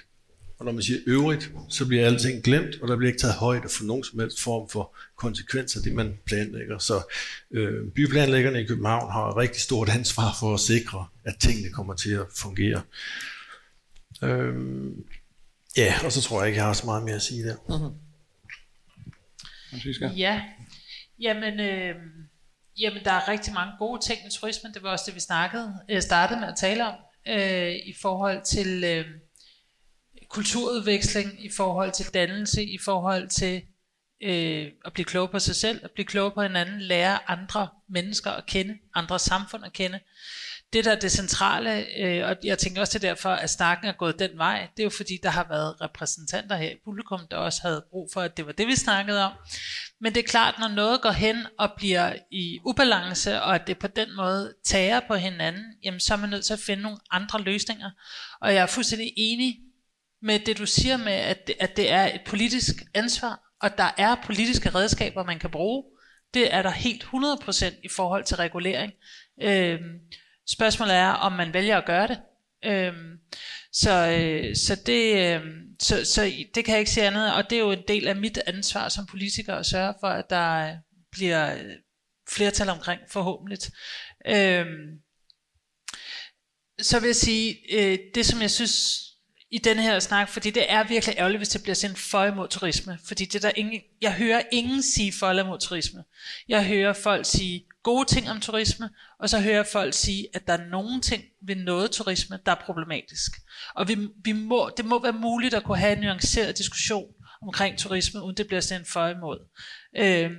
[0.57, 3.69] Og når man siger øvrigt, så bliver alting glemt, og der bliver ikke taget højde
[3.69, 6.77] for nogen som helst form for konsekvenser af det, man planlægger.
[6.77, 7.13] Så
[7.51, 11.93] øh, byplanlæggerne i København har et rigtig stort ansvar for at sikre, at tingene kommer
[11.93, 12.81] til at fungere.
[14.23, 14.55] Øh,
[15.77, 17.55] ja, og så tror jeg ikke, jeg har så meget mere at sige der.
[17.69, 17.99] Mm-hmm.
[20.17, 20.43] Ja,
[21.19, 21.95] jamen, øh,
[22.79, 24.73] jamen der er rigtig mange gode ting med turismen.
[24.73, 26.95] Det var også det, vi snakkede, øh, startede med at tale om
[27.27, 28.83] øh, i forhold til...
[28.83, 29.05] Øh,
[30.35, 33.61] kulturudveksling, i forhold til dannelse, i forhold til
[34.23, 38.31] øh, at blive klog på sig selv, at blive klog på hinanden, lære andre mennesker
[38.31, 39.99] at kende, andre samfund at kende.
[40.73, 43.93] det der er det centrale, øh, og jeg tænker også det derfor, at snakken er
[43.93, 47.37] gået den vej, det er jo fordi, der har været repræsentanter her i publikum, der
[47.37, 49.31] også havde brug for, at det var det, vi snakkede om.
[50.01, 53.79] Men det er klart, når noget går hen og bliver i ubalance, og at det
[53.79, 56.97] på den måde tager på hinanden, jamen så er man nødt til at finde nogle
[57.11, 57.89] andre løsninger.
[58.41, 59.64] Og jeg er fuldstændig enig
[60.21, 63.91] med det, du siger med, at det, at det er et politisk ansvar, og der
[63.97, 65.83] er politiske redskaber, man kan bruge.
[66.33, 68.93] Det er der helt 100% i forhold til regulering.
[69.41, 69.99] Øhm,
[70.49, 72.19] spørgsmålet er, om man vælger at gøre det.
[72.65, 73.19] Øhm,
[73.71, 75.41] så, øh, så, det, øh,
[75.79, 78.15] så, så det kan jeg ikke sige andet, og det er jo en del af
[78.15, 80.75] mit ansvar som politiker at sørge for, at der øh,
[81.11, 81.71] bliver øh,
[82.29, 83.57] flertal omkring forhåbentlig.
[84.27, 84.99] Øhm,
[86.81, 89.04] så vil jeg sige, øh, det som jeg synes
[89.55, 92.47] i den her snak, fordi det er virkelig ærgerligt, hvis det bliver sendt for imod
[92.47, 96.03] turisme, fordi det der ingen, jeg hører ingen sige for imod turisme.
[96.47, 100.47] Jeg hører folk sige gode ting om turisme, og så hører jeg folk sige, at
[100.47, 103.31] der er nogen ting ved noget turisme, der er problematisk.
[103.75, 107.07] Og vi, vi må, det må være muligt at kunne have en nuanceret diskussion
[107.41, 109.39] omkring turisme, uden det bliver sendt for imod.
[109.97, 110.31] Øh,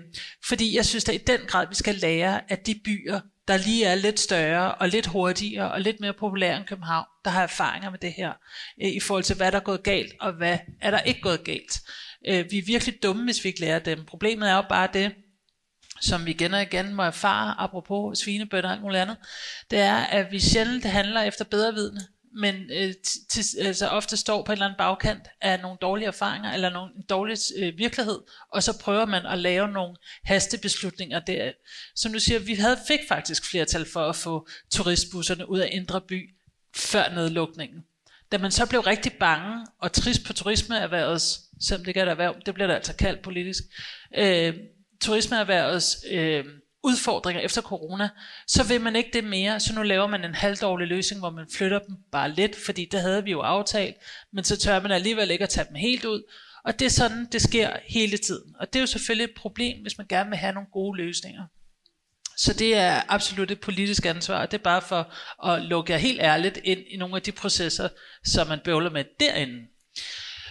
[0.49, 3.85] fordi jeg synes at i den grad, vi skal lære, at de byer, der lige
[3.85, 7.91] er lidt større og lidt hurtigere og lidt mere populære end København, der har erfaringer
[7.91, 8.33] med det her,
[8.83, 11.45] øh, i forhold til hvad der er gået galt og hvad er der ikke gået
[11.45, 11.83] galt.
[12.29, 14.05] Øh, vi er virkelig dumme, hvis vi ikke lærer dem.
[14.05, 15.15] Problemet er jo bare det,
[16.01, 19.17] som vi igen og igen må erfare, apropos svinebønder og alt muligt andet,
[19.71, 22.01] det er, at vi sjældent handler efter bedre vidne,
[22.37, 22.95] men øh,
[23.31, 26.95] til, altså ofte står på en eller anden bagkant af nogle dårlige erfaringer, eller nogle,
[26.97, 28.19] en dårlig øh, virkelighed,
[28.53, 31.53] og så prøver man at lave nogle hastebeslutninger der.
[31.95, 36.01] Som du siger, vi havde fik faktisk flertal for at få turistbusserne ud af Indre
[36.01, 36.35] By
[36.77, 37.85] før nedlukningen.
[38.33, 42.11] Da man så blev rigtig bange og trist på turismeerhvervets, selvom det ikke er et
[42.11, 43.63] erhverv, det bliver der altså kaldt politisk,
[44.17, 44.55] øh,
[45.01, 46.45] turismeerhvervets øh,
[46.87, 48.09] udfordringer efter corona,
[48.47, 51.47] så vil man ikke det mere, så nu laver man en halvdårlig løsning, hvor man
[51.57, 53.97] flytter dem bare lidt, fordi det havde vi jo aftalt,
[54.33, 56.23] men så tør man alligevel ikke at tage dem helt ud,
[56.65, 58.55] og det er sådan, det sker hele tiden.
[58.61, 61.43] Og det er jo selvfølgelig et problem, hvis man gerne vil have nogle gode løsninger.
[62.37, 65.13] Så det er absolut et politisk ansvar, og det er bare for
[65.49, 67.89] at lukke jer helt ærligt ind i nogle af de processer,
[68.25, 69.67] som man bøvler med derinde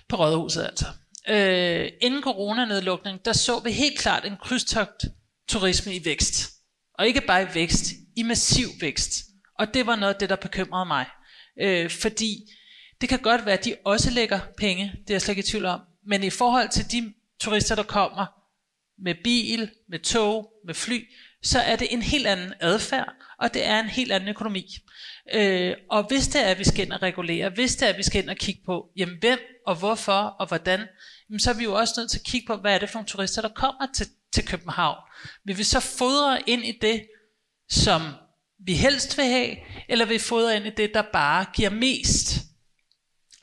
[0.09, 0.85] på Rådhuset altså.
[1.29, 5.05] Øh, inden coronanedlukningen, der så vi helt klart en krydstogt
[5.47, 6.51] turisme i vækst.
[6.93, 7.85] Og ikke bare i vækst,
[8.15, 9.25] i massiv vækst.
[9.59, 11.05] Og det var noget af det, der bekymrede mig.
[11.61, 12.51] Øh, fordi
[13.01, 15.51] det kan godt være, at de også lægger penge, det er jeg slet ikke i
[15.51, 15.81] tvivl om.
[16.07, 18.25] Men i forhold til de turister, der kommer
[19.03, 21.01] med bil, med tog, med fly,
[21.43, 24.65] så er det en helt anden adfærd, og det er en helt anden økonomi.
[25.33, 27.97] Øh, og hvis det er, at vi skal ind og regulere, hvis det er, at
[27.97, 30.79] vi skal ind og kigge på, jamen hvem og hvorfor og hvordan,
[31.29, 32.97] jamen, så er vi jo også nødt til at kigge på, hvad er det for
[32.97, 34.97] nogle turister, der kommer til, til København.
[35.45, 37.07] Vil vi så fodre ind i det,
[37.69, 38.01] som
[38.65, 39.55] vi helst vil have,
[39.89, 42.45] eller vil vi fodre ind i det, der bare giver mest?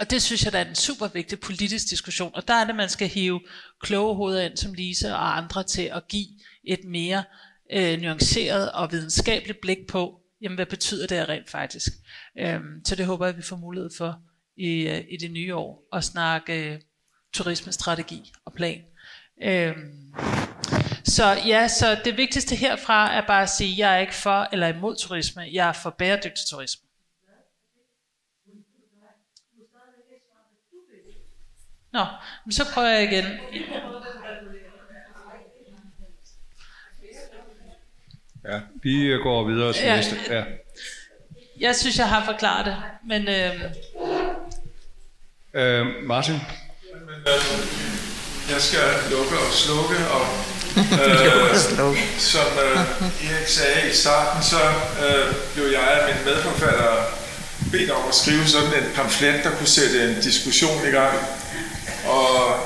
[0.00, 2.74] Og det synes jeg, der er en super vigtig politisk diskussion, og der er det,
[2.74, 3.40] man skal hive
[3.80, 6.26] kloge hoveder ind som Lise og andre til at give
[6.64, 7.24] et mere
[7.72, 11.92] øh, nuanceret og videnskabeligt blik på, jamen hvad betyder det rent faktisk.
[12.38, 14.20] Øhm, så det håber jeg, vi får mulighed for
[14.56, 16.80] i, øh, i det nye år, at snakke øh,
[17.34, 18.82] turismestrategi og plan.
[19.42, 20.14] Øhm,
[21.04, 24.48] så ja, så det vigtigste herfra er bare at sige, at jeg er ikke for
[24.52, 26.86] eller imod turisme, jeg er for bæredygtig turisme.
[31.92, 32.04] Nå,
[32.44, 33.24] men så prøver jeg igen.
[38.44, 39.96] Ja, vi går videre til Ja.
[39.96, 40.16] næste.
[40.30, 40.44] Ja.
[41.60, 42.76] Jeg synes, jeg har forklaret det,
[43.08, 43.60] men øh,
[45.54, 46.34] Øh, Martin?
[48.52, 48.80] Jeg skal
[49.10, 50.24] lukke og slukke, og
[50.76, 51.56] øh,
[52.18, 52.78] som øh,
[53.30, 54.56] Erik sagde i starten, så
[55.06, 56.92] øh, blev jeg og min medforfatter
[57.72, 61.18] bedt om at skrive sådan en pamflet, der kunne sætte en diskussion i gang.
[62.08, 62.56] Og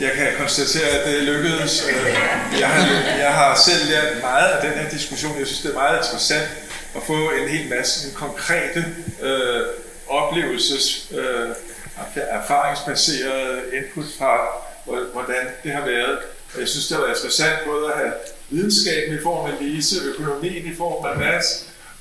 [0.00, 1.84] jeg kan konstatere, at det lykkedes.
[1.88, 2.14] Øh,
[2.60, 2.86] Jeg har,
[3.18, 5.38] jeg har selv lært meget af den her diskussion.
[5.38, 6.48] Jeg synes, det er meget interessant
[6.96, 8.84] at få en hel masse konkrete
[9.22, 9.60] øh,
[10.08, 11.48] oplevelses, øh,
[12.16, 14.36] erfaringsbaserede input fra,
[14.84, 16.18] hvor- hvordan det har været.
[16.54, 18.12] Og Jeg synes, det var interessant både at have
[18.50, 21.48] videnskaben i form af Lise, økonomien i form af Mads,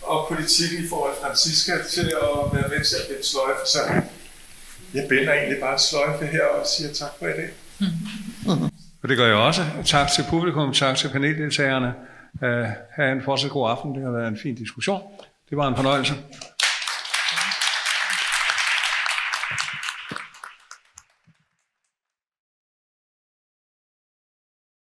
[0.01, 3.63] og politikken i form af Francisca til at være med til at binde sløjfe.
[3.65, 3.79] Så
[4.93, 7.49] jeg binder egentlig bare sløjfe her og siger tak for i dag.
[9.03, 9.61] Og det gør jeg også.
[9.85, 11.93] Tak til publikum, tak til paneldeltagerne.
[12.33, 13.95] Uh, have en fortsat god aften.
[13.95, 15.01] Det har været en fin diskussion.
[15.49, 16.13] Det var en fornøjelse.